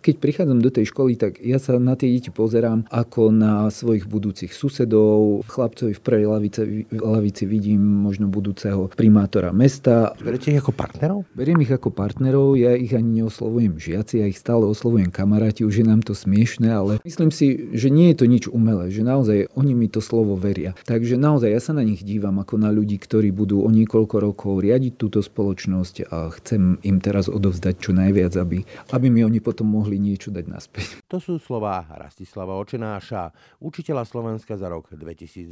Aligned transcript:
Keď 0.00 0.14
prichádzam 0.16 0.64
do 0.64 0.72
tej 0.72 0.88
školy, 0.88 1.20
tak 1.20 1.44
ja 1.44 1.60
sa 1.60 1.76
na 1.76 1.92
tie 1.92 2.08
deti 2.08 2.32
pozerám 2.32 2.88
ako 2.88 3.28
na 3.28 3.68
svojich 3.68 4.08
budúcich 4.08 4.48
susedov. 4.56 5.44
Chlapcovi 5.44 5.92
v 5.92 6.00
prvej 6.00 6.24
lavici, 6.24 6.60
lavici 6.88 7.44
vidím 7.44 7.84
možno 7.84 8.32
budúceho 8.32 8.88
primátora 8.96 9.52
mesta. 9.52 10.16
Beriete 10.16 10.56
ich 10.56 10.60
ako 10.64 10.72
partnerov? 10.72 11.28
Beriem 11.36 11.60
ich 11.60 11.68
ako 11.68 11.92
partnerov, 11.92 12.56
ja 12.56 12.72
ich 12.72 12.96
ani 12.96 13.20
neoslovujem 13.20 13.76
žiaci, 13.76 14.24
ja 14.24 14.26
ich 14.28 14.40
stále 14.40 14.64
oslovujem 14.64 15.12
kamaráti, 15.12 15.68
už 15.68 15.84
je 15.84 15.86
nám 15.86 16.00
to 16.00 16.16
smiešne, 16.16 16.72
ale 16.72 16.96
myslím 17.04 17.28
si, 17.28 17.68
že 17.76 17.92
nie 17.92 18.16
je 18.16 18.24
to 18.24 18.26
nič 18.30 18.48
umelé, 18.48 18.88
že 18.88 19.04
naozaj 19.04 19.52
oni 19.52 19.76
mi 19.76 19.92
to 19.92 20.00
slovo 20.00 20.32
veria. 20.32 20.72
Takže 20.88 21.20
naozaj 21.20 21.52
ja 21.52 21.60
sa 21.60 21.76
na 21.76 21.84
nich 21.84 22.00
dívam 22.00 22.40
ako 22.40 22.56
na 22.56 22.72
ľudí, 22.72 22.96
ktorí 22.96 23.36
budú 23.36 23.60
o 23.64 23.68
niekoľko 23.68 24.16
rokov 24.16 24.64
riadiť 24.64 24.96
túto 24.96 25.20
spoločnosť 25.20 26.08
a 26.08 26.32
chcem 26.40 26.80
im 26.80 27.04
teraz 27.04 27.28
odovzdať 27.28 27.74
čo 27.76 27.92
najviac, 27.92 28.32
aby, 28.40 28.64
aby 28.96 29.06
mi 29.12 29.20
oni 29.28 29.44
potom 29.44 29.68
mohli 29.68 29.89
mohli 29.90 30.14
niečo 30.14 30.30
dať 30.30 30.46
naspäť. 30.46 30.86
To 31.10 31.18
sú 31.18 31.42
slová 31.42 31.82
Rastislava 31.98 32.54
Očenáša, 32.62 33.34
učiteľa 33.58 34.06
Slovenska 34.06 34.54
za 34.54 34.70
rok 34.70 34.86
2022. 34.94 35.50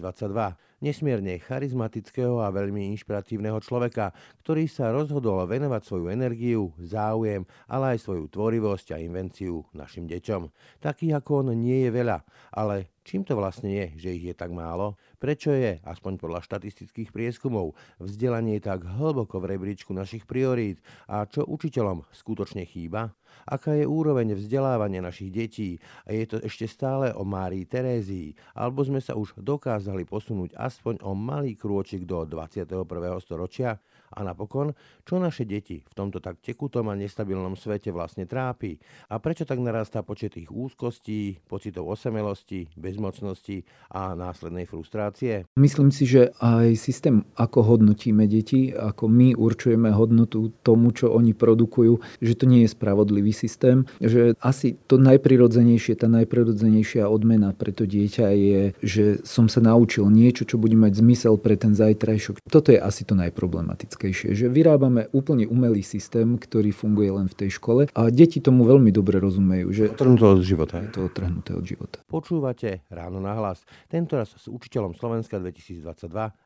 Nesmierne 0.79 1.43
charizmatického 1.43 2.39
a 2.39 2.55
veľmi 2.55 2.87
inšpiratívneho 2.95 3.59
človeka, 3.59 4.15
ktorý 4.47 4.71
sa 4.71 4.95
rozhodol 4.95 5.43
venovať 5.43 5.83
svoju 5.83 6.07
energiu, 6.15 6.71
záujem, 6.79 7.43
ale 7.67 7.99
aj 7.99 8.07
svoju 8.07 8.31
tvorivosť 8.31 8.95
a 8.95 9.03
invenciu 9.03 9.67
našim 9.75 10.07
deťom. 10.07 10.47
Takých 10.79 11.19
ako 11.19 11.43
on 11.43 11.59
nie 11.59 11.83
je 11.83 11.91
veľa, 11.91 12.23
ale 12.55 12.95
čím 13.03 13.27
to 13.27 13.35
vlastne 13.35 13.75
je, 13.75 13.99
že 13.99 14.15
ich 14.15 14.31
je 14.31 14.35
tak 14.39 14.55
málo? 14.55 14.95
Prečo 15.19 15.51
je, 15.51 15.83
aspoň 15.83 16.15
podľa 16.15 16.47
štatistických 16.47 17.11
prieskumov, 17.11 17.75
vzdelanie 17.99 18.63
tak 18.63 18.87
hlboko 18.87 19.43
v 19.43 19.59
rebríčku 19.59 19.91
našich 19.91 20.23
priorít 20.23 20.79
a 21.11 21.27
čo 21.27 21.43
učiteľom 21.43 22.07
skutočne 22.15 22.63
chýba? 22.63 23.19
Aká 23.43 23.75
je 23.75 23.83
úroveň 23.83 24.39
vzdelávania 24.39 25.03
našich 25.03 25.35
detí 25.35 25.83
a 26.07 26.15
je 26.15 26.23
to 26.23 26.39
ešte 26.39 26.71
stále 26.71 27.11
o 27.19 27.27
Márii 27.27 27.67
Terézii, 27.67 28.39
alebo 28.55 28.87
sme 28.87 29.03
sa 29.03 29.19
už 29.19 29.35
dokázali 29.43 30.07
posunúť 30.07 30.55
aspoň 30.55 31.03
o 31.03 31.19
malý 31.19 31.59
krôčik 31.59 32.07
do 32.07 32.23
21. 32.23 32.87
storočia? 33.19 33.83
A 34.15 34.25
napokon, 34.25 34.73
čo 35.05 35.21
naše 35.21 35.45
deti 35.45 35.85
v 35.85 35.93
tomto 35.93 36.23
tak 36.23 36.41
tekutom 36.41 36.89
a 36.89 36.95
nestabilnom 36.97 37.59
svete 37.59 37.93
vlastne 37.93 38.25
trápi 38.25 38.79
a 39.13 39.21
prečo 39.21 39.45
tak 39.45 39.61
narastá 39.61 40.01
počet 40.01 40.37
ich 40.41 40.49
úzkostí, 40.49 41.41
pocitov 41.45 41.89
osamelosti, 41.89 42.73
bezmocnosti 42.79 43.65
a 43.93 44.15
následnej 44.15 44.65
frustrácie? 44.65 45.45
Myslím 45.59 45.91
si, 45.91 46.05
že 46.07 46.33
aj 46.39 46.79
systém, 46.79 47.27
ako 47.35 47.77
hodnotíme 47.77 48.25
deti, 48.31 48.71
ako 48.71 49.11
my 49.11 49.35
určujeme 49.35 49.91
hodnotu 49.91 50.55
tomu, 50.63 50.95
čo 50.95 51.11
oni 51.13 51.35
produkujú, 51.35 52.23
že 52.23 52.35
to 52.39 52.45
nie 52.47 52.65
je 52.65 52.73
spravodlivý 52.73 53.35
systém, 53.35 53.85
že 53.99 54.39
asi 54.39 54.79
to 54.87 54.97
najprirodzenejšie, 55.01 55.99
tá 55.99 56.07
najprirodzenejšia 56.07 57.11
odmena 57.11 57.51
pre 57.51 57.75
to 57.75 57.85
dieťa 57.89 58.27
je, 58.33 58.63
že 58.79 59.05
som 59.27 59.51
sa 59.51 59.59
naučil 59.59 60.07
niečo, 60.07 60.47
čo 60.47 60.57
bude 60.61 60.79
mať 60.79 61.03
zmysel 61.03 61.35
pre 61.41 61.59
ten 61.59 61.75
zajtrajšok. 61.75 62.47
Toto 62.47 62.71
je 62.71 62.79
asi 62.79 63.03
to 63.03 63.19
najproblematické 63.19 63.98
klasickejšie, 63.99 64.39
že 64.39 64.47
vyrábame 64.47 65.11
úplne 65.11 65.51
umelý 65.51 65.83
systém, 65.83 66.39
ktorý 66.39 66.71
funguje 66.71 67.11
len 67.11 67.27
v 67.27 67.35
tej 67.35 67.59
škole 67.59 67.91
a 67.91 68.01
deti 68.15 68.39
tomu 68.39 68.63
veľmi 68.63 68.95
dobre 68.95 69.19
rozumejú. 69.19 69.75
Že 69.75 69.85
otrhnuté 69.99 70.25
od 70.31 70.43
života. 70.47 70.75
Je 70.79 70.91
to 70.95 71.01
otrhnuté 71.11 71.51
od 71.59 71.65
života. 71.67 71.99
Počúvate 72.07 72.87
Ráno 72.87 73.19
na 73.19 73.35
hlas. 73.35 73.67
Tentoraz 73.91 74.39
s 74.39 74.47
učiteľom 74.47 74.95
Slovenska 74.95 75.43
2022 75.43 75.83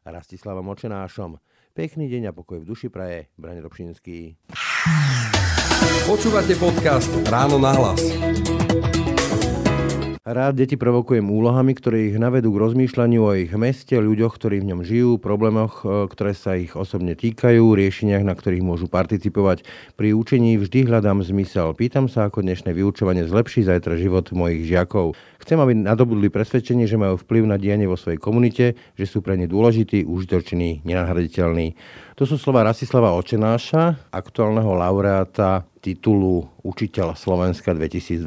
Rastislavom 0.08 0.64
Očenášom. 0.72 1.36
Pekný 1.76 2.08
deň 2.08 2.32
a 2.32 2.36
pokoj 2.36 2.60
v 2.60 2.68
duši 2.68 2.88
praje, 2.88 3.28
Brane 3.36 3.60
Dobšinský. 3.60 4.36
Počúvate 6.08 6.56
podcast 6.56 7.12
Ráno 7.28 7.60
na 7.60 7.72
hlas. 7.76 8.00
Rád 10.22 10.54
deti 10.54 10.78
provokujem 10.78 11.26
úlohami, 11.26 11.74
ktoré 11.74 12.06
ich 12.06 12.14
navedú 12.14 12.54
k 12.54 12.62
rozmýšľaniu 12.62 13.20
o 13.26 13.34
ich 13.34 13.50
meste, 13.58 13.98
ľuďoch, 13.98 14.38
ktorí 14.38 14.62
v 14.62 14.70
ňom 14.70 14.80
žijú, 14.86 15.18
problémoch, 15.18 15.82
e, 15.82 16.06
ktoré 16.06 16.30
sa 16.30 16.54
ich 16.54 16.78
osobne 16.78 17.18
týkajú, 17.18 17.74
riešeniach, 17.74 18.22
na 18.22 18.38
ktorých 18.38 18.62
môžu 18.62 18.86
participovať. 18.86 19.66
Pri 19.98 20.14
učení 20.14 20.62
vždy 20.62 20.86
hľadám 20.86 21.26
zmysel. 21.26 21.74
Pýtam 21.74 22.06
sa, 22.06 22.30
ako 22.30 22.46
dnešné 22.46 22.70
vyučovanie 22.70 23.26
zlepší 23.26 23.66
zajtra 23.66 23.98
život 23.98 24.30
mojich 24.30 24.62
žiakov. 24.62 25.18
Chcem, 25.42 25.58
aby 25.58 25.74
nadobudli 25.74 26.30
presvedčenie, 26.30 26.86
že 26.86 27.02
majú 27.02 27.18
vplyv 27.18 27.42
na 27.42 27.58
dianie 27.58 27.90
vo 27.90 27.98
svojej 27.98 28.22
komunite, 28.22 28.78
že 28.94 29.10
sú 29.10 29.26
pre 29.26 29.34
ne 29.34 29.50
dôležití, 29.50 30.06
užitoční, 30.06 30.86
nenahraditeľní. 30.86 31.74
To 32.14 32.30
sú 32.30 32.38
slova 32.38 32.62
Rasislava 32.62 33.10
Očenáša, 33.18 34.14
aktuálneho 34.14 34.70
laureáta 34.70 35.66
titulu 35.82 36.46
Učiteľ 36.62 37.18
Slovenska 37.18 37.74
2022. 37.74 38.22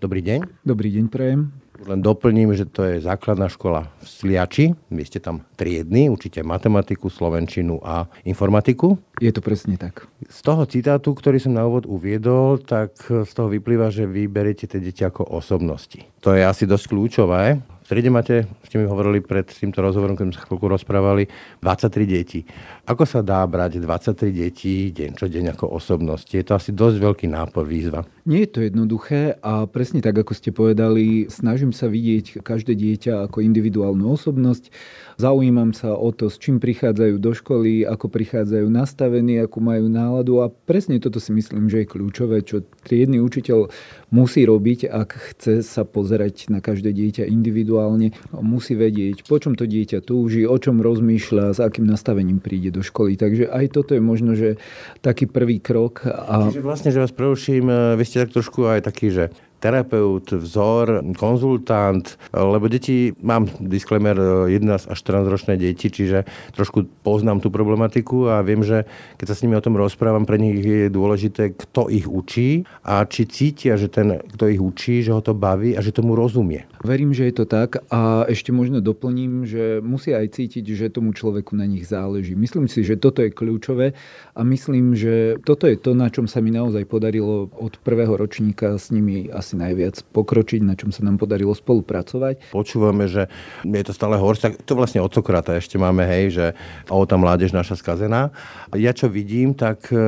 Dobrý 0.00 0.20
deň. 0.24 0.64
Dobrý 0.64 0.88
deň, 0.96 1.04
prejem. 1.12 1.52
Len 1.80 2.00
doplním, 2.00 2.52
že 2.52 2.68
to 2.68 2.84
je 2.84 3.00
základná 3.00 3.48
škola 3.48 3.88
v 4.00 4.06
Sliači. 4.08 4.66
Vy 4.92 5.04
ste 5.04 5.16
tam 5.20 5.44
triedny, 5.56 6.12
učíte 6.12 6.44
matematiku, 6.44 7.08
slovenčinu 7.08 7.80
a 7.80 8.04
informatiku. 8.24 9.00
Je 9.16 9.32
to 9.32 9.40
presne 9.40 9.80
tak. 9.80 10.04
Z 10.28 10.40
toho 10.44 10.68
citátu, 10.68 11.16
ktorý 11.16 11.40
som 11.40 11.56
na 11.56 11.64
úvod 11.64 11.88
uviedol, 11.88 12.60
tak 12.60 12.96
z 13.08 13.32
toho 13.32 13.48
vyplýva, 13.48 13.88
že 13.88 14.04
vy 14.04 14.28
beriete 14.28 14.68
tie 14.68 14.80
deti 14.80 15.04
ako 15.04 15.24
osobnosti. 15.24 16.04
To 16.20 16.36
je 16.36 16.44
asi 16.44 16.68
dosť 16.68 16.84
kľúčové 16.92 17.60
triede 17.90 18.06
máte, 18.06 18.46
ste 18.70 18.78
mi 18.78 18.86
hovorili 18.86 19.18
pred 19.18 19.50
týmto 19.50 19.82
rozhovorom, 19.82 20.14
keď 20.14 20.30
sme 20.30 20.34
sa 20.38 20.46
chvíľku 20.46 20.70
rozprávali, 20.70 21.26
23 21.58 22.06
detí. 22.06 22.46
Ako 22.90 23.06
sa 23.06 23.22
dá 23.22 23.46
brať 23.46 23.78
23 23.78 24.34
detí 24.34 24.90
deň 24.90 25.14
čo 25.14 25.30
deň 25.30 25.54
ako 25.54 25.78
osobnosti? 25.78 26.26
Je 26.26 26.42
to 26.42 26.58
asi 26.58 26.74
dosť 26.74 26.98
veľký 26.98 27.30
nápor, 27.30 27.62
výzva. 27.62 28.02
Nie 28.26 28.42
je 28.42 28.50
to 28.50 28.60
jednoduché 28.66 29.38
a 29.46 29.70
presne 29.70 30.02
tak, 30.02 30.18
ako 30.18 30.34
ste 30.34 30.50
povedali, 30.50 31.30
snažím 31.30 31.70
sa 31.70 31.86
vidieť 31.86 32.42
každé 32.42 32.74
dieťa 32.74 33.30
ako 33.30 33.46
individuálnu 33.46 34.10
osobnosť. 34.10 34.74
Zaujímam 35.22 35.70
sa 35.70 35.94
o 35.94 36.10
to, 36.10 36.26
s 36.26 36.42
čím 36.42 36.58
prichádzajú 36.58 37.14
do 37.22 37.30
školy, 37.30 37.86
ako 37.86 38.10
prichádzajú 38.10 38.66
nastavení, 38.66 39.38
ako 39.38 39.58
majú 39.62 39.86
náladu 39.86 40.42
a 40.42 40.50
presne 40.50 40.98
toto 40.98 41.22
si 41.22 41.30
myslím, 41.30 41.70
že 41.70 41.86
je 41.86 41.90
kľúčové, 41.94 42.42
čo 42.42 42.66
triedny 42.82 43.22
učiteľ 43.22 43.70
musí 44.10 44.42
robiť, 44.42 44.90
ak 44.90 45.10
chce 45.30 45.62
sa 45.62 45.86
pozerať 45.86 46.50
na 46.50 46.58
každé 46.58 46.90
dieťa 46.90 47.30
individuálne. 47.30 48.18
Musí 48.34 48.74
vedieť, 48.74 49.22
po 49.30 49.38
čom 49.38 49.54
to 49.54 49.68
dieťa 49.68 50.02
túži, 50.02 50.42
o 50.42 50.56
čom 50.58 50.82
rozmýšľa, 50.82 51.54
s 51.54 51.58
akým 51.62 51.86
nastavením 51.86 52.42
príde 52.42 52.74
do 52.74 52.79
školy. 52.82 53.16
Takže 53.16 53.48
aj 53.48 53.64
toto 53.72 53.96
je 53.96 54.02
možno, 54.02 54.36
že 54.36 54.60
taký 55.00 55.28
prvý 55.28 55.60
krok. 55.62 56.04
A... 56.04 56.48
Čiže 56.50 56.64
vlastne, 56.64 56.90
že 56.90 57.00
vás 57.00 57.14
preruším, 57.14 57.96
vy 57.96 58.04
ste 58.04 58.24
tak 58.24 58.34
trošku 58.34 58.66
aj 58.68 58.88
taký, 58.88 59.12
že 59.12 59.24
terapeut, 59.60 60.24
vzor, 60.32 61.04
konzultant, 61.20 62.16
lebo 62.32 62.66
deti, 62.66 63.12
mám 63.20 63.46
disclaimer 63.60 64.48
11 64.48 64.88
až 64.88 64.98
14 64.98 65.28
ročné 65.28 65.54
deti, 65.60 65.92
čiže 65.92 66.24
trošku 66.56 66.88
poznám 67.04 67.44
tú 67.44 67.52
problematiku 67.52 68.32
a 68.32 68.40
viem, 68.40 68.64
že 68.64 68.88
keď 69.20 69.26
sa 69.28 69.36
s 69.36 69.42
nimi 69.44 69.54
o 69.54 69.64
tom 69.64 69.76
rozprávam, 69.76 70.24
pre 70.24 70.40
nich 70.40 70.64
je 70.64 70.88
dôležité, 70.88 71.52
kto 71.52 71.92
ich 71.92 72.08
učí 72.08 72.64
a 72.82 73.04
či 73.04 73.28
cítia, 73.28 73.76
že 73.76 73.92
ten, 73.92 74.18
kto 74.34 74.48
ich 74.48 74.60
učí, 74.60 75.04
že 75.04 75.12
ho 75.12 75.20
to 75.20 75.36
baví 75.36 75.76
a 75.76 75.84
že 75.84 75.92
tomu 75.92 76.16
rozumie. 76.16 76.64
Verím, 76.80 77.12
že 77.12 77.28
je 77.28 77.34
to 77.36 77.44
tak 77.44 77.84
a 77.92 78.24
ešte 78.24 78.56
možno 78.56 78.80
doplním, 78.80 79.44
že 79.44 79.84
musia 79.84 80.16
aj 80.24 80.40
cítiť, 80.40 80.64
že 80.72 80.88
tomu 80.88 81.12
človeku 81.12 81.52
na 81.52 81.68
nich 81.68 81.84
záleží. 81.84 82.32
Myslím 82.32 82.72
si, 82.72 82.80
že 82.80 82.96
toto 82.96 83.20
je 83.20 83.28
kľúčové 83.28 83.92
a 84.32 84.40
myslím, 84.40 84.96
že 84.96 85.36
toto 85.44 85.68
je 85.68 85.76
to, 85.76 85.92
na 85.92 86.08
čom 86.08 86.24
sa 86.24 86.40
mi 86.40 86.48
naozaj 86.48 86.88
podarilo 86.88 87.52
od 87.52 87.76
prvého 87.84 88.16
ročníka 88.16 88.80
s 88.80 88.88
nimi 88.88 89.28
asi 89.28 89.49
asi 89.50 89.58
najviac 89.58 90.06
pokročiť, 90.14 90.62
na 90.62 90.78
čom 90.78 90.94
sa 90.94 91.02
nám 91.02 91.18
podarilo 91.18 91.50
spolupracovať. 91.50 92.54
Počúvame, 92.54 93.10
že 93.10 93.26
je 93.66 93.82
to 93.82 93.90
stále 93.90 94.14
horšie, 94.14 94.62
to 94.62 94.78
vlastne 94.78 95.02
od 95.02 95.10
Sokrata 95.10 95.58
ešte 95.58 95.74
máme, 95.74 96.06
hej, 96.06 96.24
že 96.30 96.46
o 96.86 97.02
tá 97.02 97.18
mládež 97.18 97.50
naša 97.50 97.74
skazená. 97.74 98.30
Ja 98.78 98.94
čo 98.94 99.10
vidím, 99.10 99.58
tak 99.58 99.90
e, 99.90 99.98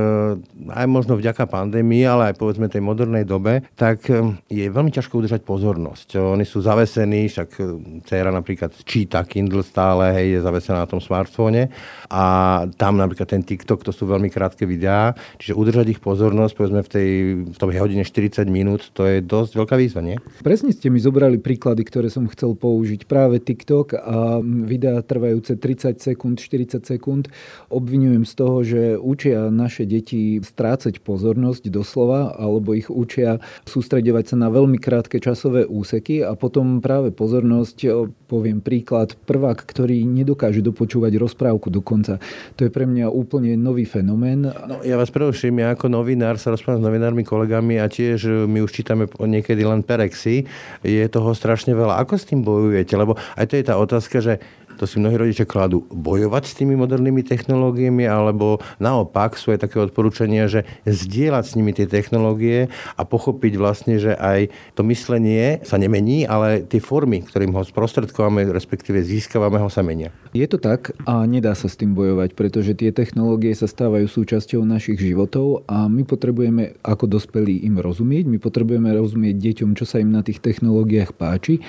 aj 0.71 0.87
možno 0.87 1.19
vďaka 1.19 1.51
pandémii, 1.51 2.07
ale 2.07 2.31
aj 2.31 2.39
povedzme 2.39 2.71
tej 2.71 2.87
modernej 2.87 3.27
dobe, 3.27 3.67
tak 3.75 4.07
e, 4.07 4.39
je 4.47 4.71
veľmi 4.71 4.95
ťažko 4.95 5.19
udržať 5.19 5.43
pozornosť. 5.43 6.23
Oni 6.23 6.47
sú 6.47 6.63
zavesení, 6.63 7.27
však 7.27 7.49
e, 7.59 7.63
dcera 8.07 8.31
napríklad 8.31 8.79
číta 8.87 9.27
Kindle 9.27 9.67
stále, 9.67 10.15
hej, 10.23 10.39
je 10.39 10.47
zavesená 10.47 10.87
na 10.87 10.89
tom 10.89 11.03
smartfóne 11.03 11.75
a 12.07 12.25
tam 12.79 12.95
napríklad 12.95 13.27
ten 13.27 13.43
TikTok, 13.43 13.83
to 13.83 13.91
sú 13.91 14.07
veľmi 14.07 14.31
krátke 14.31 14.63
videá, 14.63 15.19
čiže 15.43 15.59
udržať 15.59 15.99
ich 15.99 15.99
pozornosť, 15.99 16.55
povedzme 16.55 16.87
v 16.87 16.91
tej, 16.93 17.11
v 17.51 17.57
tej 17.59 17.81
hodine 17.83 18.07
40 18.07 18.47
minút, 18.47 18.95
to 18.95 19.09
je 19.09 19.25
dosť 19.33 19.57
veľká 19.57 19.81
výzva, 19.81 20.05
nie? 20.05 20.21
Presne 20.45 20.77
ste 20.77 20.93
mi 20.93 21.01
zobrali 21.01 21.41
príklady, 21.41 21.89
ktoré 21.89 22.13
som 22.13 22.29
chcel 22.29 22.53
použiť. 22.53 23.09
Práve 23.09 23.41
TikTok 23.41 23.97
a 23.97 24.45
videá 24.45 25.01
trvajúce 25.01 25.57
30 25.57 25.97
sekúnd, 25.97 26.37
40 26.37 26.85
sekúnd. 26.85 27.33
Obvinujem 27.73 28.29
z 28.29 28.33
toho, 28.37 28.57
že 28.61 28.83
učia 29.01 29.49
naše 29.49 29.89
deti 29.89 30.37
strácať 30.45 31.01
pozornosť 31.01 31.73
doslova, 31.73 32.37
alebo 32.37 32.77
ich 32.77 32.93
učia 32.93 33.41
sústredovať 33.65 34.35
sa 34.35 34.37
na 34.37 34.53
veľmi 34.53 34.77
krátke 34.77 35.17
časové 35.17 35.65
úseky 35.65 36.21
a 36.21 36.37
potom 36.37 36.85
práve 36.85 37.09
pozornosť, 37.15 38.11
poviem 38.29 38.61
príklad, 38.61 39.17
prvák, 39.25 39.65
ktorý 39.65 40.05
nedokáže 40.05 40.61
dopočúvať 40.61 41.17
rozprávku 41.17 41.73
dokonca. 41.73 42.21
To 42.61 42.67
je 42.67 42.71
pre 42.75 42.85
mňa 42.85 43.09
úplne 43.09 43.57
nový 43.57 43.89
fenomén. 43.89 44.45
No, 44.45 44.83
ja 44.83 44.99
vás 44.99 45.09
preruším, 45.09 45.63
ja 45.63 45.73
ako 45.73 45.89
novinár 45.89 46.37
sa 46.37 46.51
rozprávam 46.51 46.83
s 46.83 46.87
novinármi, 46.91 47.23
kolegami 47.23 47.79
a 47.79 47.87
tiež 47.87 48.51
my 48.51 48.59
už 48.61 48.71
čítame 48.75 49.07
niekedy 49.27 49.63
len 49.63 49.83
perexy. 49.85 50.47
Je 50.83 51.05
toho 51.11 51.35
strašne 51.35 51.75
veľa. 51.75 51.99
Ako 52.03 52.19
s 52.19 52.29
tým 52.29 52.43
bojujete? 52.43 52.95
Lebo 52.95 53.19
aj 53.39 53.47
to 53.51 53.55
je 53.59 53.65
tá 53.65 53.75
otázka, 53.79 54.19
že 54.23 54.43
to 54.79 54.85
si 54.89 55.03
mnohí 55.03 55.17
rodičia 55.19 55.49
kladú, 55.49 55.85
bojovať 55.91 56.45
s 56.49 56.57
tými 56.59 56.79
modernými 56.79 57.27
technológiami, 57.27 58.07
alebo 58.07 58.63
naopak 58.79 59.35
sú 59.37 59.53
aj 59.53 59.69
také 59.69 59.83
odporúčania, 59.83 60.47
že 60.47 60.65
zdieľať 60.87 61.45
s 61.45 61.57
nimi 61.59 61.73
tie 61.75 61.87
technológie 61.89 62.73
a 62.97 63.03
pochopiť 63.03 63.53
vlastne, 63.59 63.99
že 63.99 64.15
aj 64.17 64.53
to 64.79 64.83
myslenie 64.89 65.61
sa 65.67 65.77
nemení, 65.77 66.25
ale 66.25 66.65
tie 66.65 66.79
formy, 66.79 67.25
ktorým 67.25 67.53
ho 67.57 67.63
sprostredkováme, 67.67 68.49
respektíve 68.51 69.03
získavame 69.03 69.59
ho, 69.59 69.73
sa 69.73 69.81
menia. 69.81 70.13
Je 70.37 70.45
to 70.45 70.61
tak 70.61 70.93
a 71.09 71.25
nedá 71.25 71.57
sa 71.57 71.69
s 71.69 71.77
tým 71.81 71.97
bojovať, 71.97 72.37
pretože 72.37 72.77
tie 72.77 72.93
technológie 72.93 73.53
sa 73.57 73.69
stávajú 73.69 74.05
súčasťou 74.09 74.65
našich 74.65 75.01
životov 75.01 75.65
a 75.69 75.89
my 75.89 76.05
potrebujeme 76.05 76.77
ako 76.85 77.09
dospelí 77.09 77.65
im 77.65 77.81
rozumieť, 77.81 78.29
my 78.29 78.39
potrebujeme 78.41 78.93
rozumieť 78.93 79.37
deťom, 79.37 79.77
čo 79.77 79.85
sa 79.89 80.01
im 80.01 80.13
na 80.13 80.21
tých 80.21 80.45
technológiách 80.45 81.17
páči 81.17 81.65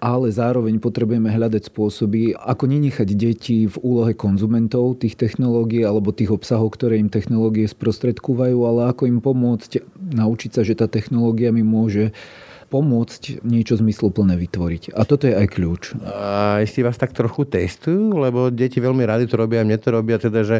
ale 0.00 0.32
zároveň 0.32 0.80
potrebujeme 0.80 1.28
hľadať 1.28 1.68
spôsoby, 1.68 2.32
ako 2.34 2.64
nenechať 2.66 3.08
deti 3.12 3.68
v 3.68 3.76
úlohe 3.84 4.16
konzumentov 4.16 4.98
tých 5.04 5.14
technológií 5.20 5.84
alebo 5.84 6.10
tých 6.10 6.32
obsahov, 6.32 6.72
ktoré 6.74 6.96
im 6.96 7.12
technológie 7.12 7.68
sprostredkúvajú, 7.68 8.58
ale 8.64 8.80
ako 8.96 9.06
im 9.06 9.20
pomôcť 9.20 9.84
naučiť 10.16 10.50
sa, 10.56 10.64
že 10.64 10.74
tá 10.74 10.88
technológia 10.88 11.52
mi 11.52 11.60
môže 11.60 12.16
pomôcť 12.70 13.42
niečo 13.42 13.74
zmysluplné 13.76 14.38
vytvoriť. 14.38 14.94
A 14.94 15.02
toto 15.02 15.26
je 15.26 15.34
aj 15.34 15.46
kľúč. 15.50 15.98
A 16.06 16.62
si 16.70 16.86
vás 16.86 16.94
tak 16.94 17.10
trochu 17.10 17.42
testujú, 17.42 18.14
lebo 18.14 18.48
deti 18.54 18.78
veľmi 18.78 19.02
rady 19.02 19.26
to 19.26 19.34
robia, 19.34 19.66
mne 19.66 19.74
to 19.82 19.90
robia, 19.90 20.22
teda, 20.22 20.46
že 20.46 20.56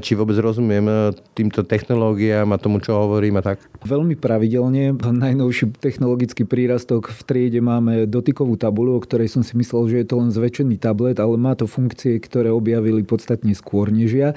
či 0.00 0.16
vôbec 0.16 0.40
rozumiem 0.40 0.88
e, 0.88 0.92
týmto 1.36 1.60
technológiám 1.60 2.48
a 2.48 2.56
tomu, 2.56 2.80
čo 2.80 2.96
hovorím 2.96 3.38
a 3.38 3.42
tak? 3.44 3.60
Veľmi 3.84 4.16
pravidelne. 4.16 4.96
Najnovší 5.24 5.76
technologický 5.76 6.48
prírastok 6.48 7.12
v 7.12 7.20
triede 7.28 7.60
máme 7.60 8.08
dotykovú 8.08 8.56
tabuľu, 8.56 8.96
o 8.96 9.04
ktorej 9.04 9.28
som 9.28 9.44
si 9.44 9.52
myslel, 9.60 9.92
že 9.92 9.96
je 10.00 10.06
to 10.08 10.16
len 10.16 10.32
zväčšený 10.32 10.80
tablet, 10.80 11.20
ale 11.20 11.36
má 11.36 11.52
to 11.52 11.68
funkcie, 11.68 12.16
ktoré 12.16 12.48
objavili 12.48 13.04
podstatne 13.04 13.52
skôr 13.52 13.92
než 13.92 14.16
ja. 14.16 14.30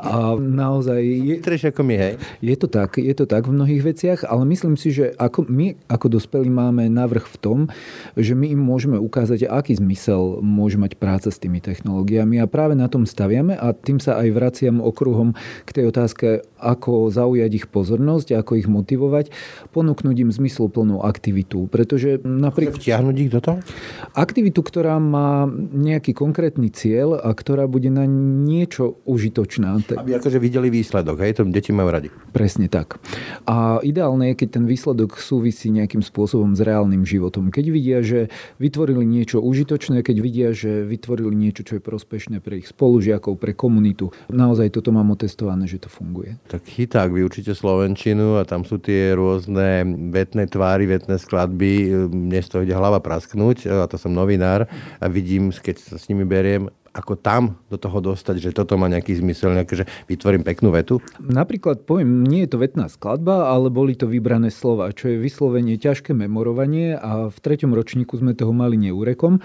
A 0.00 0.34
naozaj... 0.40 1.04
Je, 1.04 1.36
ako 1.44 1.84
my, 1.84 1.94
hej? 2.00 2.14
Je 2.40 2.56
to 2.56 2.64
tak, 2.66 2.96
je 2.96 3.12
to 3.12 3.28
tak 3.28 3.44
v 3.44 3.54
mnohých 3.54 3.82
veciach, 3.84 4.20
ale 4.24 4.48
myslím 4.48 4.80
si, 4.80 4.88
že 4.88 5.12
ako 5.20 5.44
my 5.52 5.76
ako 5.90 6.06
dospelí 6.16 6.48
máme 6.62 6.86
navrh 6.86 7.26
v 7.26 7.36
tom, 7.42 7.58
že 8.14 8.38
my 8.38 8.54
im 8.54 8.62
môžeme 8.62 8.96
ukázať, 9.02 9.50
aký 9.50 9.74
zmysel 9.74 10.38
môže 10.38 10.78
mať 10.78 10.94
práca 10.94 11.28
s 11.34 11.42
tými 11.42 11.58
technológiami. 11.58 12.38
A 12.38 12.46
práve 12.46 12.78
na 12.78 12.86
tom 12.86 13.02
staviame 13.02 13.58
a 13.58 13.74
tým 13.74 13.98
sa 13.98 14.22
aj 14.22 14.28
vraciam 14.30 14.78
okruhom 14.78 15.34
k 15.66 15.70
tej 15.74 15.84
otázke, 15.90 16.26
ako 16.62 17.10
zaujať 17.10 17.50
ich 17.58 17.66
pozornosť, 17.66 18.38
ako 18.38 18.52
ich 18.62 18.70
motivovať, 18.70 19.34
ponúknuť 19.74 20.16
im 20.22 20.30
zmysluplnú 20.30 21.02
aktivitu. 21.02 21.66
Pretože 21.66 22.22
napríklad... 22.22 22.78
Vtiahnuť 22.78 23.16
ich 23.18 23.30
do 23.34 23.40
toho? 23.42 23.58
Aktivitu, 24.14 24.62
ktorá 24.62 25.02
má 25.02 25.50
nejaký 25.74 26.14
konkrétny 26.14 26.70
cieľ 26.70 27.18
a 27.18 27.34
ktorá 27.34 27.66
bude 27.66 27.90
na 27.90 28.06
niečo 28.06 29.02
užitočná. 29.02 29.82
Aby 29.98 30.22
akože 30.22 30.38
videli 30.38 30.70
výsledok, 30.70 31.18
hej? 31.26 31.42
To 31.42 31.48
deti 31.50 31.74
majú 31.74 31.90
radi. 31.90 32.08
Presne 32.30 32.70
tak. 32.70 33.02
A 33.50 33.82
ideálne 33.82 34.30
je, 34.32 34.38
keď 34.46 34.62
ten 34.62 34.64
výsledok 34.70 35.18
súvisí 35.18 35.74
nejakým 35.74 36.06
spôsobom 36.06 36.54
s 36.54 36.60
reálnym 36.62 37.02
životom. 37.02 37.50
Keď 37.50 37.64
vidia, 37.74 37.98
že 38.06 38.30
vytvorili 38.62 39.02
niečo 39.02 39.42
užitočné, 39.42 40.06
keď 40.06 40.16
vidia, 40.22 40.48
že 40.54 40.86
vytvorili 40.86 41.34
niečo, 41.34 41.66
čo 41.66 41.80
je 41.80 41.82
prospešné 41.82 42.38
pre 42.38 42.62
ich 42.62 42.70
spolužiakov, 42.70 43.40
pre 43.40 43.56
komunitu. 43.56 44.14
Naozaj 44.30 44.78
toto 44.78 44.94
mám 44.94 45.10
otestované, 45.10 45.66
že 45.66 45.82
to 45.82 45.88
funguje 45.90 46.36
tak 46.52 46.68
chyták, 46.68 47.08
vy 47.08 47.24
Slovenčinu 47.32 48.36
a 48.36 48.44
tam 48.44 48.68
sú 48.68 48.76
tie 48.76 49.16
rôzne 49.16 49.88
vetné 50.12 50.44
tvári, 50.44 50.84
vetné 50.84 51.16
skladby. 51.16 52.04
Mne 52.12 52.40
z 52.44 52.48
toho 52.52 52.60
ide 52.68 52.76
hlava 52.76 53.00
prasknúť, 53.00 53.72
a 53.72 53.88
to 53.88 53.96
som 53.96 54.12
novinár 54.12 54.68
a 55.00 55.08
vidím, 55.08 55.48
keď 55.48 55.80
sa 55.80 55.96
s 55.96 56.12
nimi 56.12 56.28
beriem, 56.28 56.68
ako 56.92 57.16
tam 57.16 57.56
do 57.72 57.80
toho 57.80 58.12
dostať, 58.12 58.36
že 58.36 58.50
toto 58.52 58.76
má 58.76 58.84
nejaký 58.84 59.16
zmysel, 59.16 59.56
nejaké, 59.56 59.80
že 59.80 59.88
vytvorím 60.12 60.44
peknú 60.44 60.76
vetu? 60.76 61.00
Napríklad 61.24 61.88
poviem, 61.88 62.20
nie 62.20 62.44
je 62.44 62.52
to 62.52 62.60
vetná 62.60 62.92
skladba, 62.92 63.48
ale 63.48 63.72
boli 63.72 63.96
to 63.96 64.04
vybrané 64.04 64.52
slova, 64.52 64.92
čo 64.92 65.08
je 65.08 65.16
vyslovene 65.16 65.80
ťažké 65.80 66.12
memorovanie 66.12 66.92
a 67.00 67.32
v 67.32 67.38
treťom 67.40 67.72
ročníku 67.72 68.20
sme 68.20 68.36
toho 68.36 68.52
mali 68.52 68.76
neúrekom 68.76 69.40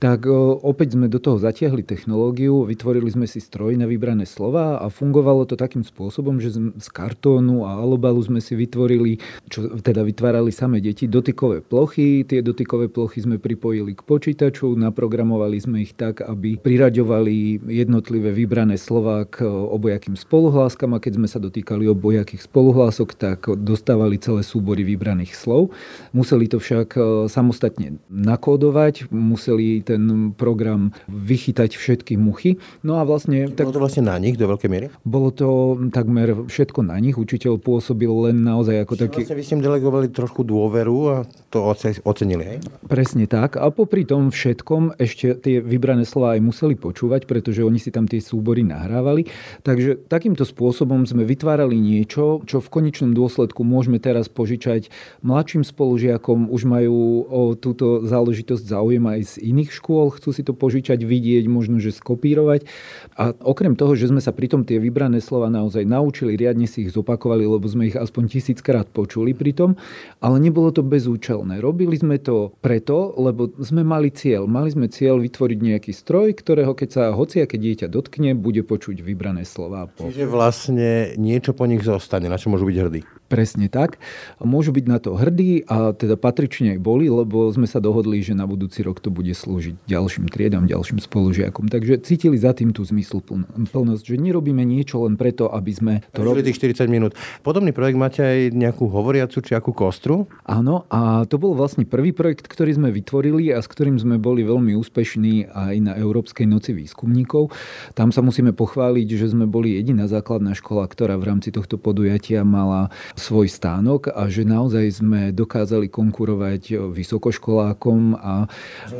tak 0.00 0.24
opäť 0.64 0.96
sme 0.96 1.12
do 1.12 1.20
toho 1.20 1.36
zatiahli 1.36 1.84
technológiu, 1.84 2.64
vytvorili 2.64 3.12
sme 3.12 3.28
si 3.28 3.36
stroj 3.36 3.76
na 3.76 3.84
vybrané 3.84 4.24
slova 4.24 4.80
a 4.80 4.88
fungovalo 4.88 5.44
to 5.44 5.60
takým 5.60 5.84
spôsobom, 5.84 6.40
že 6.40 6.56
z 6.56 6.88
kartónu 6.88 7.68
a 7.68 7.76
alobalu 7.76 8.24
sme 8.24 8.40
si 8.40 8.56
vytvorili, 8.56 9.20
čo 9.52 9.68
teda 9.76 10.00
vytvárali 10.00 10.48
samé 10.48 10.80
deti, 10.80 11.04
dotykové 11.04 11.60
plochy. 11.60 12.24
Tie 12.24 12.40
dotykové 12.40 12.88
plochy 12.88 13.28
sme 13.28 13.36
pripojili 13.36 13.92
k 13.92 14.00
počítaču, 14.00 14.72
naprogramovali 14.72 15.60
sme 15.60 15.84
ich 15.84 15.92
tak, 15.92 16.24
aby 16.24 16.56
priraďovali 16.56 17.68
jednotlivé 17.68 18.32
vybrané 18.32 18.80
slova 18.80 19.28
k 19.28 19.44
obojakým 19.44 20.16
spoluhláskam 20.16 20.96
a 20.96 21.02
keď 21.04 21.20
sme 21.20 21.28
sa 21.28 21.36
dotýkali 21.36 21.84
obojakých 21.92 22.48
spoluhlások, 22.48 23.12
tak 23.20 23.52
dostávali 23.52 24.16
celé 24.16 24.40
súbory 24.40 24.80
vybraných 24.80 25.36
slov. 25.36 25.76
Museli 26.16 26.48
to 26.48 26.56
však 26.56 26.96
samostatne 27.28 28.00
nakódovať, 28.08 29.12
museli 29.12 29.84
ten 29.90 30.30
program 30.38 30.94
vychytať 31.10 31.74
všetky 31.74 32.14
muchy. 32.14 32.62
No 32.86 32.98
a 32.98 33.02
vlastne... 33.02 33.50
Tak, 33.50 33.66
bolo 33.66 33.76
to 33.76 33.82
vlastne 33.82 34.06
na 34.06 34.16
nich 34.22 34.38
do 34.38 34.46
veľkej 34.46 34.70
miery? 34.70 34.86
Bolo 35.02 35.34
to 35.34 35.74
takmer 35.90 36.46
všetko 36.46 36.86
na 36.86 36.96
nich. 37.02 37.18
Učiteľ 37.18 37.58
pôsobil 37.58 38.10
len 38.30 38.46
naozaj 38.46 38.86
ako 38.86 38.94
Čiže 38.94 39.04
taký... 39.04 39.20
Vlastne 39.26 39.38
vy 39.38 39.44
ste 39.44 39.54
im 39.58 39.62
delegovali 39.66 40.06
trošku 40.14 40.46
dôveru 40.46 40.96
a 41.10 41.16
to 41.50 41.66
ocenili, 42.06 42.44
hej? 42.46 42.58
Presne 42.86 43.26
tak. 43.26 43.58
A 43.58 43.68
popri 43.74 44.06
tom 44.06 44.30
všetkom 44.30 44.94
ešte 45.00 45.34
tie 45.42 45.58
vybrané 45.58 46.06
slova 46.06 46.38
aj 46.38 46.40
museli 46.46 46.78
počúvať, 46.78 47.26
pretože 47.26 47.66
oni 47.66 47.82
si 47.82 47.90
tam 47.90 48.06
tie 48.06 48.22
súbory 48.22 48.62
nahrávali. 48.62 49.26
Takže 49.66 50.06
takýmto 50.06 50.46
spôsobom 50.46 51.02
sme 51.08 51.26
vytvárali 51.26 51.74
niečo, 51.74 52.44
čo 52.46 52.62
v 52.62 52.68
konečnom 52.70 53.10
dôsledku 53.10 53.66
môžeme 53.66 53.98
teraz 53.98 54.30
požičať 54.30 54.92
mladším 55.26 55.66
spolužiakom, 55.66 56.52
už 56.52 56.62
majú 56.68 57.26
o 57.26 57.42
túto 57.58 58.04
záležitosť 58.04 58.62
záujem 58.62 59.02
aj 59.02 59.20
z 59.24 59.34
iných 59.50 59.70
škôl, 59.80 60.12
chcú 60.12 60.36
si 60.36 60.44
to 60.44 60.52
požičať, 60.52 61.00
vidieť, 61.00 61.48
možno, 61.48 61.80
že 61.80 61.96
skopírovať. 61.96 62.68
A 63.16 63.32
okrem 63.40 63.72
toho, 63.72 63.96
že 63.96 64.12
sme 64.12 64.20
sa 64.20 64.36
pritom 64.36 64.68
tie 64.68 64.76
vybrané 64.76 65.24
slova 65.24 65.48
naozaj 65.48 65.88
naučili, 65.88 66.36
riadne 66.36 66.68
si 66.68 66.84
ich 66.84 66.92
zopakovali, 66.92 67.48
lebo 67.48 67.64
sme 67.64 67.88
ich 67.88 67.96
aspoň 67.96 68.28
tisíckrát 68.28 68.84
počuli 68.92 69.32
pritom, 69.32 69.80
ale 70.20 70.36
nebolo 70.36 70.68
to 70.68 70.84
bezúčelné. 70.84 71.64
Robili 71.64 71.96
sme 71.96 72.20
to 72.20 72.52
preto, 72.60 73.16
lebo 73.16 73.48
sme 73.56 73.80
mali 73.80 74.12
cieľ. 74.12 74.44
Mali 74.44 74.68
sme 74.68 74.92
cieľ 74.92 75.16
vytvoriť 75.16 75.58
nejaký 75.58 75.92
stroj, 75.96 76.36
ktorého 76.36 76.76
keď 76.76 76.88
sa 76.90 77.04
hociaké 77.16 77.56
dieťa 77.56 77.88
dotkne, 77.88 78.36
bude 78.36 78.60
počuť 78.66 79.00
vybrané 79.00 79.48
slova. 79.48 79.88
Čiže 79.96 80.28
vlastne 80.28 81.16
niečo 81.16 81.56
po 81.56 81.64
nich 81.64 81.80
zostane, 81.80 82.28
na 82.28 82.36
čo 82.36 82.52
môžu 82.52 82.68
byť 82.68 82.76
hrdí. 82.76 83.19
Presne 83.30 83.70
tak. 83.70 84.02
Môžu 84.42 84.74
byť 84.74 84.84
na 84.90 84.98
to 84.98 85.14
hrdí 85.14 85.62
a 85.70 85.94
teda 85.94 86.18
patrične 86.18 86.74
aj 86.74 86.82
boli, 86.82 87.06
lebo 87.06 87.46
sme 87.54 87.70
sa 87.70 87.78
dohodli, 87.78 88.18
že 88.26 88.34
na 88.34 88.42
budúci 88.42 88.82
rok 88.82 88.98
to 88.98 89.14
bude 89.14 89.30
slúžiť 89.30 89.86
ďalším 89.86 90.26
triedam, 90.26 90.66
ďalším 90.66 90.98
spolužiakom. 90.98 91.70
Takže 91.70 92.02
cítili 92.02 92.34
za 92.34 92.50
tým 92.50 92.74
tú 92.74 92.82
zmysluplnosť, 92.82 94.02
že 94.02 94.18
nerobíme 94.18 94.66
niečo 94.66 95.06
len 95.06 95.14
preto, 95.14 95.46
aby 95.46 95.70
sme 95.70 95.92
to 96.10 96.26
robili. 96.26 96.50
tých 96.50 96.58
40 96.74 96.90
minút. 96.90 97.14
Podobný 97.46 97.70
projekt 97.70 98.02
máte 98.02 98.18
aj 98.18 98.50
nejakú 98.50 98.90
hovoriacu 98.90 99.38
či 99.38 99.54
akú 99.54 99.70
kostru? 99.70 100.26
Áno, 100.42 100.90
a 100.90 101.22
to 101.30 101.38
bol 101.38 101.54
vlastne 101.54 101.86
prvý 101.86 102.10
projekt, 102.10 102.50
ktorý 102.50 102.74
sme 102.74 102.90
vytvorili 102.90 103.54
a 103.54 103.62
s 103.62 103.70
ktorým 103.70 103.94
sme 103.94 104.18
boli 104.18 104.42
veľmi 104.42 104.74
úspešní 104.74 105.54
aj 105.54 105.74
na 105.78 105.92
Európskej 105.94 106.50
noci 106.50 106.74
výskumníkov. 106.74 107.54
Tam 107.94 108.10
sa 108.10 108.26
musíme 108.26 108.50
pochváliť, 108.50 109.06
že 109.14 109.30
sme 109.30 109.46
boli 109.46 109.78
jediná 109.78 110.10
základná 110.10 110.58
škola, 110.58 110.90
ktorá 110.90 111.14
v 111.14 111.30
rámci 111.30 111.54
tohto 111.54 111.78
podujatia 111.78 112.42
mala 112.42 112.90
svoj 113.20 113.52
stánok 113.52 114.08
a 114.08 114.32
že 114.32 114.48
naozaj 114.48 115.04
sme 115.04 115.20
dokázali 115.36 115.92
konkurovať 115.92 116.90
vysokoškolákom. 116.96 118.16
A... 118.16 118.48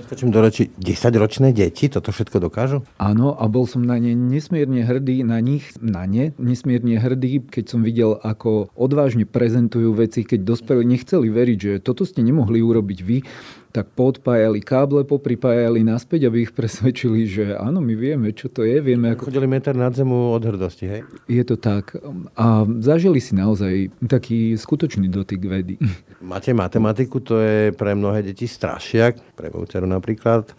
Skočím 0.04 0.28
do 0.28 0.44
reči, 0.44 0.68
10-ročné 0.76 1.56
deti 1.56 1.88
toto 1.88 2.12
všetko 2.12 2.36
dokážu? 2.44 2.84
Áno, 3.00 3.32
a 3.32 3.48
bol 3.48 3.64
som 3.64 3.80
na 3.80 3.96
ne 3.96 4.12
nesmierne 4.12 4.84
hrdý, 4.84 5.24
na 5.24 5.40
nich, 5.40 5.72
na 5.80 6.04
ne, 6.04 6.36
nesmierne 6.36 7.00
hrdý, 7.00 7.40
keď 7.48 7.64
som 7.72 7.80
videl, 7.80 8.20
ako 8.20 8.68
odvážne 8.76 9.24
prezentujú 9.24 9.96
veci, 9.96 10.28
keď 10.28 10.44
dospeli, 10.44 10.84
nechceli 10.84 11.32
veriť, 11.32 11.58
že 11.58 11.72
toto 11.80 12.04
ste 12.04 12.20
nemohli 12.20 12.60
urobiť 12.60 12.98
vy 13.00 13.24
tak 13.70 13.94
podpájali 13.94 14.58
káble, 14.62 15.06
popripájali 15.06 15.86
naspäť, 15.86 16.26
aby 16.26 16.46
ich 16.46 16.52
presvedčili, 16.52 17.26
že 17.26 17.54
áno, 17.54 17.78
my 17.78 17.94
vieme, 17.94 18.34
čo 18.34 18.50
to 18.50 18.66
je. 18.66 18.82
Vieme, 18.82 19.14
ako... 19.14 19.30
Chodili 19.30 19.46
meter 19.46 19.78
nad 19.78 19.94
zemu 19.94 20.34
od 20.34 20.42
hrdosti, 20.42 20.84
hej? 20.90 21.00
Je 21.30 21.42
to 21.46 21.54
tak. 21.54 21.94
A 22.34 22.66
zažili 22.82 23.22
si 23.22 23.38
naozaj 23.38 23.94
taký 24.10 24.58
skutočný 24.58 25.06
dotyk 25.06 25.46
vedy. 25.46 25.78
Máte 26.18 26.50
matematiku, 26.50 27.22
to 27.22 27.38
je 27.38 27.70
pre 27.70 27.94
mnohé 27.94 28.26
deti 28.26 28.50
strašiak, 28.50 29.38
pre 29.38 29.54
moju 29.54 29.70
napríklad. 29.86 30.50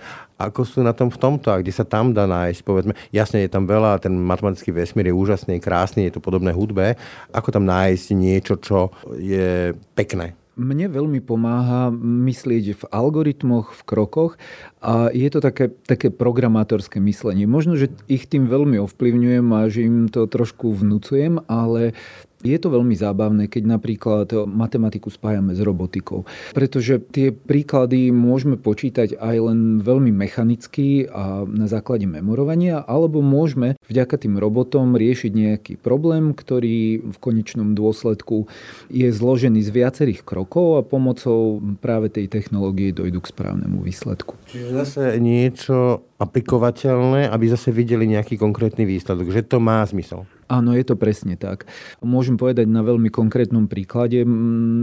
Ako 0.42 0.66
sú 0.66 0.82
na 0.82 0.90
tom 0.90 1.14
v 1.14 1.22
tomto 1.22 1.54
a 1.54 1.62
kde 1.62 1.70
sa 1.70 1.86
tam 1.86 2.18
dá 2.18 2.26
nájsť, 2.26 2.66
povedzme, 2.66 2.98
jasne 3.14 3.46
je 3.46 3.52
tam 3.52 3.70
veľa, 3.70 4.02
ten 4.02 4.10
matematický 4.18 4.74
vesmír 4.74 5.14
je 5.14 5.14
úžasný, 5.14 5.62
krásny, 5.62 6.10
je 6.10 6.18
to 6.18 6.24
podobné 6.24 6.50
hudbe. 6.50 6.98
Ako 7.30 7.54
tam 7.54 7.70
nájsť 7.70 8.08
niečo, 8.18 8.58
čo 8.58 8.90
je 9.22 9.78
pekné? 9.94 10.34
Mne 10.62 10.94
veľmi 10.94 11.26
pomáha 11.26 11.90
myslieť 11.98 12.66
v 12.78 12.84
algoritmoch, 12.94 13.74
v 13.74 13.82
krokoch 13.82 14.38
a 14.82 15.14
je 15.14 15.30
to 15.30 15.40
také, 15.46 15.70
také 15.70 16.10
programátorské 16.10 16.98
myslenie. 16.98 17.46
Možno, 17.46 17.78
že 17.78 17.94
ich 18.10 18.26
tým 18.26 18.50
veľmi 18.50 18.82
ovplyvňujem 18.82 19.48
a 19.54 19.70
že 19.70 19.86
im 19.86 20.10
to 20.10 20.26
trošku 20.26 20.74
vnúcujem, 20.74 21.38
ale 21.46 21.94
je 22.42 22.58
to 22.58 22.74
veľmi 22.74 22.98
zábavné, 22.98 23.46
keď 23.46 23.64
napríklad 23.70 24.28
matematiku 24.50 25.14
spájame 25.14 25.54
s 25.54 25.62
robotikou, 25.62 26.26
pretože 26.58 26.98
tie 27.14 27.30
príklady 27.30 28.10
môžeme 28.10 28.58
počítať 28.58 29.18
aj 29.18 29.36
len 29.38 29.60
veľmi 29.82 30.10
mechanicky 30.10 31.06
a 31.06 31.46
na 31.46 31.70
základe 31.70 32.10
memorovania, 32.10 32.82
alebo 32.82 33.22
môžeme 33.22 33.78
vďaka 33.86 34.26
tým 34.26 34.42
robotom 34.42 34.98
riešiť 34.98 35.32
nejaký 35.32 35.74
problém, 35.78 36.34
ktorý 36.34 37.14
v 37.14 37.18
konečnom 37.22 37.78
dôsledku 37.78 38.50
je 38.90 39.08
zložený 39.14 39.62
z 39.62 39.70
viacerých 39.70 40.26
krokov 40.26 40.82
a 40.82 40.86
pomocou 40.86 41.62
práve 41.78 42.10
tej 42.10 42.26
technológie 42.26 42.90
dojdu 42.90 43.22
k 43.22 43.32
správnemu 43.32 43.80
výsledku. 43.86 44.34
Čiže 44.50 44.71
zase 44.72 45.20
niečo 45.20 46.02
aplikovateľné, 46.22 47.26
aby 47.34 47.46
zase 47.50 47.74
videli 47.74 48.06
nejaký 48.06 48.38
konkrétny 48.38 48.86
výsledok, 48.86 49.34
že 49.34 49.42
to 49.42 49.58
má 49.58 49.82
zmysel. 49.90 50.30
Áno, 50.52 50.76
je 50.76 50.84
to 50.84 51.00
presne 51.00 51.40
tak. 51.40 51.64
Môžem 52.04 52.36
povedať 52.36 52.68
na 52.68 52.84
veľmi 52.84 53.08
konkrétnom 53.08 53.72
príklade. 53.72 54.28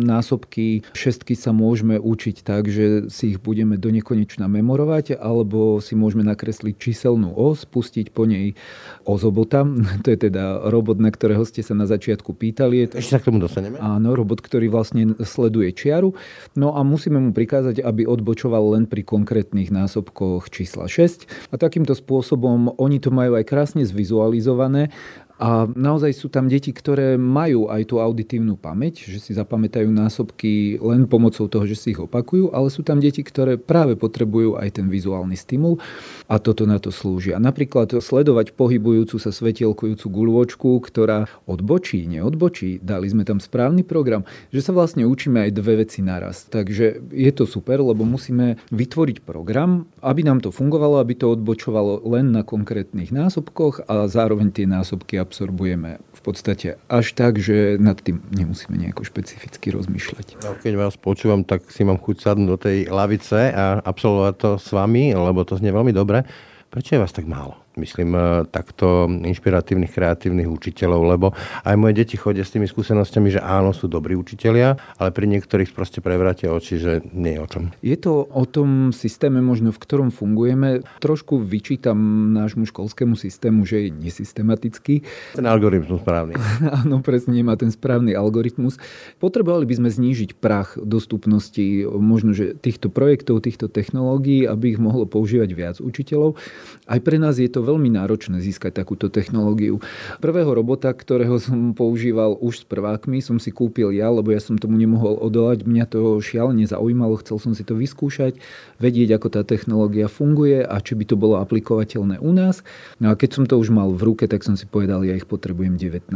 Násobky 0.01 0.81
šestky 0.97 1.37
sa 1.37 1.53
môžeme 1.53 2.01
učiť 2.01 2.41
tak, 2.41 2.73
že 2.73 3.13
si 3.13 3.37
ich 3.37 3.39
budeme 3.45 3.77
do 3.77 3.93
nekonečna 3.93 4.49
memorovať, 4.49 5.21
alebo 5.21 5.85
si 5.85 5.93
môžeme 5.93 6.25
nakresliť 6.25 6.73
číselnú 6.81 7.37
os, 7.37 7.69
pustiť 7.69 8.17
po 8.17 8.25
nej 8.25 8.57
ozobota. 9.05 9.69
To 10.09 10.15
je 10.15 10.31
teda 10.31 10.73
robot, 10.73 10.97
na 11.05 11.13
ktorého 11.13 11.45
ste 11.45 11.61
sa 11.61 11.77
na 11.77 11.85
začiatku 11.85 12.33
pýtali. 12.33 12.89
Ešte 12.89 13.13
sa 13.13 13.21
k 13.21 13.29
tomu 13.29 13.45
dostaneme. 13.45 13.77
Áno, 13.77 14.17
robot, 14.17 14.41
ktorý 14.41 14.73
vlastne 14.73 15.21
sleduje 15.21 15.77
čiaru. 15.77 16.17
No 16.57 16.73
a 16.73 16.81
musíme 16.81 17.21
mu 17.21 17.37
prikázať, 17.37 17.85
aby 17.85 18.09
odbočoval 18.09 18.79
len 18.79 18.85
pri 18.89 19.05
konkrétnych 19.05 19.69
násobkoch 19.69 20.49
čísla 20.49 20.89
6. 20.89 21.28
A 21.49 21.55
takýmto 21.57 21.93
spôsobom 21.95 22.75
oni 22.81 22.99
to 22.99 23.13
majú 23.13 23.37
aj 23.37 23.45
krásne 23.47 23.83
zvizualizované 23.85 24.91
a 25.39 25.71
naozaj 25.71 26.11
sú 26.19 26.27
tam 26.27 26.51
deti, 26.51 26.75
ktoré 26.75 27.15
majú 27.15 27.71
aj 27.71 27.95
tú 27.95 28.03
auditívnu 28.03 28.59
pamäť, 28.59 29.07
že 29.07 29.23
si 29.23 29.31
zapamätajú 29.39 29.87
násobky 29.87 30.83
len 30.83 31.07
pomocou 31.07 31.47
toho, 31.47 31.63
že 31.63 31.79
si 31.79 31.95
ich 31.95 32.01
opakujú, 32.03 32.51
ale 32.51 32.75
sú 32.75 32.83
tam 32.83 32.99
deti, 32.99 33.23
ktoré 33.23 33.55
práve 33.55 33.95
potrebujú 33.95 34.59
aj 34.59 34.83
ten 34.83 34.91
vizuálny 34.91 35.39
stimul 35.39 35.79
a 36.27 36.43
toto 36.43 36.67
na 36.67 36.83
to 36.83 36.91
slúžia. 36.91 37.39
Napríklad 37.39 38.03
sledovať 38.03 38.59
pohybujúcu 38.59 39.15
sa 39.23 39.31
svetielkujúcu 39.31 40.07
guľôčku, 40.11 40.83
ktorá 40.83 41.31
odbočí, 41.47 42.11
neodbočí, 42.11 42.83
dali 42.83 43.07
sme 43.07 43.23
tam 43.23 43.39
správny 43.39 43.87
program, 43.87 44.27
že 44.51 44.59
sa 44.59 44.75
vlastne 44.75 45.07
učíme 45.07 45.39
aj 45.47 45.51
dve 45.55 45.87
veci 45.87 46.03
naraz. 46.03 46.51
Takže 46.51 47.15
je 47.15 47.31
to 47.31 47.47
super, 47.47 47.79
lebo 47.79 48.03
musíme 48.03 48.59
vytvoriť 48.75 49.23
program, 49.23 49.87
aby 50.03 50.27
nám 50.27 50.43
to 50.43 50.51
fungovalo, 50.51 50.99
aby 50.99 51.15
to 51.15 51.31
odbočovalo 51.31 52.03
len 52.11 52.35
na 52.35 52.43
konkrétnych 52.43 53.15
násobkoch 53.15 53.87
a 53.87 54.11
zároveň 54.11 54.51
tie 54.51 54.67
násobky 54.67 55.28
absorbujeme 55.29 56.01
v 56.01 56.21
podstate 56.25 56.81
až 56.89 57.13
tak, 57.13 57.37
že 57.37 57.77
nad 57.77 58.01
tým 58.01 58.25
nemusíme 58.33 58.73
nejako 58.81 59.05
špecificky 59.05 59.69
rozmýšľať. 59.77 60.41
No, 60.41 60.57
keď 60.57 60.73
vás 60.81 60.97
počúvam, 60.97 61.45
tak 61.45 61.69
si 61.69 61.85
mám 61.85 62.01
chuť 62.01 62.17
sadnúť 62.25 62.49
do 62.49 62.57
tej 62.57 62.89
lavice 62.89 63.53
a 63.53 63.85
absolvovať 63.85 64.35
to 64.41 64.51
s 64.57 64.73
vami, 64.73 65.13
lebo 65.13 65.45
to 65.45 65.61
znie 65.61 65.69
veľmi 65.69 65.93
dobre. 65.93 66.25
Prečo 66.73 66.97
je 66.97 67.03
vás 67.05 67.13
tak 67.13 67.29
málo? 67.29 67.68
Myslím, 67.79 68.11
e, 68.15 68.21
takto 68.51 69.07
inšpiratívnych, 69.09 69.95
kreatívnych 69.95 70.51
učiteľov, 70.51 71.01
lebo 71.07 71.27
aj 71.63 71.75
moje 71.79 71.95
deti 72.03 72.19
chodia 72.19 72.43
s 72.43 72.53
tými 72.53 72.67
skúsenosťami, 72.67 73.39
že 73.39 73.41
áno, 73.41 73.71
sú 73.71 73.87
dobrí 73.87 74.19
učitelia, 74.19 74.77
ale 74.99 75.15
pri 75.15 75.31
niektorých 75.31 75.71
proste 75.71 76.03
prevratia 76.03 76.51
oči, 76.51 76.77
že 76.77 76.93
nie 77.15 77.39
je 77.39 77.41
o 77.41 77.49
čom. 77.49 77.63
Je 77.81 77.97
to 77.97 78.27
o 78.27 78.45
tom 78.45 78.91
systéme 78.91 79.39
možno, 79.39 79.71
v 79.71 79.79
ktorom 79.79 80.11
fungujeme. 80.11 80.83
Trošku 80.99 81.39
vyčítam 81.39 81.97
nášmu 82.35 82.67
školskému 82.67 83.15
systému, 83.15 83.63
že 83.63 83.87
je 83.87 83.89
nesystematický. 83.95 85.07
Ten 85.39 85.47
algoritmus 85.47 86.03
správny. 86.03 86.35
áno, 86.83 87.01
presne 87.05 87.39
nemá 87.39 87.55
ten 87.55 87.71
správny 87.71 88.17
algoritmus. 88.17 88.81
Potrebovali 89.23 89.69
by 89.69 89.75
sme 89.85 89.89
znížiť 89.93 90.41
prach 90.41 90.75
dostupnosti 90.81 91.87
možno, 91.87 92.33
že 92.35 92.57
týchto 92.57 92.89
projektov, 92.89 93.45
týchto 93.45 93.69
technológií, 93.69 94.49
aby 94.49 94.75
ich 94.75 94.81
mohlo 94.81 95.05
používať 95.05 95.51
viac 95.53 95.77
učiteľov. 95.79 96.41
Aj 96.89 96.99
pre 96.99 97.21
nás 97.21 97.37
je 97.37 97.47
to 97.47 97.61
veľmi 97.69 97.93
náročné 97.93 98.41
získať 98.41 98.81
takúto 98.81 99.13
technológiu. 99.13 99.85
Prvého 100.25 100.49
robota, 100.49 100.89
ktorého 100.97 101.37
som 101.37 101.77
používal 101.77 102.41
už 102.41 102.63
s 102.63 102.65
prvákmi, 102.65 103.21
som 103.21 103.37
si 103.37 103.53
kúpil 103.53 103.93
ja, 103.93 104.09
lebo 104.09 104.33
ja 104.33 104.41
som 104.41 104.57
tomu 104.57 104.81
nemohol 104.81 105.21
odolať. 105.21 105.69
Mňa 105.69 105.85
to 105.93 106.17
šialene 106.25 106.65
zaujímalo, 106.65 107.21
chcel 107.21 107.37
som 107.37 107.53
si 107.53 107.63
to 107.63 107.77
vyskúšať, 107.77 108.41
vedieť, 108.81 109.21
ako 109.21 109.29
tá 109.29 109.43
technológia 109.45 110.09
funguje 110.09 110.65
a 110.65 110.81
či 110.81 110.97
by 110.97 111.05
to 111.05 111.21
bolo 111.21 111.37
aplikovateľné 111.39 112.19
u 112.25 112.33
nás. 112.33 112.65
No 112.97 113.13
a 113.13 113.19
keď 113.19 113.31
som 113.37 113.45
to 113.45 113.61
už 113.61 113.69
mal 113.69 113.93
v 113.93 114.03
ruke, 114.03 114.25
tak 114.25 114.43
som 114.47 114.57
si 114.57 114.65
povedal, 114.65 115.05
ja 115.05 115.13
ich 115.19 115.29
potrebujem 115.29 115.77
19. 115.77 116.15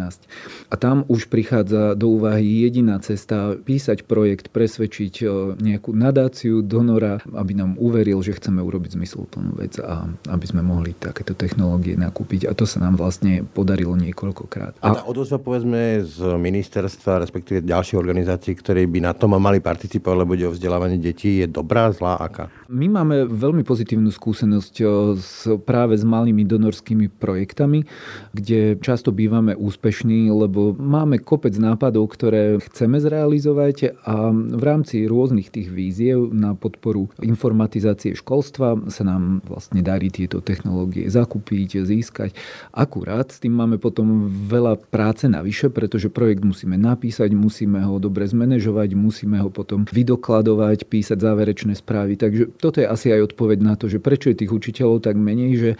A 0.72 0.74
tam 0.80 1.04
už 1.10 1.28
prichádza 1.28 1.92
do 1.98 2.16
úvahy 2.16 2.64
jediná 2.64 2.96
cesta 3.02 3.58
písať 3.58 4.08
projekt, 4.08 4.54
presvedčiť 4.54 5.14
e, 5.20 5.24
nejakú 5.58 5.92
nadáciu, 5.92 6.62
donora, 6.62 7.20
aby 7.34 7.52
nám 7.58 7.76
uveril, 7.76 8.22
že 8.22 8.38
chceme 8.38 8.62
urobiť 8.62 8.94
zmysluplnú 8.96 9.58
vec 9.58 9.76
a 9.82 10.06
aby 10.30 10.46
sme 10.46 10.62
mohli 10.62 10.94
takéto 10.96 11.34
technológie 11.42 11.98
nakúpiť 11.98 12.46
a 12.46 12.54
to 12.54 12.62
sa 12.62 12.78
nám 12.78 12.94
vlastne 12.94 13.42
podarilo 13.42 13.98
niekoľkokrát. 13.98 14.78
A 14.78 14.88
tá 14.94 15.02
odozva 15.02 15.42
povedzme 15.42 16.06
z 16.06 16.38
ministerstva, 16.38 17.18
respektíve 17.18 17.66
ďalších 17.66 17.98
organizácií, 17.98 18.54
ktoré 18.54 18.86
by 18.86 19.02
na 19.02 19.12
tom 19.12 19.34
mali 19.34 19.58
participovať, 19.58 20.16
lebo 20.22 20.38
ide 20.38 20.46
o 20.46 20.54
vzdelávanie 20.54 21.02
detí, 21.02 21.42
je 21.42 21.50
dobrá, 21.50 21.90
zlá, 21.90 22.20
aká? 22.22 22.46
My 22.70 22.86
máme 22.86 23.26
veľmi 23.26 23.66
pozitívnu 23.66 24.14
skúsenosť 24.14 24.74
s, 25.18 25.50
práve 25.66 25.98
s 25.98 26.04
malými 26.06 26.46
donorskými 26.46 27.10
projektami, 27.18 27.82
kde 28.30 28.78
často 28.78 29.10
bývame 29.10 29.56
úspešní, 29.56 30.30
lebo 30.30 30.76
máme 30.76 31.18
kopec 31.18 31.56
nápadov, 31.58 32.12
ktoré 32.12 32.60
chceme 32.70 33.00
zrealizovať 33.00 33.98
a 34.04 34.30
v 34.32 34.62
rámci 34.62 35.08
rôznych 35.08 35.48
tých 35.48 35.72
víziev 35.72 36.30
na 36.30 36.52
podporu 36.52 37.08
informatizácie 37.24 38.12
školstva 38.14 38.92
sa 38.92 39.02
nám 39.02 39.40
vlastne 39.48 39.80
darí 39.80 40.12
tieto 40.12 40.44
technológie 40.44 41.08
zakúpiť 41.08 41.31
zakúpiť, 41.32 41.80
získať. 41.88 42.36
Akurát 42.76 43.32
s 43.32 43.40
tým 43.40 43.56
máme 43.56 43.80
potom 43.80 44.28
veľa 44.28 44.76
práce 44.92 45.24
navyše, 45.24 45.72
pretože 45.72 46.12
projekt 46.12 46.44
musíme 46.44 46.76
napísať, 46.76 47.32
musíme 47.32 47.80
ho 47.80 47.96
dobre 47.96 48.28
zmanéžovať, 48.28 48.92
musíme 48.92 49.40
ho 49.40 49.48
potom 49.48 49.88
vydokladovať, 49.88 50.84
písať 50.84 51.16
záverečné 51.16 51.72
správy. 51.72 52.20
Takže 52.20 52.52
toto 52.60 52.84
je 52.84 52.86
asi 52.86 53.16
aj 53.16 53.32
odpoveď 53.32 53.64
na 53.64 53.80
to, 53.80 53.88
že 53.88 53.96
prečo 53.96 54.28
je 54.28 54.44
tých 54.44 54.52
učiteľov 54.52 55.00
tak 55.00 55.16
menej, 55.16 55.52
že 55.56 55.70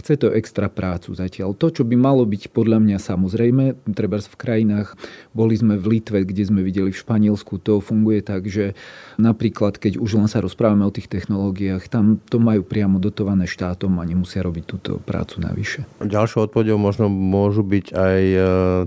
chce 0.00 0.16
to 0.16 0.32
extra 0.32 0.72
prácu 0.72 1.12
zatiaľ. 1.12 1.52
To, 1.60 1.68
čo 1.68 1.84
by 1.84 1.92
malo 1.92 2.24
byť 2.24 2.48
podľa 2.48 2.80
mňa 2.80 2.96
samozrejme, 2.96 3.92
treba 3.92 4.16
v 4.22 4.36
krajinách, 4.40 4.96
boli 5.36 5.52
sme 5.60 5.76
v 5.76 5.98
Litve, 5.98 6.24
kde 6.24 6.48
sme 6.48 6.64
videli 6.64 6.88
v 6.88 7.00
Španielsku, 7.04 7.60
to 7.60 7.84
funguje 7.84 8.24
tak, 8.24 8.48
že 8.48 8.72
napríklad, 9.20 9.76
keď 9.76 10.00
už 10.00 10.16
len 10.16 10.28
sa 10.30 10.40
rozprávame 10.40 10.88
o 10.88 10.94
tých 10.94 11.10
technológiách, 11.10 11.90
tam 11.90 12.22
to 12.30 12.38
majú 12.38 12.64
priamo 12.64 13.02
dotované 13.02 13.44
štátom 13.44 13.98
a 13.98 14.06
nemusia 14.06 14.40
robiť 14.40 14.64
túto 14.64 15.01
prácu 15.02 15.42
navyše. 15.42 15.84
Ďalšou 16.00 16.50
odpovedou 16.50 16.78
možno 16.78 17.10
môžu 17.10 17.66
byť 17.66 17.86
aj 17.92 18.20
e, 18.22 18.38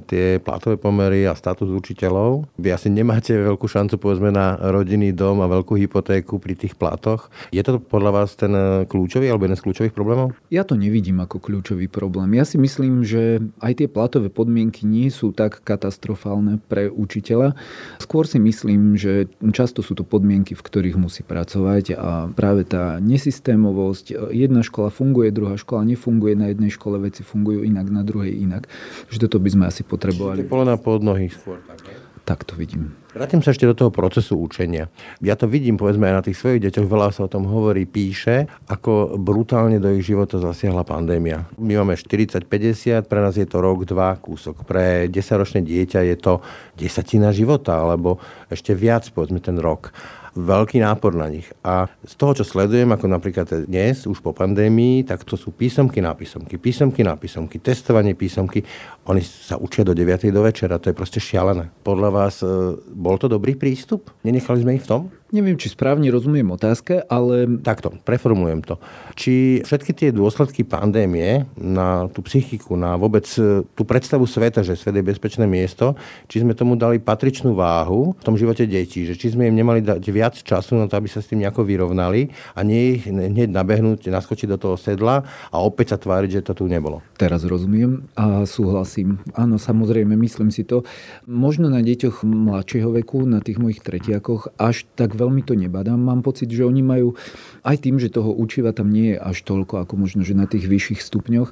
tie 0.07 0.25
platové 0.39 0.79
pomery 0.79 1.27
a 1.27 1.35
status 1.35 1.69
učiteľov. 1.69 2.47
Vy 2.57 2.71
asi 2.71 2.87
nemáte 2.89 3.35
veľkú 3.35 3.67
šancu 3.67 3.99
povedzme 3.99 4.31
na 4.31 4.55
rodinný 4.57 5.11
dom 5.11 5.43
a 5.43 5.51
veľkú 5.51 5.75
hypotéku 5.75 6.39
pri 6.39 6.55
tých 6.55 6.79
platoch. 6.79 7.27
Je 7.51 7.61
to 7.61 7.77
podľa 7.77 8.11
vás 8.23 8.33
ten 8.39 8.51
e, 8.55 8.87
kľúčový 8.87 9.27
alebo 9.27 9.45
jeden 9.45 9.59
z 9.59 9.65
kľúčových 9.67 9.95
problémov? 9.95 10.33
Ja 10.47 10.63
to 10.63 10.79
nevidím 10.79 11.19
ako 11.19 11.43
kľúčový 11.43 11.91
problém. 11.91 12.33
Ja 12.39 12.47
si 12.47 12.55
myslím, 12.55 13.03
že 13.03 13.43
aj 13.59 13.83
tie 13.83 13.87
platové 13.91 14.31
podmienky 14.31 14.87
nie 14.87 15.11
sú 15.11 15.35
tak 15.35 15.61
katastrofálne 15.61 16.59
pre 16.71 16.87
učiteľa. 16.87 17.53
Skôr 17.99 18.25
si 18.25 18.39
myslím, 18.39 18.95
že 18.95 19.27
často 19.51 19.83
sú 19.83 19.95
to 19.95 20.07
podmienky, 20.07 20.55
v 20.55 20.65
ktorých 20.65 20.97
musí 20.99 21.21
pracovať 21.25 21.97
a 21.97 22.29
práve 22.31 22.63
tá 22.63 23.01
nesystémovosť, 23.01 24.31
jedna 24.31 24.61
škola 24.61 24.91
funguje, 24.91 25.33
druhá 25.33 25.55
škola 25.55 25.83
nefunguje, 25.83 25.94
funguje 25.95 26.37
na 26.37 26.51
jednej 26.51 26.71
škole, 26.71 26.99
veci 27.01 27.25
fungujú 27.25 27.63
inak, 27.65 27.87
na 27.89 28.03
druhej 28.03 28.31
inak. 28.31 28.67
Že 29.09 29.27
toto 29.27 29.41
by 29.41 29.49
sme 29.49 29.63
asi 29.67 29.81
potrebovali. 29.81 30.45
Čiže 30.45 30.51
polena 30.51 30.75
pod 30.75 31.01
nohy 31.01 31.31
skôr. 31.31 31.59
Tak, 31.65 31.79
Tak 32.25 32.39
to 32.43 32.57
vidím. 32.57 32.97
Vrátim 33.15 33.39
sa 33.39 33.55
ešte 33.55 33.63
do 33.63 33.77
toho 33.77 33.95
procesu 33.95 34.35
učenia. 34.35 34.91
Ja 35.23 35.39
to 35.39 35.47
vidím, 35.47 35.79
povedzme, 35.79 36.11
aj 36.11 36.15
na 36.19 36.25
tých 36.25 36.35
svojich 36.35 36.67
deťoch, 36.67 36.83
veľa 36.83 37.15
sa 37.15 37.29
o 37.29 37.31
tom 37.31 37.47
hovorí, 37.47 37.87
píše, 37.87 38.51
ako 38.67 39.15
brutálne 39.15 39.79
do 39.79 39.87
ich 39.93 40.03
života 40.03 40.35
zasiahla 40.35 40.83
pandémia. 40.83 41.47
My 41.55 41.79
máme 41.79 41.95
40-50, 41.95 43.07
pre 43.07 43.19
nás 43.23 43.39
je 43.39 43.47
to 43.47 43.63
rok, 43.63 43.87
dva 43.87 44.19
kúsok. 44.19 44.67
Pre 44.67 45.07
10-ročné 45.07 45.63
dieťa 45.63 46.03
je 46.11 46.15
to 46.19 46.43
desatina 46.75 47.31
života, 47.31 47.79
alebo 47.79 48.19
ešte 48.51 48.75
viac, 48.75 49.07
povedzme, 49.15 49.39
ten 49.39 49.55
rok 49.55 49.95
veľký 50.35 50.83
nápor 50.83 51.15
na 51.15 51.31
nich. 51.31 51.47
A 51.63 51.87
z 52.03 52.13
toho, 52.19 52.35
čo 52.35 52.43
sledujem, 52.43 52.91
ako 52.91 53.07
napríklad 53.07 53.47
dnes, 53.65 54.03
už 54.03 54.19
po 54.19 54.35
pandémii, 54.35 55.07
tak 55.07 55.23
to 55.23 55.39
sú 55.39 55.55
písomky 55.55 56.03
na 56.03 56.11
písomky, 56.11 56.59
písomky 56.59 57.01
na 57.01 57.15
písomky, 57.15 57.57
testovanie 57.63 58.13
písomky. 58.13 58.61
Oni 59.07 59.23
sa 59.23 59.55
učia 59.55 59.87
do 59.87 59.95
9. 59.95 60.27
do 60.29 60.43
večera, 60.43 60.75
to 60.77 60.91
je 60.91 60.95
proste 60.95 61.23
šialené. 61.23 61.71
Podľa 61.87 62.09
vás 62.11 62.43
e, 62.43 62.47
bol 62.91 63.15
to 63.15 63.31
dobrý 63.31 63.55
prístup? 63.55 64.11
Nenechali 64.27 64.61
sme 64.61 64.75
ich 64.75 64.83
v 64.83 64.91
tom? 64.91 65.01
Neviem, 65.35 65.59
či 65.59 65.67
správne 65.67 66.07
rozumiem 66.07 66.47
otázke, 66.47 67.03
ale... 67.11 67.59
Takto, 67.59 67.91
preformulujem 68.07 68.63
to. 68.63 68.79
Či 69.19 69.59
všetky 69.67 69.91
tie 69.91 70.09
dôsledky 70.15 70.63
pandémie 70.63 71.43
na 71.59 72.07
tú 72.07 72.23
psychiku, 72.23 72.79
na 72.79 72.95
vôbec 72.95 73.27
e, 73.35 73.67
tú 73.75 73.83
predstavu 73.83 74.23
sveta, 74.23 74.63
že 74.63 74.79
svet 74.79 74.95
je 74.95 75.03
bezpečné 75.03 75.43
miesto, 75.43 75.99
či 76.31 76.39
sme 76.39 76.55
tomu 76.55 76.79
dali 76.79 77.03
patričnú 77.03 77.51
váhu 77.51 78.15
v 78.15 78.23
tom 78.23 78.39
živote 78.39 78.63
detí, 78.63 79.03
že 79.03 79.19
či 79.19 79.35
sme 79.35 79.51
im 79.51 79.59
nemali 79.59 79.83
dať 79.83 79.99
viac 80.07 80.39
času 80.39 80.79
na 80.79 80.87
to, 80.87 80.95
aby 80.95 81.11
sa 81.11 81.19
s 81.19 81.27
tým 81.27 81.43
nejako 81.43 81.67
vyrovnali 81.67 82.31
a 82.55 82.63
nie 82.63 82.95
ich 82.95 83.09
hneď 83.09 83.51
nabehnúť, 83.51 84.07
naskočiť 84.07 84.47
do 84.55 84.57
toho 84.61 84.75
sedla 84.79 85.27
a 85.51 85.57
opäť 85.59 85.91
sa 85.91 85.97
tváriť, 85.99 86.39
že 86.39 86.45
to 86.47 86.63
tu 86.63 86.71
nebolo. 86.71 87.03
Teraz 87.17 87.43
rozumiem 87.43 88.07
a 88.15 88.47
súhlasím. 88.47 89.19
Áno, 89.35 89.57
samozrejme, 89.57 90.15
myslím 90.15 90.47
si 90.53 90.63
to. 90.63 90.87
Možno 91.27 91.67
na 91.67 91.83
deťoch 91.83 92.23
mladšieho 92.23 92.93
veku, 93.01 93.25
na 93.25 93.41
tých 93.41 93.57
mojich 93.57 93.81
tretiakoch, 93.81 94.53
až 94.61 94.85
tak 94.93 95.17
veľmi 95.17 95.24
veľmi 95.25 95.41
to 95.41 95.57
nebadám. 95.57 95.97
Mám 95.97 96.21
pocit, 96.21 96.47
že 96.53 96.61
oni 96.61 96.85
majú 96.85 97.17
aj 97.65 97.81
tým, 97.81 97.97
že 97.97 98.13
toho 98.13 98.29
učiva 98.29 98.71
tam 98.71 98.93
nie 98.93 99.17
je 99.17 99.17
až 99.17 99.41
toľko, 99.41 99.83
ako 99.83 99.93
možno, 99.97 100.21
že 100.21 100.37
na 100.37 100.45
tých 100.45 100.69
vyšších 100.69 101.01
stupňoch, 101.01 101.49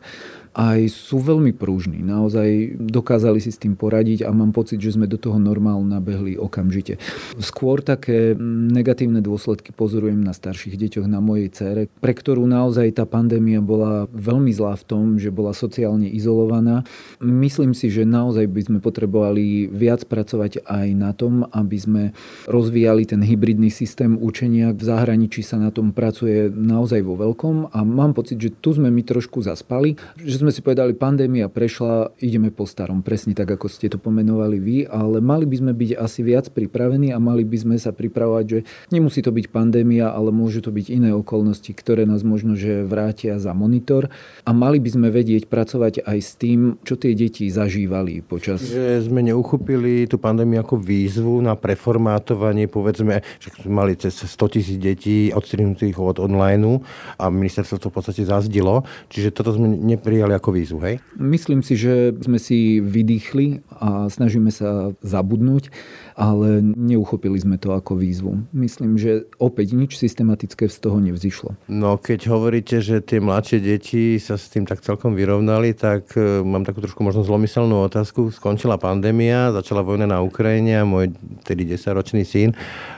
aj 0.53 0.89
sú 0.93 1.17
veľmi 1.17 1.51
prúžni. 1.57 2.05
Naozaj 2.05 2.77
dokázali 2.77 3.41
si 3.41 3.50
s 3.50 3.57
tým 3.57 3.74
poradiť 3.74 4.25
a 4.25 4.29
mám 4.29 4.53
pocit, 4.53 4.77
že 4.77 4.93
sme 4.93 5.10
do 5.10 5.17
toho 5.17 5.41
normálu 5.41 5.81
nabehli 5.81 6.38
okamžite. 6.38 7.01
Skôr 7.41 7.81
také 7.81 8.38
negatívne 8.74 9.19
dôsledky 9.19 9.74
pozorujem 9.74 10.22
na 10.22 10.31
starších 10.31 10.77
deťoch, 10.77 11.10
na 11.10 11.19
mojej 11.19 11.50
cére, 11.50 11.81
pre 12.00 12.13
ktorú 12.13 12.45
naozaj 12.45 13.01
tá 13.01 13.10
pandémia 13.10 13.60
bola 13.65 14.05
veľmi 14.13 14.53
zlá 14.53 14.77
v 14.77 14.86
tom, 14.86 15.03
že 15.17 15.33
bola 15.33 15.57
sociálne 15.57 16.05
izolovaná. 16.05 16.86
Myslím 17.17 17.74
si, 17.74 17.89
že 17.89 18.05
naozaj 18.05 18.45
by 18.45 18.62
sme 18.69 18.79
potrebovali 18.79 19.65
viac 19.74 20.05
pracovať 20.05 20.62
aj 20.69 20.88
na 20.93 21.12
tom, 21.17 21.50
aby 21.50 21.77
sme 21.81 22.03
rozvíjali 22.45 23.10
ten 23.10 23.25
hybridný 23.25 23.74
systém 23.74 24.13
učenia. 24.22 24.69
V 24.77 24.86
zahraničí 24.86 25.41
sa 25.41 25.57
na 25.57 25.74
tom 25.74 25.89
pracuje 25.89 26.53
naozaj 26.53 27.01
vo 27.01 27.17
veľkom 27.17 27.74
a 27.74 27.81
mám 27.81 28.13
pocit, 28.13 28.38
že 28.38 28.53
tu 28.53 28.77
sme 28.77 28.93
my 28.93 29.01
trošku 29.01 29.41
zaspali, 29.41 29.98
že 30.22 30.43
sme 30.44 30.52
si 30.52 30.60
povedali, 30.60 30.92
pandémia 30.92 31.48
prešla, 31.48 32.20
ideme 32.20 32.52
po 32.52 32.68
starom, 32.68 33.00
presne 33.00 33.32
tak, 33.32 33.48
ako 33.56 33.72
ste 33.72 33.88
to 33.88 33.96
pomenovali 33.96 34.60
vy, 34.60 34.78
ale 34.92 35.24
mali 35.24 35.48
by 35.48 35.56
sme 35.56 35.72
byť 35.72 35.92
asi 35.96 36.20
viac 36.20 36.52
pripravení 36.52 37.16
a 37.16 37.18
mali 37.24 37.48
by 37.48 37.56
sme 37.64 37.76
sa 37.80 37.96
pripravovať, 37.96 38.46
že 38.52 38.60
nemusí 38.92 39.24
to 39.24 39.32
byť 39.32 39.48
pandémia, 39.56 40.12
ale 40.12 40.36
môžu 40.36 40.60
to 40.60 40.76
byť 40.76 40.92
iné 40.92 41.16
okolnosti, 41.16 41.72
ktoré 41.72 42.04
nás 42.04 42.28
možno, 42.28 42.60
že 42.60 42.84
vrátia 42.84 43.40
za 43.40 43.56
monitor. 43.56 44.12
A 44.44 44.52
mali 44.52 44.84
by 44.84 44.90
sme 44.92 45.08
vedieť 45.16 45.48
pracovať 45.48 46.04
aj 46.04 46.20
s 46.20 46.36
tým, 46.36 46.76
čo 46.84 47.00
tie 47.00 47.16
deti 47.16 47.48
zažívali 47.48 48.20
počas... 48.20 48.68
Že 48.68 49.08
sme 49.08 49.24
neuchopili 49.24 50.12
tú 50.12 50.20
pandémiu 50.20 50.60
ako 50.60 50.76
výzvu 50.76 51.40
na 51.40 51.56
preformátovanie, 51.56 52.68
povedzme, 52.68 53.24
že 53.40 53.48
sme 53.64 53.72
mali 53.72 53.96
cez 53.96 54.12
100 54.12 54.54
tisíc 54.60 54.76
detí 54.76 55.32
odstrihnutých 55.32 55.96
od 55.96 56.20
online 56.20 56.84
a 57.16 57.32
ministerstvo 57.32 57.80
to 57.80 57.88
v 57.88 57.96
podstate 57.96 58.22
zazdilo, 58.28 58.84
čiže 59.08 59.32
toto 59.32 59.56
sme 59.56 59.72
neprijali 59.72 60.33
brali 60.34 60.42
ako 60.42 60.50
výzvu, 60.52 60.80
hej? 60.82 60.96
Myslím 61.16 61.62
si, 61.62 61.78
že 61.78 62.13
sme 62.18 62.42
si 62.42 62.82
vydýchli 62.82 63.62
a 63.78 64.10
snažíme 64.10 64.50
sa 64.50 64.98
zabudnúť, 65.06 65.70
ale 66.13 66.62
neuchopili 66.63 67.38
sme 67.38 67.58
to 67.58 67.74
ako 67.74 67.98
výzvu. 67.98 68.46
Myslím, 68.53 68.98
že 68.98 69.25
opäť 69.38 69.74
nič 69.77 69.98
systematické 69.98 70.70
z 70.70 70.77
toho 70.77 70.98
nevzýšlo. 71.01 71.58
No 71.70 71.98
keď 71.98 72.29
hovoríte, 72.29 72.79
že 72.79 73.01
tie 73.01 73.20
mladšie 73.22 73.60
deti 73.62 74.17
sa 74.22 74.38
s 74.38 74.50
tým 74.50 74.65
tak 74.65 74.82
celkom 74.82 75.17
vyrovnali, 75.17 75.74
tak 75.74 76.13
e, 76.17 76.41
mám 76.41 76.65
takú 76.65 76.82
trošku 76.82 77.01
možno 77.01 77.25
zlomyselnú 77.25 77.86
otázku. 77.86 78.29
Skončila 78.34 78.82
pandémia, 78.82 79.53
začala 79.53 79.86
vojna 79.86 80.10
na 80.10 80.22
Ukrajine 80.22 80.81
a 80.81 80.88
môj 80.88 81.14
tedy 81.46 81.66
10-ročný 81.68 82.24
syn 82.25 82.53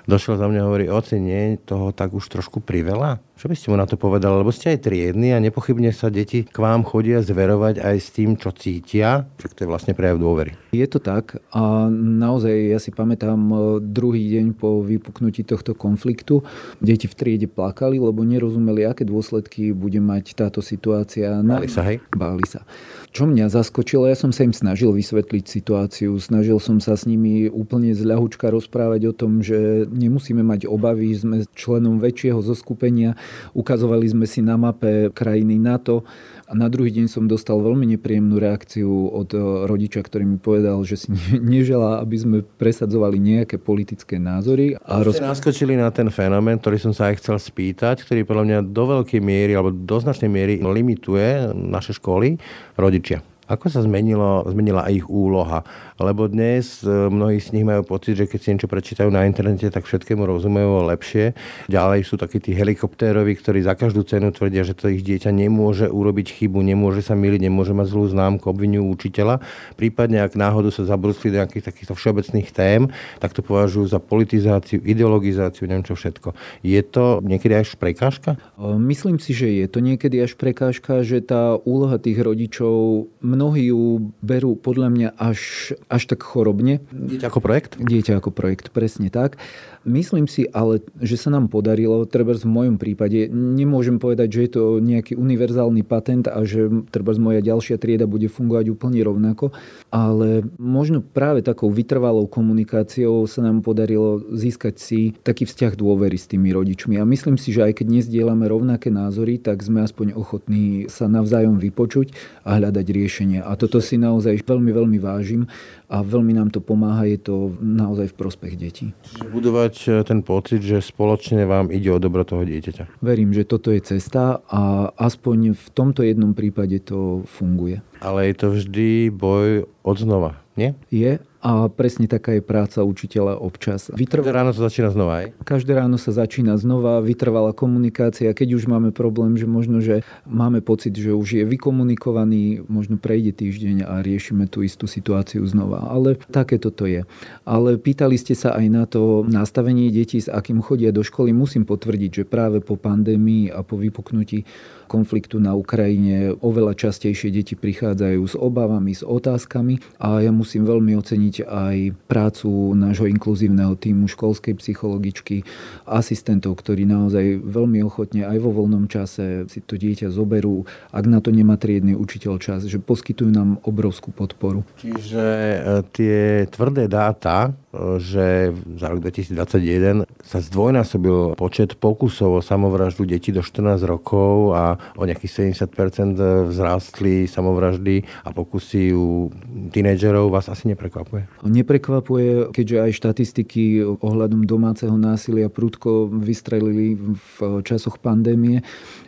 došiel 0.06 0.38
za 0.38 0.46
mňa 0.46 0.60
a 0.62 0.68
hovorí, 0.70 0.86
oci, 0.88 1.18
nie, 1.18 1.58
toho 1.62 1.92
tak 1.92 2.14
už 2.14 2.30
trošku 2.30 2.62
priveľa? 2.62 3.20
Čo 3.36 3.52
by 3.52 3.56
ste 3.58 3.70
mu 3.74 3.78
na 3.78 3.90
to 3.90 3.98
povedali? 4.00 4.40
Lebo 4.40 4.54
ste 4.54 4.78
aj 4.78 4.86
triedny 4.86 5.34
a 5.36 5.42
nepochybne 5.42 5.92
sa 5.92 6.08
deti 6.08 6.46
k 6.46 6.58
vám 6.58 6.86
chodia 6.86 7.20
zverovať 7.20 7.82
aj 7.82 7.98
s 8.00 8.08
tým, 8.14 8.40
čo 8.40 8.54
cítia. 8.56 9.28
Však 9.42 9.52
to 9.58 9.60
je 9.66 9.70
vlastne 9.70 9.94
prejav 9.98 10.22
dôvery. 10.22 10.56
Je 10.76 10.88
to 10.92 11.00
tak 11.00 11.40
a 11.56 11.88
naozaj 11.92 12.54
ja 12.76 12.80
si 12.80 12.92
pamätám 12.92 13.40
e, 13.40 13.56
druhý 13.80 14.28
deň 14.36 14.60
po 14.60 14.84
vypuknutí 14.84 15.48
tohto 15.48 15.72
konfliktu. 15.72 16.44
Deti 16.84 17.08
v 17.08 17.16
triede 17.16 17.48
plakali, 17.48 17.96
lebo 17.96 18.28
nerozumeli, 18.28 18.84
aké 18.84 19.08
dôsledky 19.08 19.72
bude 19.72 20.04
mať 20.04 20.36
táto 20.36 20.60
situácia. 20.60 21.40
Báli 21.42 21.72
sa, 21.72 21.82
hej? 21.88 22.04
Báli 22.12 22.46
sa. 22.46 22.68
Čo 23.16 23.32
mňa 23.32 23.48
zaskočilo, 23.48 24.12
ja 24.12 24.18
som 24.20 24.36
sa 24.36 24.44
im 24.44 24.52
snažil 24.52 24.92
vysvetliť 24.92 25.48
situáciu, 25.48 26.20
snažil 26.20 26.60
som 26.60 26.84
sa 26.84 27.00
s 27.00 27.08
nimi 27.08 27.48
úplne 27.48 27.96
z 27.96 28.04
ľahučka 28.04 28.52
rozprávať 28.52 29.02
o 29.08 29.14
tom, 29.16 29.40
že 29.40 29.88
nemusíme 29.88 30.44
mať 30.44 30.68
obavy, 30.68 31.16
sme 31.16 31.48
členom 31.56 32.04
väčšieho 32.04 32.44
zoskupenia, 32.44 33.16
Ukazovali 33.56 34.08
sme 34.10 34.26
si 34.28 34.44
na 34.44 34.60
mape 34.60 35.16
krajiny 35.16 35.56
NATO 35.56 36.04
a 36.46 36.54
na 36.54 36.70
druhý 36.70 36.94
deň 36.94 37.10
som 37.10 37.26
dostal 37.26 37.58
veľmi 37.58 37.98
nepríjemnú 37.98 38.38
reakciu 38.38 39.10
od 39.10 39.34
e, 39.34 39.40
rodiča, 39.66 40.06
ktorý 40.06 40.30
mi 40.30 40.38
povedal, 40.38 40.78
že 40.86 41.02
si 41.02 41.10
neželá, 41.54 41.98
aby 42.06 42.16
sme 42.22 42.38
presadzovali 42.46 43.18
nejaké 43.18 43.58
politické 43.58 44.22
názory. 44.22 44.78
A 44.86 45.02
roz... 45.02 45.18
naskočili 45.18 45.74
na 45.74 45.90
ten 45.90 46.06
fenomén, 46.14 46.62
ktorý 46.62 46.78
som 46.78 46.94
sa 46.94 47.10
aj 47.10 47.18
chcel 47.18 47.42
spýtať, 47.42 48.06
ktorý 48.06 48.30
podľa 48.30 48.44
mňa 48.46 48.58
do 48.70 48.84
veľkej 48.86 49.22
miery 49.26 49.58
alebo 49.58 49.74
do 49.74 49.98
značnej 49.98 50.30
miery 50.30 50.62
limituje 50.62 51.50
naše 51.54 51.98
školy, 51.98 52.38
rodičia. 52.78 53.26
Ako 53.46 53.70
sa 53.70 53.86
zmenilo, 53.86 54.42
zmenila 54.50 54.90
ich 54.90 55.06
úloha? 55.06 55.62
Lebo 55.96 56.28
dnes 56.28 56.84
e, 56.84 56.92
mnohí 56.92 57.40
z 57.40 57.56
nich 57.56 57.64
majú 57.64 57.88
pocit, 57.88 58.20
že 58.20 58.28
keď 58.28 58.40
si 58.40 58.48
niečo 58.52 58.68
prečítajú 58.68 59.08
na 59.08 59.24
internete, 59.24 59.72
tak 59.72 59.88
všetkému 59.88 60.28
rozumejú 60.28 60.84
lepšie. 60.92 61.32
Ďalej 61.72 62.04
sú 62.04 62.20
takí 62.20 62.44
tí 62.44 62.52
helikoptérovi, 62.52 63.32
ktorí 63.40 63.64
za 63.64 63.80
každú 63.80 64.04
cenu 64.04 64.36
tvrdia, 64.36 64.68
že 64.68 64.76
to 64.76 64.92
ich 64.92 65.08
dieťa 65.08 65.32
nemôže 65.32 65.88
urobiť 65.88 66.36
chybu, 66.36 66.60
nemôže 66.60 67.00
sa 67.00 67.16
miliť, 67.16 67.48
nemôže 67.48 67.72
mať 67.72 67.88
zlú 67.96 68.12
známku, 68.12 68.44
obvinujú 68.44 68.92
učiteľa. 68.92 69.40
Prípadne, 69.80 70.20
ak 70.20 70.36
náhodou 70.36 70.68
sa 70.68 70.84
zabrúskli 70.84 71.32
do 71.32 71.40
nejakých 71.40 71.72
takýchto 71.72 71.96
všeobecných 71.96 72.50
tém, 72.52 72.92
tak 73.24 73.32
to 73.32 73.40
považujú 73.40 73.88
za 73.88 74.04
politizáciu, 74.04 74.84
ideologizáciu, 74.84 75.64
neviem 75.72 75.88
čo 75.88 75.96
všetko. 75.96 76.36
Je 76.60 76.82
to 76.84 77.24
niekedy 77.24 77.56
až 77.56 77.80
prekážka? 77.80 78.36
Myslím 78.60 79.24
si, 79.24 79.32
že 79.32 79.48
je 79.48 79.68
to 79.72 79.80
niekedy 79.80 80.20
až 80.20 80.36
prekážka, 80.36 81.08
že 81.08 81.24
tá 81.24 81.56
úloha 81.64 81.96
tých 81.96 82.20
rodičov 82.20 83.08
mnohí 83.24 83.72
ju 83.72 84.12
berú 84.20 84.60
podľa 84.60 84.90
mňa 84.92 85.10
až, 85.16 85.72
až 85.88 86.10
tak 86.10 86.26
chorobne. 86.26 86.82
Dieťa 86.90 87.30
ako 87.30 87.40
projekt? 87.42 87.78
Dieťa 87.78 88.18
ako 88.18 88.34
projekt, 88.34 88.74
presne 88.74 89.14
tak. 89.14 89.38
Myslím 89.86 90.26
si 90.26 90.50
ale, 90.50 90.82
že 90.98 91.14
sa 91.14 91.30
nám 91.30 91.46
podarilo, 91.46 92.10
treba 92.10 92.34
v 92.34 92.50
mojom 92.50 92.82
prípade, 92.82 93.30
nemôžem 93.30 94.02
povedať, 94.02 94.28
že 94.34 94.42
je 94.50 94.52
to 94.58 94.64
nejaký 94.82 95.14
univerzálny 95.14 95.86
patent 95.86 96.26
a 96.26 96.42
že 96.42 96.90
treba 96.90 97.14
moja 97.22 97.46
ďalšia 97.46 97.78
trieda 97.78 98.10
bude 98.10 98.26
fungovať 98.26 98.74
úplne 98.74 98.98
rovnako, 99.06 99.54
ale 99.94 100.42
možno 100.58 101.06
práve 101.06 101.46
takou 101.46 101.70
vytrvalou 101.70 102.26
komunikáciou 102.26 103.30
sa 103.30 103.46
nám 103.46 103.62
podarilo 103.62 104.26
získať 104.34 104.76
si 104.82 105.14
taký 105.22 105.46
vzťah 105.46 105.78
dôvery 105.78 106.18
s 106.18 106.26
tými 106.34 106.50
rodičmi. 106.50 106.98
A 106.98 107.06
myslím 107.06 107.38
si, 107.38 107.54
že 107.54 107.70
aj 107.70 107.86
keď 107.86 108.02
nezdielame 108.02 108.50
rovnaké 108.50 108.90
názory, 108.90 109.38
tak 109.38 109.62
sme 109.62 109.86
aspoň 109.86 110.18
ochotní 110.18 110.90
sa 110.90 111.06
navzájom 111.06 111.62
vypočuť 111.62 112.18
a 112.42 112.58
hľadať 112.58 112.86
riešenia. 112.90 113.46
A 113.46 113.54
toto 113.54 113.78
si 113.78 114.02
naozaj 114.02 114.42
veľmi, 114.42 114.74
veľmi 114.74 114.98
vážim 114.98 115.46
a 115.90 116.02
veľmi 116.02 116.34
nám 116.34 116.50
to 116.50 116.60
pomáha, 116.62 117.06
je 117.06 117.20
to 117.22 117.36
naozaj 117.62 118.12
v 118.12 118.16
prospech 118.18 118.54
detí. 118.58 118.88
Čiže 119.06 119.30
budovať 119.30 119.74
e, 119.86 119.90
ten 120.06 120.20
pocit, 120.26 120.66
že 120.66 120.82
spoločne 120.82 121.46
vám 121.46 121.70
ide 121.70 121.94
o 121.94 122.02
dobro 122.02 122.26
toho 122.26 122.42
dieťaťa. 122.42 123.02
Verím, 123.06 123.32
že 123.32 123.46
toto 123.46 123.70
je 123.70 123.82
cesta 123.82 124.42
a 124.50 124.90
aspoň 124.98 125.54
v 125.54 125.68
tomto 125.74 126.02
jednom 126.02 126.34
prípade 126.34 126.82
to 126.82 127.24
funguje. 127.30 127.82
Ale 128.02 128.30
je 128.30 128.36
to 128.36 128.48
vždy 128.54 128.90
boj 129.14 129.70
od 129.86 129.98
znova, 129.98 130.42
nie? 130.58 130.74
Je 130.90 131.22
A 131.46 131.70
presne 131.70 132.10
taká 132.10 132.34
je 132.34 132.42
práca 132.42 132.82
učiteľa 132.82 133.38
občas. 133.38 133.94
Vytrv... 133.94 134.26
Každé 134.26 134.34
ráno 134.34 134.50
sa 134.50 134.66
začína 134.66 134.90
znova, 134.90 135.14
aj? 135.22 135.28
Každé 135.46 135.72
ráno 135.78 135.98
sa 136.02 136.10
začína 136.10 136.58
znova, 136.58 137.06
vytrvala 137.06 137.54
komunikácia. 137.54 138.34
Keď 138.34 138.58
už 138.58 138.66
máme 138.66 138.90
problém, 138.90 139.38
že 139.38 139.46
možno, 139.46 139.78
že 139.78 140.02
máme 140.26 140.66
pocit, 140.66 140.98
že 140.98 141.14
už 141.14 141.38
je 141.38 141.44
vykomunikovaný, 141.46 142.66
možno 142.66 142.98
prejde 142.98 143.46
týždeň 143.46 143.86
a 143.86 144.02
riešime 144.02 144.50
tú 144.50 144.66
istú 144.66 144.90
situáciu 144.90 145.46
znova. 145.46 145.86
Ale 145.86 146.18
také 146.34 146.58
toto 146.58 146.90
je. 146.90 147.06
Ale 147.46 147.78
pýtali 147.78 148.18
ste 148.18 148.34
sa 148.34 148.58
aj 148.58 148.66
na 148.66 148.90
to 148.90 149.22
nastavenie 149.30 149.94
detí, 149.94 150.18
s 150.18 150.34
akým 150.34 150.66
chodia 150.66 150.90
do 150.90 151.06
školy. 151.06 151.30
Musím 151.30 151.62
potvrdiť, 151.62 152.10
že 152.10 152.24
práve 152.26 152.58
po 152.58 152.74
pandémii 152.74 153.54
a 153.54 153.62
po 153.62 153.78
vypuknutí 153.78 154.50
konfliktu 154.86 155.42
na 155.42 155.58
Ukrajine 155.58 156.34
oveľa 156.40 156.78
častejšie 156.78 157.34
deti 157.34 157.54
prichádzajú 157.58 158.22
s 158.24 158.36
obavami, 158.38 158.94
s 158.94 159.04
otázkami 159.04 159.82
a 160.00 160.22
ja 160.22 160.32
musím 160.32 160.64
veľmi 160.64 160.96
oceniť 160.96 161.36
aj 161.46 161.78
prácu 162.08 162.74
nášho 162.78 163.10
inkluzívneho 163.10 163.74
týmu 163.76 164.08
školskej 164.08 164.58
psychologičky, 164.62 165.46
asistentov, 165.84 166.58
ktorí 166.62 166.86
naozaj 166.88 167.42
veľmi 167.42 167.82
ochotne 167.84 168.26
aj 168.26 168.38
vo 168.40 168.52
voľnom 168.54 168.86
čase 168.88 169.50
si 169.52 169.60
to 169.66 169.76
dieťa 169.76 170.14
zoberú, 170.14 170.64
ak 170.94 171.06
na 171.10 171.20
to 171.20 171.34
nemá 171.34 171.58
triedny 171.60 171.98
učiteľ 171.98 172.38
čas, 172.40 172.64
že 172.66 172.78
poskytujú 172.82 173.30
nám 173.30 173.58
obrovskú 173.66 174.14
podporu. 174.14 174.64
Čiže 174.80 175.24
e, 175.26 175.60
tie 175.92 176.46
tvrdé 176.50 176.86
dáta, 176.88 177.52
že 178.00 178.56
za 178.78 178.88
rok 178.90 179.00
2021 179.04 180.08
sa 180.24 180.40
zdvojnásobil 180.42 181.38
počet 181.38 181.78
pokusov 181.78 182.40
o 182.40 182.42
samovraždu 182.42 183.06
detí 183.06 183.30
do 183.30 183.46
14 183.46 183.84
rokov 183.86 184.58
a 184.58 184.80
o 184.98 185.04
nejakých 185.04 185.54
70% 185.56 186.50
vzrástli 186.50 187.30
samovraždy 187.30 188.06
a 188.26 188.30
pokusy 188.32 188.96
u 188.96 189.30
tínedžerov 189.72 190.32
vás 190.32 190.50
asi 190.50 190.72
neprekvapuje? 190.72 191.28
Neprekvapuje, 191.46 192.52
keďže 192.56 192.78
aj 192.82 192.92
štatistiky 192.98 193.64
ohľadom 193.84 194.48
domáceho 194.48 194.96
násilia 194.96 195.52
prudko 195.52 196.10
vystrelili 196.10 196.98
v 196.98 197.62
časoch 197.62 198.00
pandémie. 198.02 198.64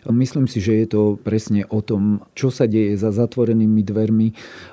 Myslím 0.07 0.47
si, 0.47 0.63
že 0.63 0.79
je 0.83 0.87
to 0.87 1.01
presne 1.19 1.67
o 1.67 1.83
tom, 1.83 2.23
čo 2.37 2.47
sa 2.53 2.63
deje 2.69 2.95
za 2.95 3.11
zatvorenými 3.11 3.83
dvermi, 3.83 4.27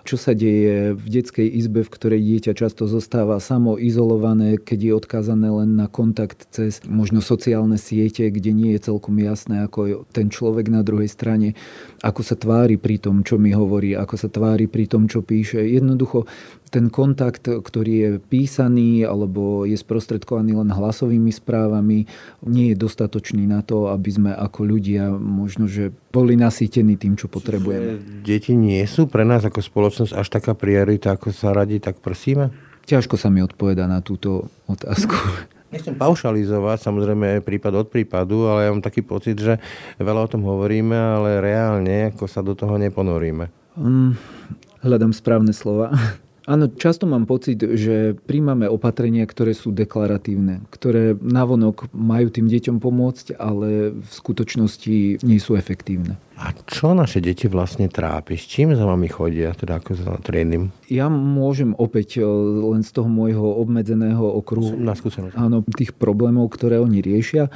čo 0.07 0.15
sa 0.15 0.33
deje 0.33 0.95
v 0.95 1.07
detskej 1.11 1.49
izbe, 1.49 1.83
v 1.83 1.93
ktorej 1.93 2.21
dieťa 2.23 2.53
často 2.55 2.87
zostáva 2.87 3.39
samo 3.43 3.77
izolované, 3.85 4.57
keď 4.57 4.79
je 4.81 4.93
odkázané 4.97 5.49
len 5.53 5.77
na 5.77 5.87
kontakt 5.87 6.49
cez 6.51 6.81
možno 6.89 7.21
sociálne 7.21 7.77
siete, 7.77 8.33
kde 8.33 8.57
nie 8.57 8.73
je 8.75 8.89
celkom 8.89 9.21
jasné, 9.21 9.63
ako 9.65 10.09
ten 10.11 10.33
človek 10.33 10.73
na 10.73 10.81
druhej 10.81 11.13
strane, 11.13 11.53
ako 12.01 12.21
sa 12.25 12.35
tvári 12.35 12.81
pri 12.81 12.97
tom, 12.97 13.21
čo 13.21 13.37
mi 13.37 13.53
hovorí, 13.53 13.93
ako 13.93 14.15
sa 14.17 14.29
tvári 14.33 14.67
pri 14.67 14.89
tom, 14.89 15.05
čo 15.05 15.21
píše. 15.21 15.61
Jednoducho 15.61 16.25
ten 16.75 16.91
kontakt, 16.91 17.47
ktorý 17.47 17.93
je 17.95 18.11
písaný 18.19 19.07
alebo 19.07 19.63
je 19.63 19.79
sprostredkovaný 19.79 20.59
len 20.59 20.75
hlasovými 20.75 21.31
správami, 21.31 22.11
nie 22.51 22.75
je 22.75 22.77
dostatočný 22.83 23.47
na 23.47 23.63
to, 23.63 23.95
aby 23.95 24.11
sme 24.11 24.31
ako 24.35 24.67
ľudia 24.67 25.15
možno, 25.15 25.71
že 25.71 25.95
boli 26.11 26.35
nasýtení 26.35 26.99
tým, 26.99 27.15
čo 27.15 27.31
potrebujeme. 27.31 28.03
Deti 28.27 28.59
nie 28.59 28.83
sú 28.91 29.07
pre 29.07 29.23
nás 29.23 29.47
ako 29.47 29.63
spoločnosť 29.63 30.19
až 30.19 30.27
taká 30.27 30.59
priorita, 30.59 31.15
ako 31.15 31.31
sa 31.31 31.55
radí, 31.55 31.79
tak 31.79 32.03
prosíme? 32.03 32.51
Ťažko 32.85 33.17
sa 33.17 33.33
mi 33.33 33.41
odpoveda 33.41 33.89
na 33.89 34.05
túto 34.05 34.53
otázku. 34.69 35.17
Nechcem 35.75 35.99
paušalizovať, 35.99 36.87
samozrejme 36.87 37.43
prípad 37.43 37.83
od 37.83 37.87
prípadu, 37.91 38.47
ale 38.47 38.69
ja 38.69 38.71
mám 38.71 38.85
taký 38.85 39.03
pocit, 39.03 39.35
že 39.43 39.59
veľa 39.99 40.31
o 40.31 40.31
tom 40.31 40.47
hovoríme, 40.47 40.95
ale 40.95 41.43
reálne 41.43 42.15
ako 42.15 42.31
sa 42.31 42.47
do 42.47 42.55
toho 42.55 42.79
neponoríme. 42.79 43.51
Um, 43.75 44.15
hľadám 44.87 45.11
správne 45.11 45.51
slova. 45.51 45.91
Áno, 46.45 46.69
často 46.69 47.09
mám 47.09 47.25
pocit, 47.25 47.57
že 47.57 48.13
príjmame 48.29 48.69
opatrenia, 48.69 49.25
ktoré 49.25 49.57
sú 49.57 49.73
deklaratívne, 49.73 50.61
ktoré 50.69 51.17
navonok 51.17 51.89
majú 51.97 52.29
tým 52.29 52.53
deťom 52.53 52.85
pomôcť, 52.85 53.41
ale 53.41 53.97
v 53.97 54.11
skutočnosti 54.13 55.25
nie 55.25 55.41
sú 55.41 55.57
efektívne. 55.57 56.21
A 56.35 56.51
čo 56.67 56.99
naše 56.99 57.23
deti 57.23 57.47
vlastne 57.47 57.87
trápi? 57.87 58.35
S 58.35 58.51
čím 58.51 58.75
za 58.75 58.83
vami 58.83 59.07
chodia, 59.07 59.55
teda 59.55 59.79
ako 59.79 59.91
za 59.95 60.15
trénim? 60.19 60.75
Ja 60.91 61.07
môžem 61.07 61.79
opäť 61.79 62.19
e, 62.19 62.27
len 62.75 62.83
z 62.83 62.91
toho 62.91 63.07
môjho 63.07 63.63
obmedzeného 63.63 64.23
okruhu 64.43 64.75
na 64.75 64.99
skúsenosť. 64.99 65.39
Áno, 65.39 65.63
tých 65.63 65.95
problémov, 65.95 66.51
ktoré 66.51 66.83
oni 66.83 66.99
riešia. 66.99 67.55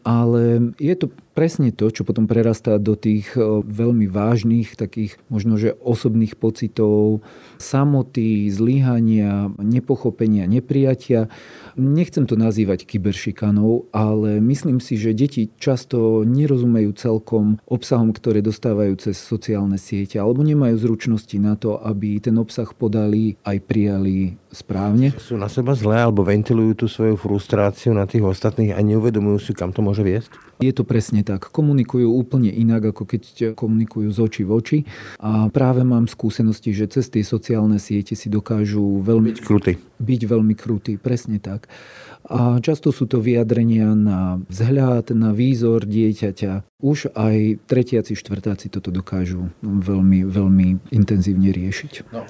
Ale 0.00 0.72
je 0.80 0.94
to 0.96 1.12
presne 1.36 1.72
to, 1.72 1.92
čo 1.92 2.08
potom 2.08 2.24
prerastá 2.24 2.80
do 2.80 2.96
tých 2.96 3.36
e, 3.36 3.64
veľmi 3.64 4.08
vážnych, 4.08 4.76
takých 4.76 5.20
možno, 5.28 5.56
že 5.60 5.76
osobných 5.76 6.36
pocitov, 6.36 7.24
samoty, 7.56 8.48
zlyhania, 8.48 9.52
nepochopenia, 9.56 10.48
neprijatia. 10.48 11.28
Nechcem 11.76 12.24
to 12.24 12.36
nazývať 12.36 12.88
kyberšikanou, 12.88 13.88
ale 13.92 14.40
myslím 14.40 14.80
si, 14.80 14.96
že 14.96 15.16
deti 15.16 15.48
často 15.60 16.24
nerozumejú 16.28 16.92
celkom 16.96 17.60
obsahom, 17.68 18.12
ktoré 18.20 18.44
dostávajú 18.44 19.00
cez 19.00 19.16
sociálne 19.16 19.80
siete, 19.80 20.20
alebo 20.20 20.44
nemajú 20.44 20.76
zručnosti 20.76 21.32
na 21.40 21.56
to, 21.56 21.80
aby 21.80 22.20
ten 22.20 22.36
obsah 22.36 22.68
podali 22.76 23.40
aj 23.48 23.56
prijali 23.64 24.36
správne. 24.52 25.16
Sú 25.16 25.40
na 25.40 25.48
seba 25.48 25.72
zlé, 25.72 26.04
alebo 26.04 26.20
ventilujú 26.20 26.84
tú 26.84 26.86
svoju 26.90 27.16
frustráciu 27.16 27.96
na 27.96 28.04
tých 28.04 28.20
ostatných 28.20 28.76
a 28.76 28.84
neuvedomujú 28.84 29.38
si, 29.40 29.52
kam 29.56 29.72
to 29.72 29.80
môže 29.80 30.04
viesť? 30.04 30.28
Je 30.60 30.76
to 30.76 30.84
presne 30.84 31.24
tak. 31.24 31.48
Komunikujú 31.48 32.12
úplne 32.12 32.52
inak, 32.52 32.92
ako 32.92 33.08
keď 33.08 33.22
komunikujú 33.56 34.12
z 34.12 34.18
očí 34.20 34.42
v 34.44 34.52
oči. 34.52 34.78
A 35.16 35.48
práve 35.48 35.80
mám 35.80 36.04
skúsenosti, 36.04 36.76
že 36.76 36.84
cez 36.92 37.08
tie 37.08 37.24
sociálne 37.24 37.80
siete 37.80 38.12
si 38.12 38.28
dokážu 38.28 39.00
veľmi... 39.00 39.32
Byť 39.32 39.40
krutý. 39.40 39.72
Byť 39.96 40.20
veľmi 40.28 40.52
krutý, 40.52 41.00
presne 41.00 41.40
tak. 41.40 41.64
A 42.28 42.60
často 42.60 42.92
sú 42.92 43.08
to 43.08 43.22
vyjadrenia 43.22 43.96
na 43.96 44.42
vzhľad, 44.50 45.16
na 45.16 45.32
výzor 45.32 45.88
dieťaťa. 45.88 46.80
Už 46.80 47.12
aj 47.12 47.60
tretiaci, 47.68 48.16
štvrtáci 48.16 48.72
toto 48.72 48.88
dokážu 48.88 49.52
veľmi, 49.60 50.24
veľmi 50.24 50.68
intenzívne 50.92 51.52
riešiť. 51.52 51.92
No, 52.12 52.24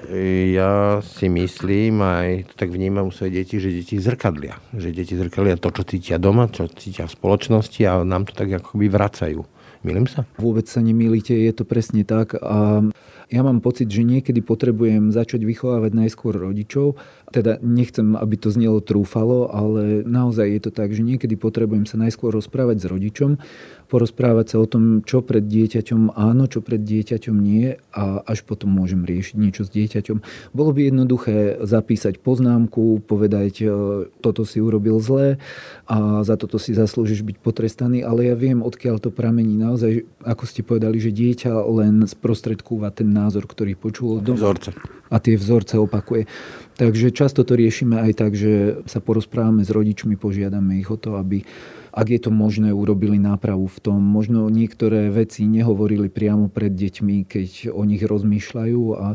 ja 0.51 0.99
si 1.03 1.27
myslím, 1.31 2.03
aj 2.03 2.51
to 2.51 2.53
tak 2.59 2.69
vnímam 2.71 3.07
u 3.07 3.13
svojich 3.15 3.45
detí, 3.45 3.55
že 3.59 3.71
deti 3.71 3.95
zrkadlia. 3.99 4.59
Že 4.75 4.89
deti 4.91 5.13
zrkadlia 5.15 5.55
to, 5.55 5.71
čo 5.71 5.83
cítia 5.87 6.17
doma, 6.19 6.51
čo 6.51 6.67
cítia 6.67 7.07
v 7.07 7.15
spoločnosti 7.15 7.81
a 7.87 8.03
nám 8.03 8.27
to 8.27 8.35
tak 8.35 8.51
akoby 8.51 8.91
vracajú. 8.91 9.43
Milím 9.81 10.05
sa? 10.05 10.29
Vôbec 10.37 10.69
sa 10.69 10.77
nemýlite, 10.77 11.33
je 11.33 11.53
to 11.57 11.65
presne 11.65 12.05
tak. 12.05 12.37
A 12.37 12.85
ja 13.31 13.41
mám 13.47 13.63
pocit, 13.63 13.87
že 13.87 14.03
niekedy 14.03 14.43
potrebujem 14.43 15.15
začať 15.15 15.47
vychovávať 15.47 15.91
najskôr 15.95 16.35
rodičov. 16.35 16.99
Teda 17.31 17.55
nechcem, 17.63 18.19
aby 18.19 18.35
to 18.35 18.51
znelo 18.51 18.83
trúfalo, 18.83 19.47
ale 19.47 20.03
naozaj 20.03 20.47
je 20.51 20.61
to 20.67 20.71
tak, 20.75 20.91
že 20.91 20.99
niekedy 20.99 21.39
potrebujem 21.39 21.87
sa 21.87 21.95
najskôr 21.95 22.35
rozprávať 22.35 22.83
s 22.83 22.85
rodičom 22.91 23.31
porozprávať 23.91 24.55
sa 24.55 24.57
o 24.63 24.65
tom, 24.71 25.03
čo 25.03 25.19
pred 25.19 25.43
dieťaťom 25.43 26.15
áno, 26.15 26.47
čo 26.47 26.63
pred 26.63 26.79
dieťaťom 26.79 27.35
nie 27.35 27.75
a 27.91 28.23
až 28.23 28.47
potom 28.47 28.71
môžem 28.71 29.03
riešiť 29.03 29.35
niečo 29.35 29.67
s 29.67 29.69
dieťaťom. 29.75 30.23
Bolo 30.55 30.71
by 30.71 30.87
jednoduché 30.87 31.59
zapísať 31.59 32.23
poznámku, 32.23 33.03
povedať, 33.03 33.53
e, 33.59 33.67
toto 34.23 34.47
si 34.47 34.63
urobil 34.63 35.03
zlé 35.03 35.43
a 35.91 36.23
za 36.23 36.39
toto 36.39 36.55
si 36.55 36.71
zaslúžiš 36.71 37.27
byť 37.27 37.37
potrestaný, 37.43 38.07
ale 38.07 38.31
ja 38.31 38.35
viem, 38.39 38.63
odkiaľ 38.63 39.03
to 39.03 39.11
pramení. 39.11 39.59
Naozaj, 39.59 40.07
ako 40.23 40.43
ste 40.47 40.63
povedali, 40.63 41.03
že 41.03 41.11
dieťa 41.11 41.51
len 41.67 42.07
sprostredkúva 42.07 42.95
ten 42.95 43.11
názor, 43.21 43.45
ktorý 43.45 43.77
počul. 43.77 44.17
Vzorce. 44.25 44.73
A 45.13 45.21
tie 45.21 45.37
vzorce 45.37 45.77
opakuje. 45.77 46.25
Takže 46.81 47.13
často 47.13 47.45
to 47.45 47.53
riešime 47.53 48.01
aj 48.01 48.11
tak, 48.17 48.31
že 48.33 48.81
sa 48.89 48.97
porozprávame 48.97 49.61
s 49.61 49.69
rodičmi, 49.69 50.17
požiadame 50.17 50.81
ich 50.81 50.89
o 50.89 50.97
to, 50.97 51.21
aby 51.21 51.45
ak 51.91 52.07
je 52.07 52.19
to 52.23 52.31
možné, 52.31 52.71
urobili 52.71 53.19
nápravu 53.19 53.67
v 53.67 53.79
tom. 53.83 53.99
Možno 53.99 54.47
niektoré 54.47 55.11
veci 55.11 55.43
nehovorili 55.43 56.07
priamo 56.07 56.47
pred 56.47 56.71
deťmi, 56.71 57.27
keď 57.27 57.49
o 57.75 57.83
nich 57.83 58.01
rozmýšľajú 58.01 58.81
a, 58.95 59.07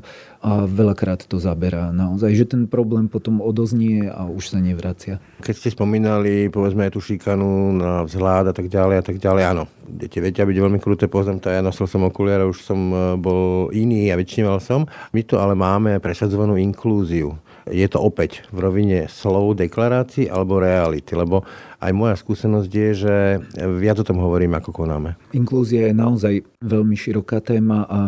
a 0.44 0.50
veľakrát 0.68 1.24
to 1.24 1.40
zaberá 1.40 1.90
naozaj, 1.90 2.36
že 2.36 2.44
ten 2.44 2.62
problém 2.68 3.08
potom 3.08 3.40
odoznie 3.40 4.06
a 4.06 4.28
už 4.28 4.52
sa 4.52 4.58
nevracia. 4.60 5.18
Keď 5.40 5.54
ste 5.56 5.68
spomínali, 5.72 6.52
povedzme, 6.52 6.92
tú 6.92 7.00
šikanu 7.00 7.72
na 7.74 8.04
vzhľad 8.04 8.52
a 8.52 8.54
tak 8.54 8.68
ďalej 8.68 8.96
a 9.00 9.04
tak 9.04 9.16
ďalej, 9.16 9.42
áno, 9.56 9.64
deti 9.88 10.20
vedia 10.20 10.44
byť 10.44 10.56
veľmi 10.60 10.78
kruté, 10.78 11.08
poznám 11.08 11.40
to, 11.40 11.48
ja 11.48 11.64
nosil 11.64 11.88
som 11.88 12.04
okuliare, 12.04 12.44
už 12.44 12.60
som 12.60 12.80
e, 12.92 12.96
bol 13.16 13.72
iný 13.72 14.12
a 14.12 14.20
vyčníval 14.20 14.60
som. 14.60 14.84
My 15.16 15.24
tu 15.24 15.40
ale 15.40 15.56
máme 15.56 15.96
presadzovanú 16.02 16.60
inklúziu 16.60 17.38
je 17.66 17.86
to 17.90 17.98
opäť 17.98 18.46
v 18.54 18.58
rovine 18.62 18.98
slov, 19.10 19.58
deklarácií 19.58 20.30
alebo 20.30 20.62
reality, 20.62 21.18
lebo 21.18 21.42
aj 21.82 21.92
moja 21.92 22.14
skúsenosť 22.14 22.70
je, 22.70 22.90
že 22.94 23.14
viac 23.76 23.98
o 24.00 24.06
tom 24.06 24.22
hovorím, 24.22 24.56
ako 24.56 24.70
konáme. 24.72 25.18
Inklúzia 25.34 25.90
je 25.90 25.94
naozaj 25.94 26.34
veľmi 26.62 26.96
široká 26.96 27.42
téma 27.42 27.84
a 27.86 28.00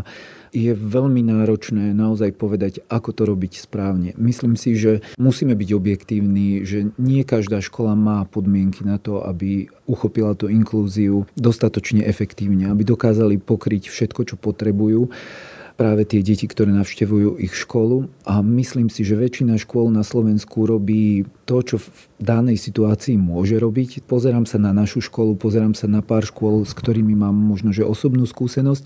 je 0.49 0.73
veľmi 0.73 1.29
náročné 1.29 1.92
naozaj 1.92 2.33
povedať, 2.40 2.81
ako 2.88 3.11
to 3.12 3.23
robiť 3.29 3.53
správne. 3.68 4.16
Myslím 4.16 4.57
si, 4.57 4.81
že 4.81 5.05
musíme 5.21 5.53
byť 5.53 5.71
objektívni, 5.77 6.64
že 6.64 6.88
nie 6.97 7.21
každá 7.21 7.61
škola 7.61 7.92
má 7.92 8.25
podmienky 8.25 8.81
na 8.81 8.97
to, 8.97 9.21
aby 9.21 9.68
uchopila 9.85 10.33
tú 10.33 10.49
inklúziu 10.49 11.29
dostatočne 11.37 12.05
efektívne, 12.09 12.73
aby 12.73 12.81
dokázali 12.81 13.37
pokryť 13.37 13.92
všetko, 13.92 14.21
čo 14.25 14.35
potrebujú 14.40 15.12
práve 15.79 16.03
tie 16.03 16.27
deti, 16.27 16.51
ktoré 16.51 16.75
navštevujú 16.75 17.38
ich 17.38 17.55
školu. 17.55 18.11
A 18.27 18.43
myslím 18.43 18.91
si, 18.91 19.07
že 19.07 19.14
väčšina 19.14 19.55
škôl 19.62 19.95
na 19.95 20.03
Slovensku 20.03 20.67
robí 20.67 21.31
to, 21.48 21.64
čo 21.64 21.76
v 21.80 21.88
danej 22.20 22.61
situácii 22.61 23.16
môže 23.16 23.56
robiť. 23.56 24.04
Pozerám 24.04 24.44
sa 24.44 24.61
na 24.61 24.76
našu 24.76 25.00
školu, 25.00 25.40
pozerám 25.40 25.72
sa 25.72 25.88
na 25.88 26.04
pár 26.04 26.28
škôl, 26.28 26.68
s 26.68 26.76
ktorými 26.76 27.16
mám 27.16 27.32
možno 27.32 27.72
že 27.72 27.88
osobnú 27.88 28.28
skúsenosť 28.28 28.84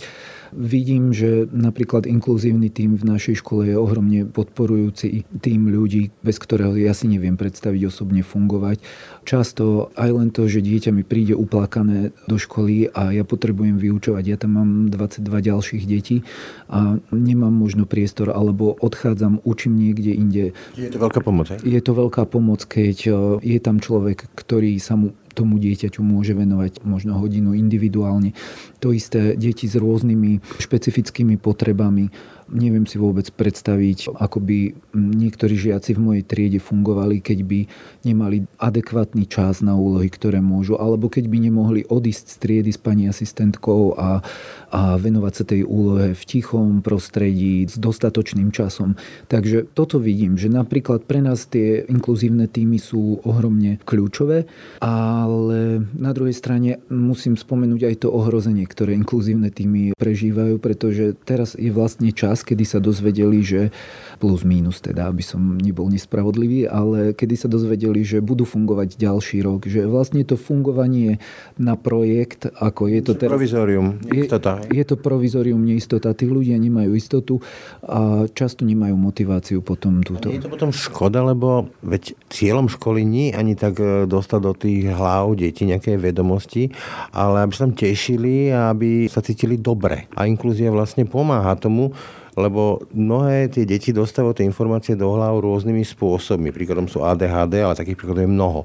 Vidím, 0.52 1.16
že 1.16 1.48
napríklad 1.48 2.04
inkluzívny 2.04 2.68
tým 2.68 2.92
v 2.92 3.08
našej 3.08 3.40
škole 3.40 3.72
je 3.72 3.76
ohromne 3.80 4.28
podporujúci 4.28 5.24
tým 5.40 5.72
ľudí, 5.72 6.12
bez 6.20 6.36
ktorého 6.36 6.76
ja 6.76 6.92
si 6.92 7.08
neviem 7.08 7.40
predstaviť 7.40 7.88
osobne 7.88 8.20
fungovať. 8.20 8.84
Často 9.24 9.88
aj 9.96 10.10
len 10.12 10.28
to, 10.28 10.44
že 10.52 10.60
dieťa 10.60 10.92
mi 10.92 11.08
príde 11.08 11.32
uplakané 11.32 12.12
do 12.28 12.36
školy 12.36 12.92
a 12.92 13.16
ja 13.16 13.24
potrebujem 13.24 13.80
vyučovať. 13.80 14.24
Ja 14.28 14.36
tam 14.36 14.60
mám 14.60 14.70
22 14.92 15.24
ďalších 15.24 15.84
detí 15.88 16.20
a 16.68 17.00
nemám 17.08 17.56
možno 17.56 17.88
priestor 17.88 18.28
alebo 18.28 18.76
odchádzam, 18.76 19.40
učím 19.48 19.80
niekde 19.80 20.12
inde. 20.12 20.44
Je 20.76 20.92
to 20.92 21.00
veľká 21.00 21.24
pomoc, 21.24 21.48
aj? 21.48 21.64
Je 21.64 21.80
to 21.80 21.96
veľká 21.96 22.28
pomoc, 22.28 22.51
keď 22.56 22.96
e, 23.06 23.10
je 23.40 23.58
tam 23.58 23.80
človek, 23.80 24.28
ktorý 24.36 24.76
sa 24.76 24.96
mu 24.96 25.16
tomu 25.32 25.56
dieťaťu 25.56 26.04
môže 26.04 26.36
venovať 26.36 26.84
možno 26.84 27.16
hodinu 27.16 27.56
individuálne. 27.56 28.36
To 28.84 28.92
isté 28.92 29.32
deti 29.34 29.64
s 29.64 29.80
rôznymi 29.80 30.60
špecifickými 30.60 31.40
potrebami 31.40 32.12
Neviem 32.52 32.84
si 32.84 33.00
vôbec 33.00 33.32
predstaviť, 33.32 34.12
ako 34.12 34.38
by 34.44 34.58
niektorí 34.92 35.56
žiaci 35.56 35.96
v 35.96 36.04
mojej 36.04 36.24
triede 36.28 36.60
fungovali, 36.60 37.24
keď 37.24 37.38
by 37.48 37.60
nemali 38.04 38.44
adekvátny 38.60 39.24
čas 39.24 39.64
na 39.64 39.72
úlohy, 39.72 40.12
ktoré 40.12 40.44
môžu, 40.44 40.76
alebo 40.76 41.08
keď 41.08 41.32
by 41.32 41.38
nemohli 41.48 41.80
odísť 41.88 42.26
z 42.28 42.36
triedy 42.36 42.70
s 42.70 42.76
pani 42.76 43.08
asistentkou 43.08 43.96
a, 43.96 44.20
a 44.68 44.80
venovať 45.00 45.32
sa 45.32 45.44
tej 45.48 45.64
úlohe 45.64 46.12
v 46.12 46.22
tichom 46.28 46.84
prostredí 46.84 47.64
s 47.64 47.80
dostatočným 47.80 48.52
časom. 48.52 49.00
Takže 49.32 49.72
toto 49.72 49.96
vidím, 49.96 50.36
že 50.36 50.52
napríklad 50.52 51.08
pre 51.08 51.24
nás 51.24 51.48
tie 51.48 51.88
inkluzívne 51.88 52.52
týmy 52.52 52.76
sú 52.76 53.24
ohromne 53.24 53.80
kľúčové, 53.88 54.44
ale 54.84 55.88
na 55.96 56.12
druhej 56.12 56.36
strane 56.36 56.84
musím 56.92 57.40
spomenúť 57.40 57.88
aj 57.88 57.94
to 58.04 58.08
ohrozenie, 58.12 58.68
ktoré 58.68 58.92
inkluzívne 58.92 59.48
týmy 59.48 59.96
prežívajú, 59.96 60.60
pretože 60.60 61.16
teraz 61.24 61.56
je 61.56 61.72
vlastne 61.72 62.12
čas, 62.12 62.41
kedy 62.42 62.64
sa 62.66 62.78
dozvedeli, 62.78 63.40
že 63.42 63.74
plus 64.22 64.46
mínus 64.46 64.78
teda, 64.78 65.10
aby 65.10 65.18
som 65.18 65.58
nebol 65.58 65.90
nespravodlivý, 65.90 66.70
ale 66.70 67.10
kedy 67.10 67.34
sa 67.34 67.50
dozvedeli, 67.50 68.06
že 68.06 68.22
budú 68.22 68.46
fungovať 68.46 68.94
ďalší 68.94 69.42
rok, 69.42 69.66
že 69.66 69.82
vlastne 69.82 70.22
to 70.22 70.38
fungovanie 70.38 71.18
na 71.58 71.74
projekt, 71.74 72.46
ako 72.54 72.86
je 72.86 73.00
to 73.02 73.18
teraz... 73.18 73.34
Provizorium, 73.34 73.98
neistota. 74.06 74.62
Je, 74.70 74.78
je 74.78 74.84
to 74.86 74.94
provizorium, 74.94 75.58
neistota. 75.66 76.14
Tí 76.14 76.30
ľudia 76.30 76.54
nemajú 76.54 76.94
istotu 76.94 77.42
a 77.82 78.30
často 78.30 78.62
nemajú 78.62 78.94
motiváciu 78.94 79.58
potom 79.58 80.06
túto. 80.06 80.30
Je 80.30 80.38
to 80.38 80.46
potom 80.46 80.70
škoda, 80.70 81.26
lebo 81.26 81.66
veď 81.82 82.14
cieľom 82.30 82.70
školy 82.70 83.02
nie 83.02 83.34
ani 83.34 83.58
tak 83.58 83.82
e, 83.82 84.06
dostať 84.06 84.40
do 84.40 84.54
tých 84.54 84.86
hlav 84.86 85.34
detí 85.34 85.66
nejaké 85.66 85.98
vedomosti, 85.98 86.70
ale 87.10 87.42
aby 87.42 87.52
sa 87.58 87.66
tam 87.66 87.74
tešili 87.74 88.54
a 88.54 88.70
aby 88.70 89.10
sa 89.10 89.18
cítili 89.18 89.58
dobre. 89.58 90.06
A 90.14 90.30
inklúzia 90.30 90.70
vlastne 90.70 91.02
pomáha 91.10 91.58
tomu, 91.58 91.90
lebo 92.32 92.80
mnohé 92.96 93.52
tie 93.52 93.68
deti 93.68 93.92
dostávajú 93.92 94.40
tie 94.40 94.48
informácie 94.48 94.96
do 94.96 95.12
hlav 95.12 95.44
rôznymi 95.44 95.84
spôsobmi. 95.84 96.48
Príkladom 96.48 96.88
sú 96.88 97.04
ADHD, 97.04 97.60
ale 97.60 97.76
takých 97.76 97.98
príkladov 98.00 98.24
je 98.24 98.32
mnoho 98.32 98.60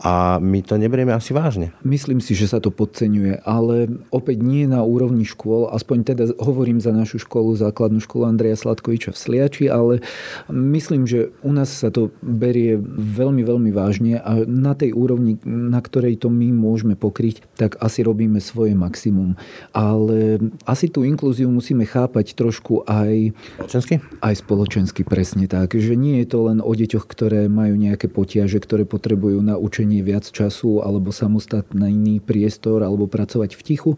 a 0.00 0.40
my 0.40 0.64
to 0.64 0.80
neberieme 0.80 1.12
asi 1.12 1.36
vážne. 1.36 1.76
Myslím 1.84 2.24
si, 2.24 2.32
že 2.32 2.48
sa 2.48 2.58
to 2.58 2.72
podceňuje, 2.72 3.44
ale 3.44 4.00
opäť 4.08 4.40
nie 4.40 4.64
na 4.64 4.80
úrovni 4.80 5.28
škôl, 5.28 5.68
aspoň 5.68 5.98
teda 6.16 6.24
hovorím 6.40 6.80
za 6.80 6.90
našu 6.90 7.20
školu, 7.20 7.52
základnú 7.60 8.00
školu 8.00 8.24
Andreja 8.24 8.56
Sladkoviča 8.56 9.12
v 9.12 9.20
Sliači, 9.20 9.68
ale 9.68 10.00
myslím, 10.48 11.04
že 11.04 11.28
u 11.44 11.52
nás 11.52 11.68
sa 11.68 11.92
to 11.92 12.08
berie 12.24 12.80
veľmi, 12.96 13.44
veľmi 13.44 13.70
vážne 13.76 14.16
a 14.24 14.42
na 14.48 14.72
tej 14.72 14.96
úrovni, 14.96 15.36
na 15.44 15.84
ktorej 15.84 16.16
to 16.24 16.32
my 16.32 16.48
môžeme 16.48 16.96
pokryť, 16.96 17.44
tak 17.60 17.76
asi 17.84 18.00
robíme 18.00 18.40
svoje 18.40 18.72
maximum. 18.72 19.36
Ale 19.76 20.40
asi 20.64 20.88
tú 20.88 21.04
inklúziu 21.04 21.52
musíme 21.52 21.84
chápať 21.84 22.32
trošku 22.32 22.88
aj 22.88 23.36
spoločensky? 23.60 23.94
Aj 24.24 24.34
spoločensky, 24.34 25.00
presne 25.04 25.44
tak. 25.44 25.76
Že 25.76 25.94
nie 25.98 26.24
je 26.24 26.26
to 26.32 26.48
len 26.48 26.64
o 26.64 26.72
deťoch, 26.72 27.04
ktoré 27.04 27.52
majú 27.52 27.76
nejaké 27.76 28.08
potiaže, 28.08 28.56
ktoré 28.62 28.88
potrebujú 28.88 29.44
na 29.44 29.60
učenie 29.60 29.89
potrebný 29.90 30.06
viac 30.06 30.22
času 30.30 30.86
alebo 30.86 31.10
samostatný 31.10 32.22
priestor 32.22 32.86
alebo 32.86 33.10
pracovať 33.10 33.58
v 33.58 33.62
tichu. 33.66 33.92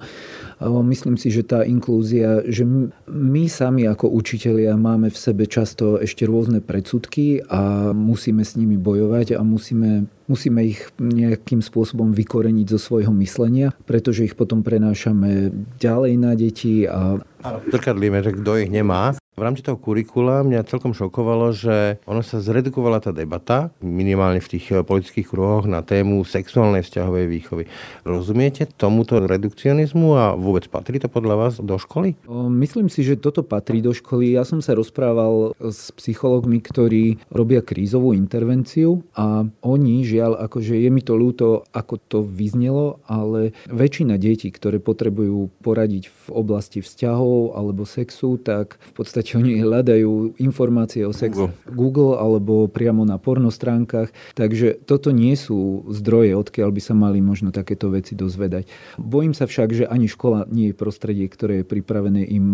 Myslím 0.69 1.19
si, 1.19 1.35
že 1.35 1.43
tá 1.43 1.67
inklúzia, 1.67 2.45
že 2.47 2.63
my 3.11 3.45
sami 3.51 3.89
ako 3.89 4.13
učitelia 4.15 4.79
máme 4.79 5.11
v 5.11 5.19
sebe 5.19 5.51
často 5.51 5.99
ešte 5.99 6.23
rôzne 6.29 6.63
predsudky 6.63 7.43
a 7.51 7.91
musíme 7.91 8.47
s 8.47 8.55
nimi 8.55 8.79
bojovať 8.79 9.35
a 9.35 9.43
musíme 9.43 10.07
musíme 10.31 10.65
ich 10.65 10.81
nejakým 10.97 11.61
spôsobom 11.61 12.17
vykoreniť 12.17 12.67
zo 12.73 12.81
svojho 12.81 13.13
myslenia, 13.21 13.75
pretože 13.85 14.25
ich 14.25 14.39
potom 14.39 14.65
prenášame 14.65 15.53
ďalej 15.77 16.13
na 16.17 16.33
deti 16.33 16.89
a 16.89 17.21
Trkadlíme, 17.43 18.23
že 18.23 18.39
kto 18.39 18.55
ich 18.63 18.71
nemá. 18.71 19.19
V 19.33 19.43
rámci 19.43 19.65
toho 19.67 19.81
kurikula 19.81 20.47
mňa 20.47 20.69
celkom 20.69 20.95
šokovalo, 20.95 21.51
že 21.51 21.99
ono 22.07 22.23
sa 22.23 22.39
zredukovala 22.39 23.01
tá 23.03 23.11
debata, 23.11 23.73
minimálne 23.83 24.39
v 24.39 24.51
tých 24.55 24.71
eh, 24.71 24.85
politických 24.85 25.27
kruhoch, 25.27 25.65
na 25.67 25.83
tému 25.83 26.23
sexuálnej 26.23 26.85
vzťahovej 26.87 27.27
výchovy. 27.27 27.65
Rozumiete 28.07 28.69
tomuto 28.69 29.19
redukcionizmu 29.19 30.09
a 30.15 30.37
vôbec 30.53 30.69
patrí 30.69 31.01
to 31.01 31.09
podľa 31.09 31.35
vás 31.41 31.55
do 31.57 31.81
školy? 31.81 32.13
Myslím 32.53 32.93
si, 32.93 33.01
že 33.01 33.17
toto 33.17 33.41
patrí 33.41 33.81
do 33.81 33.97
školy. 33.97 34.37
Ja 34.37 34.45
som 34.45 34.61
sa 34.61 34.77
rozprával 34.77 35.57
s 35.57 35.89
psychológmi, 35.97 36.61
ktorí 36.61 37.25
robia 37.33 37.65
krízovú 37.65 38.13
intervenciu 38.13 39.01
a 39.17 39.49
oni, 39.65 40.05
žiaľ, 40.05 40.37
akože 40.45 40.77
je 40.77 40.91
mi 40.93 41.01
to 41.01 41.17
ľúto, 41.17 41.65
ako 41.73 41.97
to 41.97 42.19
vyznelo, 42.21 43.01
ale 43.09 43.57
väčšina 43.73 44.21
detí, 44.21 44.53
ktoré 44.53 44.77
potrebujú 44.77 45.49
poradiť 45.65 46.13
v 46.13 46.27
oblasti 46.37 46.85
vzťahov 46.85 47.57
alebo 47.57 47.89
sexu, 47.89 48.37
tak 48.37 48.77
v 48.77 48.93
podstate 48.93 49.41
oni 49.41 49.57
hľadajú 49.57 50.37
informácie 50.37 51.09
o 51.09 51.17
sexe 51.17 51.49
Google. 51.49 51.57
Google 51.73 52.13
alebo 52.21 52.69
priamo 52.69 53.09
na 53.09 53.17
porno 53.17 53.49
stránkach. 53.49 54.13
Takže 54.37 54.85
toto 54.85 55.17
nie 55.17 55.33
sú 55.33 55.89
zdroje, 55.89 56.37
odkiaľ 56.37 56.69
by 56.77 56.81
sa 56.85 56.93
mali 56.93 57.25
možno 57.25 57.49
takéto 57.57 57.89
veci 57.89 58.13
dozvedať. 58.13 58.69
Bojím 59.01 59.33
sa 59.33 59.49
však, 59.49 59.73
že 59.73 59.85
ani 59.89 60.13
škola 60.13 60.42
nie 60.51 60.73
je 60.73 60.75
prostredie, 60.75 61.27
ktoré 61.29 61.63
je 61.63 61.67
pripravené 61.69 62.23
im 62.27 62.47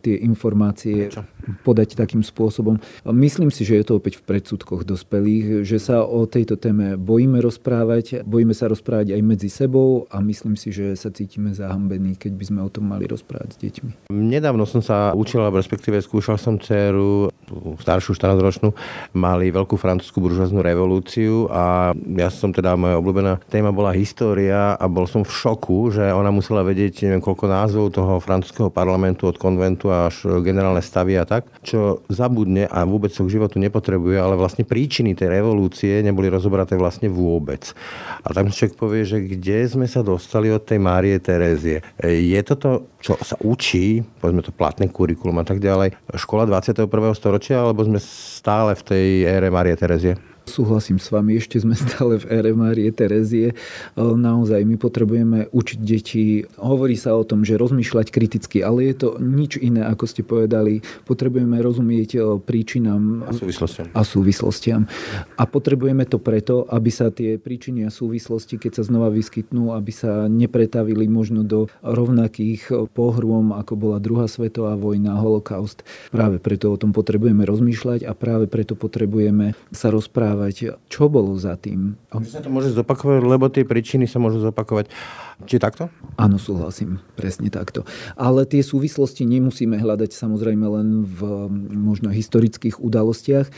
tie 0.00 0.18
informácie 0.22 1.10
Prečo? 1.10 1.22
podať 1.62 1.94
takým 1.98 2.24
spôsobom. 2.24 2.80
Myslím 3.06 3.52
si, 3.52 3.62
že 3.62 3.78
je 3.78 3.84
to 3.86 3.98
opäť 4.00 4.18
v 4.18 4.26
predsudkoch 4.26 4.82
dospelých, 4.82 5.62
že 5.62 5.78
sa 5.78 6.02
o 6.02 6.24
tejto 6.24 6.56
téme 6.56 6.96
bojíme 6.96 7.38
rozprávať, 7.38 8.24
bojíme 8.24 8.56
sa 8.56 8.66
rozprávať 8.66 9.14
aj 9.14 9.22
medzi 9.22 9.48
sebou 9.52 10.08
a 10.08 10.18
myslím 10.24 10.56
si, 10.56 10.72
že 10.72 10.96
sa 10.96 11.12
cítime 11.12 11.52
zahambení, 11.52 12.16
keď 12.16 12.32
by 12.34 12.44
sme 12.46 12.60
o 12.64 12.70
tom 12.72 12.88
mali 12.88 13.04
rozprávať 13.04 13.50
s 13.52 13.58
deťmi. 13.60 13.90
Nedávno 14.10 14.64
som 14.64 14.80
sa 14.80 15.12
učila, 15.12 15.52
respektíve 15.52 16.00
skúšal 16.00 16.40
som 16.40 16.56
dceru, 16.56 17.28
staršiu 17.78 18.16
14-ročnú, 18.16 18.72
mali 19.12 19.52
veľkú 19.52 19.76
francúzsku 19.78 20.18
buržoznú 20.18 20.64
revolúciu 20.64 21.46
a 21.52 21.92
ja 21.94 22.28
som 22.32 22.50
teda, 22.50 22.74
moja 22.74 22.98
obľúbená 22.98 23.38
téma 23.46 23.70
bola 23.70 23.92
história 23.92 24.74
a 24.74 24.84
bol 24.88 25.04
som 25.04 25.22
v 25.22 25.30
šoku, 25.30 25.92
že 25.92 26.10
ona 26.10 26.32
musela 26.32 26.64
vedieť 26.64 27.04
neviem 27.06 27.20
koľko 27.20 27.35
názvov 27.44 27.92
toho 27.92 28.16
francúzského 28.24 28.72
parlamentu 28.72 29.28
od 29.28 29.36
konventu 29.36 29.92
až 29.92 30.40
generálne 30.40 30.80
stavy 30.80 31.20
a 31.20 31.28
tak, 31.28 31.44
čo 31.60 32.00
zabudne 32.08 32.64
a 32.64 32.88
vôbec 32.88 33.12
sa 33.12 33.20
k 33.20 33.36
životu 33.36 33.60
nepotrebuje, 33.60 34.16
ale 34.16 34.40
vlastne 34.40 34.64
príčiny 34.64 35.12
tej 35.12 35.28
revolúcie 35.28 36.00
neboli 36.00 36.32
rozobraté 36.32 36.80
vlastne 36.80 37.12
vôbec. 37.12 37.76
A 38.24 38.32
tam 38.32 38.48
človek 38.48 38.80
povie, 38.80 39.04
že 39.04 39.20
kde 39.20 39.68
sme 39.68 39.84
sa 39.84 40.00
dostali 40.00 40.48
od 40.48 40.64
tej 40.64 40.80
Márie 40.80 41.20
Terezie. 41.20 41.84
Je 42.00 42.40
toto, 42.40 42.96
čo 43.04 43.20
sa 43.20 43.36
učí, 43.44 44.00
povedzme 44.24 44.40
to 44.40 44.56
platné 44.56 44.88
kurikulum 44.88 45.42
a 45.42 45.44
tak 45.44 45.60
ďalej, 45.60 45.92
škola 46.16 46.48
21. 46.48 46.88
storočia, 47.12 47.60
alebo 47.60 47.84
sme 47.84 48.00
stále 48.00 48.78
v 48.78 48.82
tej 48.86 49.06
ére 49.26 49.50
Marie 49.50 49.74
Terezie? 49.74 50.35
Súhlasím 50.46 51.02
s 51.02 51.10
vami, 51.10 51.42
ešte 51.42 51.58
sme 51.58 51.74
stále 51.74 52.22
v 52.22 52.30
ére 52.30 52.54
Márie 52.54 52.86
Terezie. 52.94 53.50
E, 53.50 53.54
naozaj 53.98 54.62
my 54.62 54.78
potrebujeme 54.78 55.50
učiť 55.50 55.78
deti. 55.82 56.46
Hovorí 56.54 56.94
sa 56.94 57.18
o 57.18 57.26
tom, 57.26 57.42
že 57.42 57.58
rozmýšľať 57.58 58.14
kriticky, 58.14 58.62
ale 58.62 58.94
je 58.94 58.94
to 58.94 59.08
nič 59.18 59.58
iné, 59.58 59.82
ako 59.82 60.06
ste 60.06 60.22
povedali. 60.22 60.86
Potrebujeme 61.02 61.58
rozumieť 61.58 62.10
e, 62.14 62.18
príčinám 62.38 63.26
a 63.26 63.34
súvislostiam. 63.34 63.86
A 63.90 64.00
súvislostiam. 64.06 64.82
A 65.34 65.42
potrebujeme 65.50 66.06
to 66.06 66.22
preto, 66.22 66.62
aby 66.70 66.94
sa 66.94 67.10
tie 67.10 67.42
príčiny 67.42 67.82
a 67.82 67.90
súvislosti, 67.90 68.62
keď 68.62 68.78
sa 68.78 68.82
znova 68.86 69.10
vyskytnú, 69.10 69.74
aby 69.74 69.90
sa 69.90 70.30
nepretavili 70.30 71.10
možno 71.10 71.42
do 71.42 71.66
rovnakých 71.82 72.86
pohrôm, 72.94 73.50
ako 73.50 73.74
bola 73.74 73.98
druhá 73.98 74.30
svetová 74.30 74.78
vojna, 74.78 75.18
holokaust. 75.18 75.82
Práve 76.14 76.38
preto 76.38 76.70
o 76.70 76.78
tom 76.78 76.94
potrebujeme 76.94 77.42
rozmýšľať 77.42 78.06
a 78.06 78.14
práve 78.14 78.46
preto 78.46 78.78
potrebujeme 78.78 79.58
sa 79.74 79.90
rozprávať 79.90 80.35
porozprávať, 80.36 80.76
čo 80.92 81.08
bolo 81.08 81.32
za 81.40 81.56
tým. 81.56 81.96
Že 82.12 82.30
sa 82.30 82.40
to 82.44 82.52
môže 82.52 82.70
zopakovať, 82.76 83.24
lebo 83.24 83.48
tie 83.48 83.64
príčiny 83.64 84.04
sa 84.04 84.20
môžu 84.20 84.44
zopakovať. 84.44 84.92
Či 85.44 85.60
takto? 85.60 85.92
Áno, 86.16 86.40
súhlasím, 86.40 87.00
presne 87.12 87.52
takto. 87.52 87.84
Ale 88.16 88.48
tie 88.48 88.64
súvislosti 88.64 89.28
nemusíme 89.28 89.76
hľadať 89.76 90.16
samozrejme 90.16 90.64
len 90.64 91.04
v 91.04 91.20
možno 91.76 92.08
historických 92.08 92.80
udalostiach. 92.80 93.48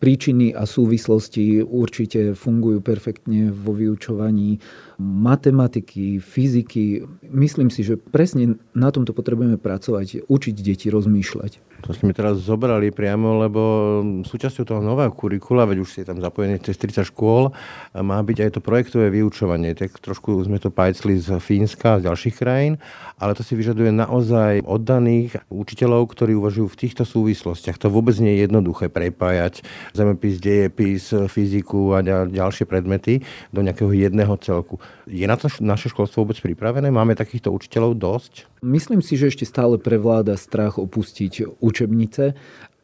Príčiny 0.00 0.52
a 0.52 0.64
súvislosti 0.64 1.60
určite 1.64 2.32
fungujú 2.36 2.80
perfektne 2.80 3.52
vo 3.52 3.76
vyučovaní 3.76 4.60
matematiky, 4.96 6.18
fyziky. 6.18 7.04
Myslím 7.28 7.68
si, 7.68 7.84
že 7.84 8.00
presne 8.00 8.56
na 8.72 8.88
tomto 8.88 9.12
potrebujeme 9.12 9.60
pracovať, 9.60 10.24
učiť 10.24 10.54
deti 10.64 10.88
rozmýšľať. 10.88 11.84
To 11.84 11.92
ste 11.92 12.08
mi 12.08 12.16
teraz 12.16 12.40
zobrali 12.40 12.88
priamo, 12.88 13.36
lebo 13.36 13.60
súčasťou 14.24 14.64
toho 14.64 14.80
nového 14.80 15.12
kurikula, 15.12 15.68
veď 15.68 15.84
už 15.84 15.92
si 15.92 16.00
je 16.00 16.08
tam 16.08 16.24
zapojený 16.24 16.64
cez 16.64 16.80
30 16.80 17.12
škôl, 17.12 17.52
má 17.92 18.16
byť 18.24 18.48
aj 18.48 18.50
to 18.56 18.60
projektové 18.64 19.12
vyučovanie. 19.12 19.76
Tak 19.76 20.00
trošku 20.00 20.40
sme 20.48 20.56
to 20.56 20.72
pajcli 20.72 21.20
z 21.20 21.36
Fínska 21.36 21.96
a 21.96 22.00
z 22.00 22.08
ďalších 22.08 22.36
krajín, 22.40 22.80
ale 23.20 23.36
to 23.36 23.44
si 23.44 23.52
vyžaduje 23.52 23.92
naozaj 23.92 24.64
oddaných 24.64 25.36
učiteľov, 25.52 26.08
ktorí 26.16 26.32
uvažujú 26.40 26.72
v 26.72 26.80
týchto 26.80 27.04
súvislostiach. 27.04 27.76
To 27.84 27.92
vôbec 27.92 28.16
nie 28.24 28.40
je 28.40 28.48
jednoduché 28.48 28.88
prepájať 28.88 29.60
zemepis, 29.92 30.40
dejepis, 30.40 31.12
fyziku 31.28 31.92
a 31.92 32.00
ďalšie 32.24 32.64
predmety 32.64 33.20
do 33.52 33.60
nejakého 33.60 33.92
jedného 33.92 34.32
celku. 34.40 34.80
Je 35.06 35.26
na 35.26 35.38
to 35.38 35.46
naše 35.62 35.90
školstvo 35.90 36.26
vôbec 36.26 36.38
pripravené? 36.42 36.90
Máme 36.90 37.14
takýchto 37.14 37.54
učiteľov 37.54 37.94
dosť? 37.94 38.32
Myslím 38.62 39.00
si, 39.00 39.14
že 39.14 39.30
ešte 39.30 39.46
stále 39.46 39.78
prevláda 39.78 40.34
strach 40.34 40.82
opustiť 40.82 41.62
učebnice, 41.62 42.34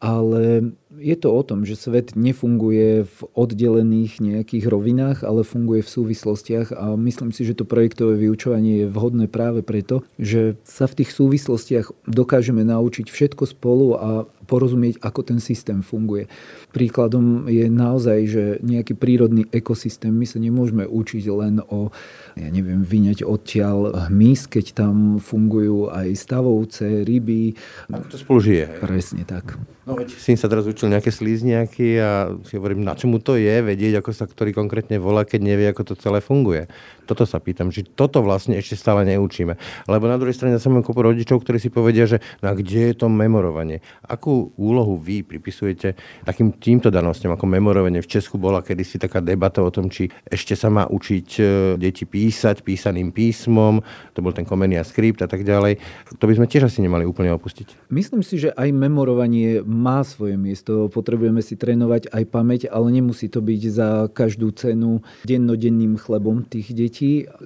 ale 0.03 0.71
je 0.99 1.15
to 1.17 1.29
o 1.33 1.41
tom, 1.41 1.65
že 1.65 1.79
svet 1.79 2.13
nefunguje 2.13 3.07
v 3.07 3.19
oddelených 3.33 4.21
nejakých 4.21 4.65
rovinách, 4.69 5.19
ale 5.25 5.47
funguje 5.47 5.81
v 5.81 5.93
súvislostiach 5.93 6.75
a 6.75 6.93
myslím 6.99 7.33
si, 7.33 7.45
že 7.47 7.57
to 7.57 7.65
projektové 7.65 8.17
vyučovanie 8.19 8.85
je 8.85 8.87
vhodné 8.91 9.25
práve 9.31 9.65
preto, 9.65 10.05
že 10.21 10.59
sa 10.67 10.85
v 10.85 11.03
tých 11.03 11.11
súvislostiach 11.15 11.91
dokážeme 12.05 12.61
naučiť 12.61 13.09
všetko 13.09 13.43
spolu 13.49 13.87
a 13.97 14.09
porozumieť, 14.45 14.99
ako 14.99 15.21
ten 15.23 15.39
systém 15.39 15.79
funguje. 15.79 16.27
Príkladom 16.75 17.47
je 17.47 17.65
naozaj, 17.71 18.19
že 18.27 18.43
nejaký 18.59 18.93
prírodný 18.99 19.47
ekosystém, 19.55 20.11
my 20.11 20.27
sa 20.27 20.37
nemôžeme 20.37 20.83
učiť 20.83 21.23
len 21.31 21.63
o, 21.63 21.89
ja 22.33 22.49
neviem, 22.49 22.81
vyňať 22.81 23.21
odtiaľ 23.21 24.09
hmyz, 24.09 24.49
keď 24.49 24.65
tam 24.73 25.21
fungujú 25.21 25.93
aj 25.93 26.09
stavovce, 26.17 27.05
ryby. 27.05 27.53
Ako 27.93 28.07
to 28.09 28.17
spolu 28.17 28.39
žije. 28.41 28.65
Presne 28.81 29.21
tak. 29.23 29.57
No 29.83 29.99
veď 29.99 30.15
syn 30.15 30.39
sa 30.39 30.47
teraz 30.47 30.63
učil 30.63 30.87
nejaké 30.87 31.11
slízniaky 31.11 31.99
a 31.99 32.31
si 32.47 32.55
hovorím, 32.55 32.87
na 32.87 32.95
čomu 32.95 33.19
to 33.19 33.35
je, 33.35 33.59
vedieť, 33.59 33.99
ako 33.99 34.15
sa 34.15 34.25
ktorý 34.25 34.55
konkrétne 34.55 34.95
volá, 34.95 35.27
keď 35.27 35.43
nevie, 35.43 35.67
ako 35.67 35.91
to 35.91 35.95
celé 35.99 36.23
funguje. 36.23 36.71
Toto 37.03 37.27
sa 37.27 37.37
pýtam, 37.43 37.69
že 37.69 37.83
toto 37.83 38.23
vlastne 38.23 38.55
ešte 38.55 38.79
stále 38.79 39.03
neučíme. 39.07 39.55
Lebo 39.87 40.07
na 40.07 40.15
druhej 40.15 40.35
strane 40.35 40.55
som 40.59 40.75
kopu 40.79 41.03
rodičov, 41.03 41.43
ktorí 41.43 41.57
si 41.59 41.69
povedia, 41.69 42.07
že 42.07 42.23
no 42.39 42.55
kde 42.55 42.91
je 42.91 42.95
to 42.95 43.07
memorovanie? 43.11 43.83
Akú 44.03 44.55
úlohu 44.55 44.99
vy 44.99 45.23
pripisujete 45.23 45.95
takým 46.23 46.55
týmto 46.55 46.87
danostiam, 46.87 47.35
ako 47.35 47.45
memorovanie? 47.47 48.03
V 48.03 48.11
Česku 48.19 48.39
bola 48.39 48.63
kedysi 48.63 48.99
taká 48.99 49.19
debata 49.19 49.59
o 49.59 49.71
tom, 49.73 49.91
či 49.91 50.07
ešte 50.27 50.55
sa 50.55 50.71
má 50.71 50.87
učiť 50.87 51.27
e, 51.39 51.43
deti 51.81 52.07
písať 52.07 52.63
písaným 52.63 53.11
písmom, 53.11 53.83
to 54.13 54.23
bol 54.23 54.31
ten 54.31 54.47
Komenia 54.47 54.85
skript 54.85 55.19
a 55.25 55.27
tak 55.27 55.43
ďalej. 55.43 55.81
To 56.19 56.23
by 56.29 56.33
sme 56.37 56.47
tiež 56.47 56.69
asi 56.69 56.79
nemali 56.85 57.03
úplne 57.03 57.33
opustiť. 57.33 57.89
Myslím 57.89 58.21
si, 58.21 58.37
že 58.37 58.53
aj 58.53 58.69
memorovanie 58.69 59.65
má 59.65 60.05
svoje 60.05 60.37
miesto. 60.37 60.87
Potrebujeme 60.93 61.41
si 61.41 61.57
trénovať 61.57 62.13
aj 62.13 62.23
pamäť, 62.29 62.61
ale 62.69 62.93
nemusí 62.93 63.27
to 63.27 63.41
byť 63.41 63.61
za 63.73 63.89
každú 64.13 64.53
cenu 64.53 65.01
dennodenným 65.25 65.97
chlebom 65.97 66.45
tých 66.45 66.71
detí. 66.77 66.92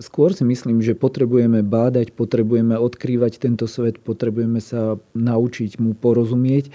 Skôr 0.04 0.30
si 0.36 0.44
myslím, 0.44 0.84
že 0.84 0.98
potrebujeme 0.98 1.64
bádať, 1.64 2.12
potrebujeme 2.12 2.76
odkrývať 2.76 3.40
tento 3.40 3.66
svet, 3.66 4.04
potrebujeme 4.04 4.60
sa 4.60 5.00
naučiť 5.16 5.80
mu 5.80 5.96
porozumieť 5.96 6.70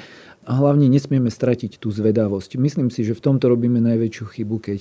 a 0.49 0.59
hlavne 0.59 0.89
nesmieme 0.89 1.31
stratiť 1.31 1.79
tú 1.79 1.93
zvedavosť. 1.93 2.57
Myslím 2.57 2.89
si, 2.89 3.05
že 3.07 3.15
v 3.15 3.25
tomto 3.25 3.47
robíme 3.47 3.79
najväčšiu 3.79 4.25
chybu, 4.27 4.57
keď 4.59 4.79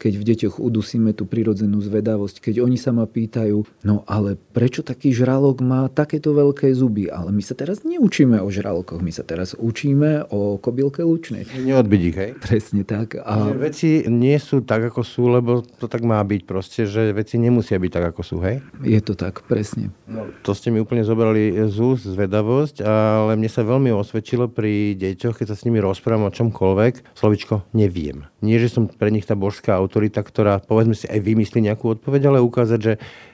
keď 0.00 0.12
v 0.16 0.26
deťoch 0.32 0.56
udusíme 0.56 1.12
tú 1.12 1.28
prirodzenú 1.28 1.84
zvedavosť, 1.84 2.40
keď 2.40 2.64
oni 2.64 2.80
sa 2.80 2.96
ma 2.96 3.04
pýtajú, 3.04 3.84
no 3.84 4.00
ale 4.08 4.40
prečo 4.56 4.80
taký 4.80 5.12
žralok 5.12 5.60
má 5.60 5.92
takéto 5.92 6.32
veľké 6.32 6.72
zuby? 6.72 7.12
Ale 7.12 7.36
my 7.36 7.44
sa 7.44 7.52
teraz 7.52 7.84
neučíme 7.84 8.40
o 8.40 8.48
žralokoch, 8.48 9.04
my 9.04 9.12
sa 9.12 9.20
teraz 9.20 9.52
učíme 9.52 10.32
o 10.32 10.56
kobylke 10.56 11.04
lučnej. 11.04 11.44
Neodbiť 11.44 12.00
ich, 12.00 12.16
hej? 12.16 12.30
Presne 12.40 12.88
tak. 12.88 13.20
A... 13.20 13.52
Veci 13.52 14.08
nie 14.08 14.40
sú 14.40 14.64
tak, 14.64 14.88
ako 14.88 15.04
sú, 15.04 15.28
lebo 15.28 15.60
to 15.60 15.84
tak 15.84 16.00
má 16.00 16.16
byť 16.24 16.42
proste, 16.48 16.88
že 16.88 17.12
veci 17.12 17.36
nemusia 17.36 17.76
byť 17.76 17.92
tak, 17.92 18.04
ako 18.16 18.22
sú, 18.24 18.36
hej? 18.40 18.64
Je 18.80 19.00
to 19.04 19.12
tak, 19.12 19.44
presne. 19.44 19.92
No, 20.08 20.32
to 20.40 20.56
ste 20.56 20.72
mi 20.72 20.80
úplne 20.80 21.04
zobrali 21.04 21.52
z 21.68 21.76
úst, 21.76 22.08
zvedavosť, 22.08 22.80
ale 22.80 23.36
mne 23.36 23.52
sa 23.52 23.60
veľmi 23.60 23.92
osvedčilo 23.92 24.48
pri 24.48 24.96
deťoch, 24.96 25.36
keď 25.36 25.52
sa 25.52 25.58
s 25.60 25.68
nimi 25.68 25.76
rozprávam 25.76 26.30
o 26.30 26.32
čomkoľvek, 26.32 27.12
slovičko 27.12 27.68
neviem. 27.76 28.24
Nie, 28.40 28.56
že 28.56 28.72
som 28.72 28.88
pre 28.88 29.12
nich 29.12 29.28
tá 29.28 29.36
božská 29.36 29.76
autorita, 29.90 30.22
ktorá 30.22 30.62
povedzme 30.62 30.94
si 30.94 31.10
aj 31.10 31.18
vymyslí 31.18 31.66
nejakú 31.66 31.98
odpoveď, 31.98 32.30
ale 32.30 32.38
ukázať, 32.38 32.78
že 32.78 32.92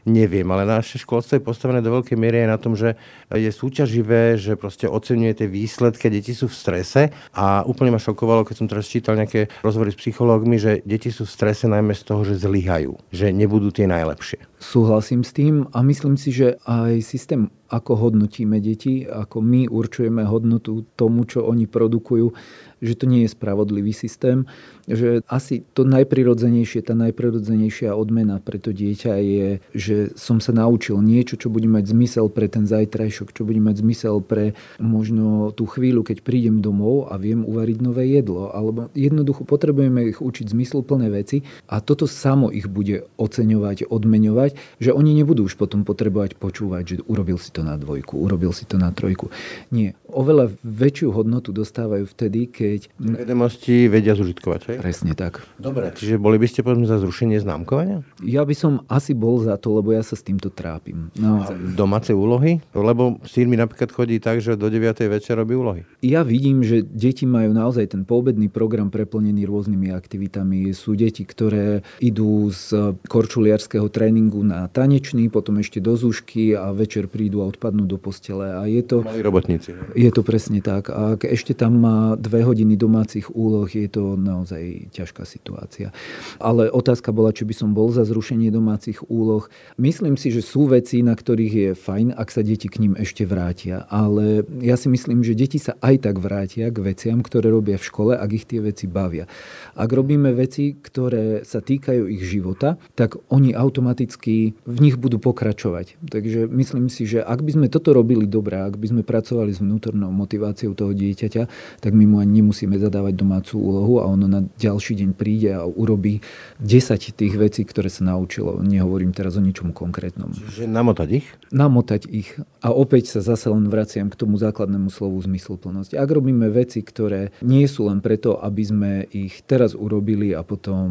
neviem. 0.09 0.49
Ale 0.49 0.65
naše 0.65 0.97
školstvo 0.97 1.37
je 1.37 1.45
postavené 1.45 1.85
do 1.85 1.93
veľkej 1.93 2.17
miery 2.17 2.49
aj 2.49 2.49
na 2.49 2.57
tom, 2.57 2.73
že 2.73 2.97
je 3.29 3.53
súťaživé, 3.53 4.41
že 4.41 4.57
proste 4.57 4.89
oceňuje 4.89 5.45
tie 5.45 5.49
výsledky, 5.53 6.09
deti 6.09 6.33
sú 6.33 6.49
v 6.49 6.57
strese 6.57 7.03
a 7.37 7.61
úplne 7.69 7.93
ma 7.93 8.01
šokovalo, 8.01 8.49
keď 8.49 8.57
som 8.57 8.71
teraz 8.73 8.89
čítal 8.89 9.21
nejaké 9.21 9.53
rozhovory 9.61 9.93
s 9.93 10.01
psychológmi, 10.01 10.57
že 10.57 10.81
deti 10.89 11.13
sú 11.13 11.29
v 11.29 11.35
strese 11.37 11.69
najmä 11.69 11.93
z 11.93 12.03
toho, 12.09 12.25
že 12.25 12.41
zlyhajú, 12.41 12.97
že 13.13 13.29
nebudú 13.37 13.69
tie 13.69 13.85
najlepšie. 13.85 14.41
Súhlasím 14.57 15.21
s 15.21 15.37
tým 15.37 15.69
a 15.77 15.85
myslím 15.85 16.17
si, 16.17 16.33
že 16.33 16.57
aj 16.65 17.05
systém, 17.05 17.53
ako 17.69 18.09
hodnotíme 18.09 18.57
deti, 18.57 19.05
ako 19.05 19.45
my 19.45 19.69
určujeme 19.69 20.25
hodnotu 20.25 20.89
tomu, 20.97 21.29
čo 21.29 21.45
oni 21.45 21.69
produkujú, 21.69 22.33
že 22.81 22.95
to 22.97 23.05
nie 23.05 23.29
je 23.29 23.35
spravodlivý 23.37 23.93
systém, 23.93 24.49
že 24.87 25.23
asi 25.27 25.67
to 25.75 25.83
najprirodzenejšie, 25.83 26.87
tá 26.87 26.95
najprirodzenejšia 26.95 27.93
odmena 27.93 28.39
pre 28.39 28.63
to 28.63 28.71
dieťa 28.71 29.15
je, 29.19 29.49
že 29.75 29.97
som 30.15 30.39
sa 30.39 30.55
naučil 30.55 31.03
niečo, 31.03 31.35
čo 31.35 31.51
bude 31.51 31.67
mať 31.67 31.91
zmysel 31.91 32.31
pre 32.31 32.47
ten 32.47 32.65
zajtrajšok, 32.65 33.35
čo 33.35 33.43
bude 33.43 33.59
mať 33.59 33.83
zmysel 33.83 34.23
pre 34.23 34.55
možno 34.79 35.51
tú 35.51 35.67
chvíľu, 35.67 36.07
keď 36.07 36.23
prídem 36.23 36.63
domov 36.63 37.11
a 37.11 37.19
viem 37.19 37.43
uvariť 37.43 37.79
nové 37.83 38.09
jedlo. 38.15 38.55
Alebo 38.55 38.89
jednoducho 38.95 39.43
potrebujeme 39.43 40.15
ich 40.15 40.23
učiť 40.23 40.47
zmysluplné 40.55 41.11
veci 41.11 41.43
a 41.67 41.83
toto 41.83 42.07
samo 42.07 42.49
ich 42.55 42.71
bude 42.71 43.11
oceňovať, 43.19 43.91
odmeňovať, 43.91 44.79
že 44.79 44.95
oni 44.95 45.13
nebudú 45.19 45.51
už 45.51 45.59
potom 45.59 45.83
potrebovať 45.83 46.39
počúvať, 46.39 46.83
že 46.87 46.97
urobil 47.11 47.37
si 47.43 47.51
to 47.51 47.67
na 47.67 47.75
dvojku, 47.75 48.15
urobil 48.17 48.55
si 48.55 48.65
to 48.65 48.79
na 48.79 48.95
trojku. 48.95 49.29
Nie. 49.75 49.99
Oveľa 50.07 50.55
väčšiu 50.63 51.11
hodnotu 51.11 51.51
dostávajú 51.51 52.07
vtedy, 52.07 52.47
keď... 52.49 52.89
Vedomosti 52.97 53.91
vedia 53.91 54.15
zužitkovať, 54.15 54.61
hej? 54.71 54.76
Presne 54.81 55.13
tak. 55.17 55.43
Dobre, 55.57 55.93
čiže 55.93 56.21
boli 56.21 56.37
by 56.41 56.47
ste 56.49 56.61
povedzme 56.63 56.87
za 56.89 57.01
zrušenie 57.01 57.41
známkovania? 57.41 58.05
Ja 58.23 58.43
by 58.45 58.55
som 58.57 58.73
asi 58.87 59.13
bol 59.17 59.41
za 59.43 59.57
to, 59.57 59.77
lebo 59.77 59.93
ja 59.93 60.03
sa 60.05 60.15
s 60.15 60.23
týmto 60.23 60.53
trápim. 60.53 61.09
No. 61.17 61.45
domáce 61.75 62.13
úlohy? 62.13 62.61
Lebo 62.73 63.21
syn 63.25 63.49
mi 63.49 63.57
napríklad 63.57 63.93
chodí 63.93 64.21
tak, 64.21 64.43
že 64.45 64.59
do 64.59 64.69
9. 64.69 65.07
večer 65.09 65.39
robí 65.39 65.57
úlohy. 65.57 65.83
Ja 66.05 66.27
vidím, 66.27 66.61
že 66.61 66.85
deti 66.85 67.25
majú 67.25 67.53
naozaj 67.55 67.97
ten 67.97 68.03
poobedný 68.05 68.53
program 68.53 68.93
preplnený 68.93 69.49
rôznymi 69.49 69.93
aktivitami. 69.93 70.71
Sú 70.77 70.99
deti, 70.99 71.25
ktoré 71.25 71.87
idú 72.03 72.49
z 72.53 72.97
korčuliarského 73.09 73.89
tréningu 73.89 74.45
na 74.45 74.69
tanečný, 74.69 75.33
potom 75.33 75.59
ešte 75.63 75.81
do 75.81 75.97
zúšky 75.97 76.53
a 76.53 76.75
večer 76.75 77.09
prídu 77.09 77.41
a 77.43 77.49
odpadnú 77.49 77.89
do 77.89 77.97
postele. 77.97 78.53
A 78.53 78.69
je 78.69 78.83
to... 78.85 79.07
Mali 79.07 79.23
robotníci. 79.25 79.73
Je 79.95 80.11
to 80.13 80.21
presne 80.27 80.61
tak. 80.61 80.93
A 80.93 81.17
ak 81.17 81.25
ešte 81.25 81.57
tam 81.57 81.79
má 81.81 82.19
dve 82.19 82.43
hodiny 82.43 82.77
domácich 82.77 83.31
úloh, 83.33 83.69
je 83.69 83.87
to 83.87 84.19
naozaj 84.19 84.66
ťažká 84.93 85.23
situácia. 85.29 85.95
Ale 86.43 86.69
otázka 86.71 87.11
bola, 87.11 87.35
či 87.35 87.47
by 87.47 87.55
som 87.55 87.71
bol 87.73 87.91
za 87.95 88.05
zrušenie 88.07 88.51
domácich 88.51 89.03
úloh. 89.07 89.47
Myslím 89.79 90.19
si, 90.19 90.31
že 90.35 90.43
sú 90.43 90.69
veci, 90.71 91.01
na 91.01 91.15
ktorých 91.15 91.55
je 91.55 91.71
fajn, 91.77 92.17
ak 92.17 92.29
sa 92.33 92.43
deti 92.43 92.67
k 92.67 92.83
ním 92.83 92.95
ešte 92.99 93.23
vrátia. 93.29 93.85
Ale 93.91 94.43
ja 94.61 94.75
si 94.75 94.91
myslím, 94.91 95.23
že 95.23 95.39
deti 95.39 95.59
sa 95.61 95.79
aj 95.81 96.09
tak 96.09 96.17
vrátia 96.19 96.69
k 96.71 96.79
veciam, 96.83 97.23
ktoré 97.23 97.51
robia 97.51 97.79
v 97.79 97.87
škole, 97.87 98.13
ak 98.17 98.31
ich 98.33 98.45
tie 98.49 98.61
veci 98.61 98.91
bavia. 98.91 99.29
Ak 99.77 99.91
robíme 99.93 100.33
veci, 100.33 100.75
ktoré 100.77 101.45
sa 101.45 101.61
týkajú 101.61 102.09
ich 102.11 102.23
života, 102.25 102.81
tak 102.95 103.19
oni 103.29 103.53
automaticky 103.53 104.57
v 104.65 104.79
nich 104.81 104.97
budú 104.97 105.21
pokračovať. 105.21 106.01
Takže 106.07 106.49
myslím 106.49 106.89
si, 106.89 107.05
že 107.05 107.21
ak 107.23 107.43
by 107.43 107.51
sme 107.61 107.67
toto 107.73 107.93
robili 107.93 108.25
dobre, 108.25 108.59
ak 108.59 108.77
by 108.81 108.87
sme 108.91 109.03
pracovali 109.03 109.53
s 109.53 109.61
vnútornou 109.61 110.11
motiváciou 110.13 110.73
toho 110.73 110.93
dieťaťa, 110.97 111.43
tak 111.81 111.93
my 111.93 112.05
mu 112.09 112.17
ani 112.23 112.41
nemusíme 112.41 112.77
zadávať 112.77 113.15
domácu 113.17 113.59
úlohu 113.59 113.99
a 114.03 114.09
ono 114.09 114.27
na 114.29 114.41
ďalší 114.57 115.05
deň 115.05 115.11
príde 115.13 115.53
a 115.53 115.69
urobí 115.69 116.25
10 116.61 117.17
tých 117.17 117.35
vecí, 117.37 117.63
ktoré 117.63 117.93
sa 117.93 118.09
naučilo. 118.09 118.61
Nehovorím 118.65 119.13
teraz 119.13 119.37
o 119.37 119.43
ničom 119.45 119.77
konkrétnom. 119.77 120.33
Čiže 120.33 120.69
namotať 120.69 121.09
ich? 121.23 121.27
Namotať 121.53 122.03
ich. 122.09 122.37
A 122.65 122.73
opäť 122.73 123.17
sa 123.17 123.21
zase 123.21 123.53
len 123.53 123.69
vraciam 123.69 124.09
k 124.09 124.19
tomu 124.19 124.41
základnému 124.41 124.89
slovu 124.89 125.21
zmysluplnosť. 125.21 125.95
Ak 125.95 126.09
robíme 126.09 126.49
veci, 126.49 126.81
ktoré 126.81 127.31
nie 127.45 127.69
sú 127.69 127.87
len 127.87 128.01
preto, 128.01 128.41
aby 128.41 128.63
sme 128.65 128.93
ich 129.13 129.45
teraz 129.45 129.77
urobili 129.77 130.33
a 130.33 130.41
potom 130.41 130.89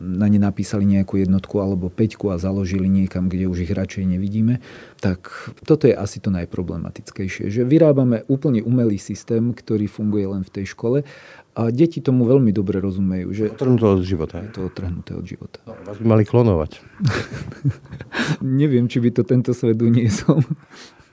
na 0.00 0.28
ne 0.28 0.38
napísali 0.38 0.84
nejakú 0.84 1.18
jednotku 1.20 1.56
alebo 1.58 1.88
peťku 1.88 2.30
a 2.30 2.40
založili 2.40 2.86
niekam, 2.86 3.32
kde 3.32 3.48
už 3.48 3.66
ich 3.66 3.72
radšej 3.72 4.04
nevidíme, 4.04 4.60
tak 5.00 5.28
toto 5.64 5.88
je 5.88 5.96
asi 5.96 6.20
to 6.20 6.28
najproblematickejšie. 6.32 7.48
Že 7.48 7.62
vyrábame 7.64 8.28
úplne 8.28 8.60
umelý 8.60 9.00
systém, 9.00 9.52
ktorý 9.56 9.88
funguje 9.88 10.26
len 10.28 10.42
v 10.44 10.52
tej 10.52 10.76
škole 10.76 11.02
a 11.56 11.72
deti 11.72 12.04
tomu 12.04 12.28
veľmi 12.28 12.52
dobre 12.52 12.84
rozumejú. 12.84 13.32
Že 13.32 13.44
otrhnuté 13.56 13.86
od 13.88 14.04
života. 14.04 14.44
Je 14.44 14.52
to 14.52 14.68
otrhnuté 14.68 15.16
od 15.16 15.24
života. 15.24 15.58
No, 15.64 15.72
vás 15.88 15.96
by 15.96 16.04
mali 16.04 16.24
klonovať. 16.28 16.84
Neviem, 18.60 18.92
či 18.92 19.00
by 19.00 19.08
to 19.16 19.22
tento 19.24 19.56
svet 19.56 19.80
uniesol. 19.80 20.44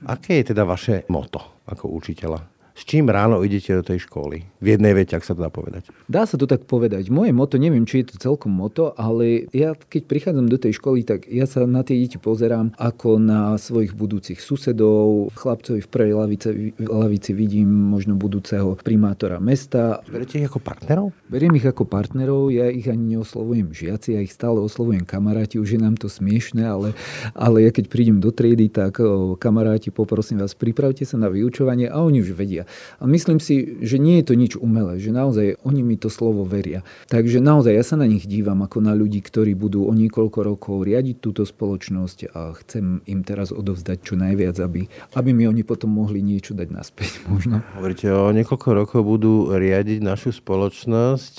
Aké 0.04 0.44
je 0.44 0.52
teda 0.52 0.68
vaše 0.68 1.08
moto 1.08 1.64
ako 1.64 1.88
učiteľa? 1.96 2.53
S 2.74 2.82
čím 2.82 3.06
ráno 3.06 3.38
idete 3.46 3.70
do 3.78 3.86
tej 3.86 4.02
školy? 4.02 4.50
V 4.58 4.66
jednej 4.66 4.98
vete, 4.98 5.14
ak 5.14 5.22
sa 5.22 5.38
to 5.38 5.46
dá 5.46 5.50
povedať. 5.52 5.86
Dá 6.10 6.26
sa 6.26 6.34
to 6.34 6.50
tak 6.50 6.66
povedať. 6.66 7.06
Moje 7.06 7.30
moto, 7.30 7.54
neviem, 7.54 7.86
či 7.86 8.02
je 8.02 8.10
to 8.10 8.16
celkom 8.18 8.50
moto, 8.50 8.90
ale 8.98 9.46
ja 9.54 9.78
keď 9.78 10.10
prichádzam 10.10 10.50
do 10.50 10.58
tej 10.58 10.82
školy, 10.82 11.06
tak 11.06 11.30
ja 11.30 11.46
sa 11.46 11.70
na 11.70 11.86
tie 11.86 11.94
deti 11.94 12.18
pozerám 12.18 12.74
ako 12.74 13.22
na 13.22 13.54
svojich 13.62 13.94
budúcich 13.94 14.42
susedov. 14.42 15.30
Chlapcovi 15.38 15.86
v 15.86 15.88
prvej 15.88 16.12
lavici, 16.18 16.48
lavici 16.82 17.30
vidím 17.30 17.70
možno 17.70 18.18
budúceho 18.18 18.74
primátora 18.82 19.38
mesta. 19.38 20.02
Beriete 20.10 20.42
ich 20.42 20.50
ako 20.50 20.58
partnerov? 20.58 21.14
Beriem 21.30 21.54
ich 21.54 21.66
ako 21.70 21.86
partnerov, 21.86 22.50
ja 22.50 22.66
ich 22.74 22.90
ani 22.90 23.14
neoslovujem 23.14 23.70
žiaci, 23.70 24.18
ja 24.18 24.20
ich 24.26 24.34
stále 24.34 24.58
oslovujem 24.58 25.06
kamaráti, 25.06 25.62
už 25.62 25.78
je 25.78 25.80
nám 25.80 25.94
to 25.94 26.10
smiešne, 26.10 26.66
ale, 26.66 26.90
ale 27.38 27.62
ja 27.62 27.70
keď 27.70 27.86
prídem 27.86 28.18
do 28.18 28.34
triedy, 28.34 28.66
tak 28.66 28.98
o, 28.98 29.38
kamaráti, 29.38 29.94
poprosím 29.94 30.42
vás, 30.42 30.58
pripravte 30.58 31.06
sa 31.06 31.14
na 31.14 31.30
vyučovanie 31.30 31.86
a 31.86 32.02
oni 32.02 32.18
už 32.18 32.34
vedia. 32.34 32.63
A 32.98 33.04
myslím 33.06 33.38
si, 33.38 33.78
že 33.84 34.00
nie 34.00 34.20
je 34.20 34.24
to 34.30 34.34
nič 34.34 34.52
umelé, 34.58 35.00
že 35.00 35.14
naozaj 35.14 35.62
oni 35.64 35.82
mi 35.84 35.96
to 35.96 36.08
slovo 36.08 36.44
veria. 36.44 36.82
Takže 37.08 37.38
naozaj 37.40 37.72
ja 37.72 37.84
sa 37.84 37.96
na 37.96 38.08
nich 38.08 38.26
dívam 38.26 38.60
ako 38.64 38.84
na 38.84 38.92
ľudí, 38.92 39.20
ktorí 39.22 39.56
budú 39.56 39.86
o 39.88 39.92
niekoľko 39.92 40.38
rokov 40.44 40.84
riadiť 40.84 41.16
túto 41.20 41.42
spoločnosť 41.46 42.34
a 42.34 42.52
chcem 42.64 43.04
im 43.06 43.20
teraz 43.22 43.54
odovzdať 43.54 43.98
čo 44.02 44.14
najviac, 44.18 44.56
aby, 44.60 44.88
aby 45.14 45.30
mi 45.32 45.44
oni 45.48 45.62
potom 45.62 45.92
mohli 45.92 46.20
niečo 46.20 46.52
dať 46.52 46.68
naspäť 46.72 47.10
možno. 47.32 47.64
Hovoríte, 47.78 48.10
o 48.10 48.28
niekoľko 48.34 48.68
rokov 48.74 49.00
budú 49.04 49.52
riadiť 49.52 50.00
našu 50.02 50.34
spoločnosť. 50.34 51.34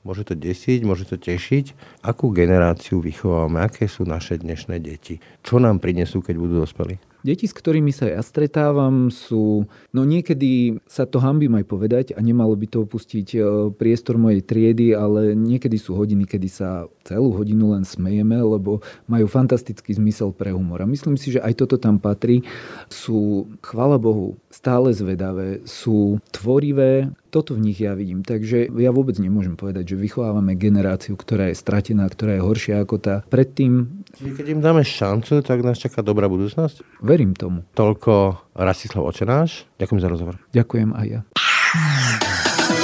Môže 0.00 0.32
to 0.32 0.32
desiť, 0.32 0.80
môže 0.80 1.04
to 1.04 1.20
tešiť. 1.20 1.76
Akú 2.00 2.32
generáciu 2.32 3.04
vychovávame? 3.04 3.60
Aké 3.60 3.84
sú 3.84 4.08
naše 4.08 4.40
dnešné 4.40 4.80
deti? 4.80 5.20
Čo 5.44 5.60
nám 5.60 5.76
prinesú, 5.76 6.24
keď 6.24 6.40
budú 6.40 6.64
dospelí? 6.64 7.09
Deti, 7.20 7.44
s 7.44 7.52
ktorými 7.52 7.92
sa 7.92 8.08
ja 8.08 8.20
stretávam, 8.24 9.12
sú... 9.12 9.68
No 9.92 10.08
niekedy 10.08 10.80
sa 10.88 11.04
to 11.04 11.20
hambím 11.20 11.60
aj 11.60 11.64
povedať 11.68 12.06
a 12.16 12.20
nemalo 12.24 12.56
by 12.56 12.66
to 12.66 12.78
opustiť 12.88 13.28
e, 13.36 13.38
priestor 13.76 14.16
mojej 14.16 14.40
triedy, 14.40 14.96
ale 14.96 15.36
niekedy 15.36 15.76
sú 15.76 15.96
hodiny, 15.96 16.24
kedy 16.24 16.48
sa 16.48 16.88
celú 17.04 17.36
hodinu 17.36 17.76
len 17.76 17.84
smejeme, 17.84 18.40
lebo 18.40 18.80
majú 19.04 19.26
fantastický 19.28 19.92
zmysel 19.96 20.32
pre 20.32 20.50
humor. 20.50 20.80
A 20.80 20.88
myslím 20.88 21.20
si, 21.20 21.36
že 21.36 21.44
aj 21.44 21.60
toto 21.60 21.76
tam 21.76 22.00
patrí. 22.00 22.40
Sú, 22.88 23.48
chvala 23.60 24.00
Bohu, 24.00 24.40
stále 24.50 24.90
zvedavé, 24.90 25.62
sú 25.62 26.18
tvorivé, 26.34 27.14
toto 27.30 27.54
v 27.54 27.70
nich 27.70 27.78
ja 27.78 27.94
vidím. 27.94 28.26
Takže 28.26 28.68
ja 28.74 28.90
vôbec 28.90 29.16
nemôžem 29.22 29.54
povedať, 29.54 29.94
že 29.94 30.02
vychovávame 30.02 30.58
generáciu, 30.58 31.14
ktorá 31.14 31.48
je 31.48 31.56
stratená, 31.56 32.10
ktorá 32.10 32.36
je 32.36 32.42
horšia 32.42 32.82
ako 32.82 32.98
tá 32.98 33.22
predtým. 33.30 34.02
Čiže 34.18 34.34
keď 34.34 34.46
im 34.50 34.60
dáme 34.60 34.82
šancu, 34.82 35.40
tak 35.46 35.62
nás 35.62 35.78
čaká 35.78 36.02
dobrá 36.02 36.26
budúcnosť? 36.26 36.82
Verím 37.00 37.38
tomu. 37.38 37.62
Toľko 37.78 38.42
Rastislav 38.58 39.06
Očenáš. 39.06 39.70
Ďakujem 39.78 40.00
za 40.02 40.08
rozhovor. 40.10 40.34
Ďakujem 40.50 40.90
aj 40.98 41.06
ja. 41.06 41.20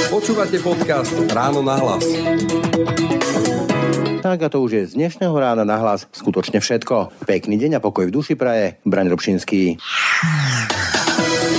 Počúvate 0.06 0.62
podcast 0.62 1.12
Ráno 1.34 1.66
na 1.66 1.76
hlas. 1.82 2.06
Tak 4.22 4.42
a 4.42 4.48
to 4.50 4.58
už 4.62 4.70
je 4.74 4.82
z 4.90 4.92
dnešného 4.98 5.34
rána 5.34 5.62
na 5.62 5.78
hlas 5.78 6.10
skutočne 6.10 6.58
všetko. 6.58 7.26
Pekný 7.30 7.58
deň 7.58 7.78
a 7.78 7.80
pokoj 7.82 8.10
v 8.10 8.14
duši 8.14 8.34
praje. 8.34 8.78
Braň 8.82 9.10
Robšinský. 9.14 9.78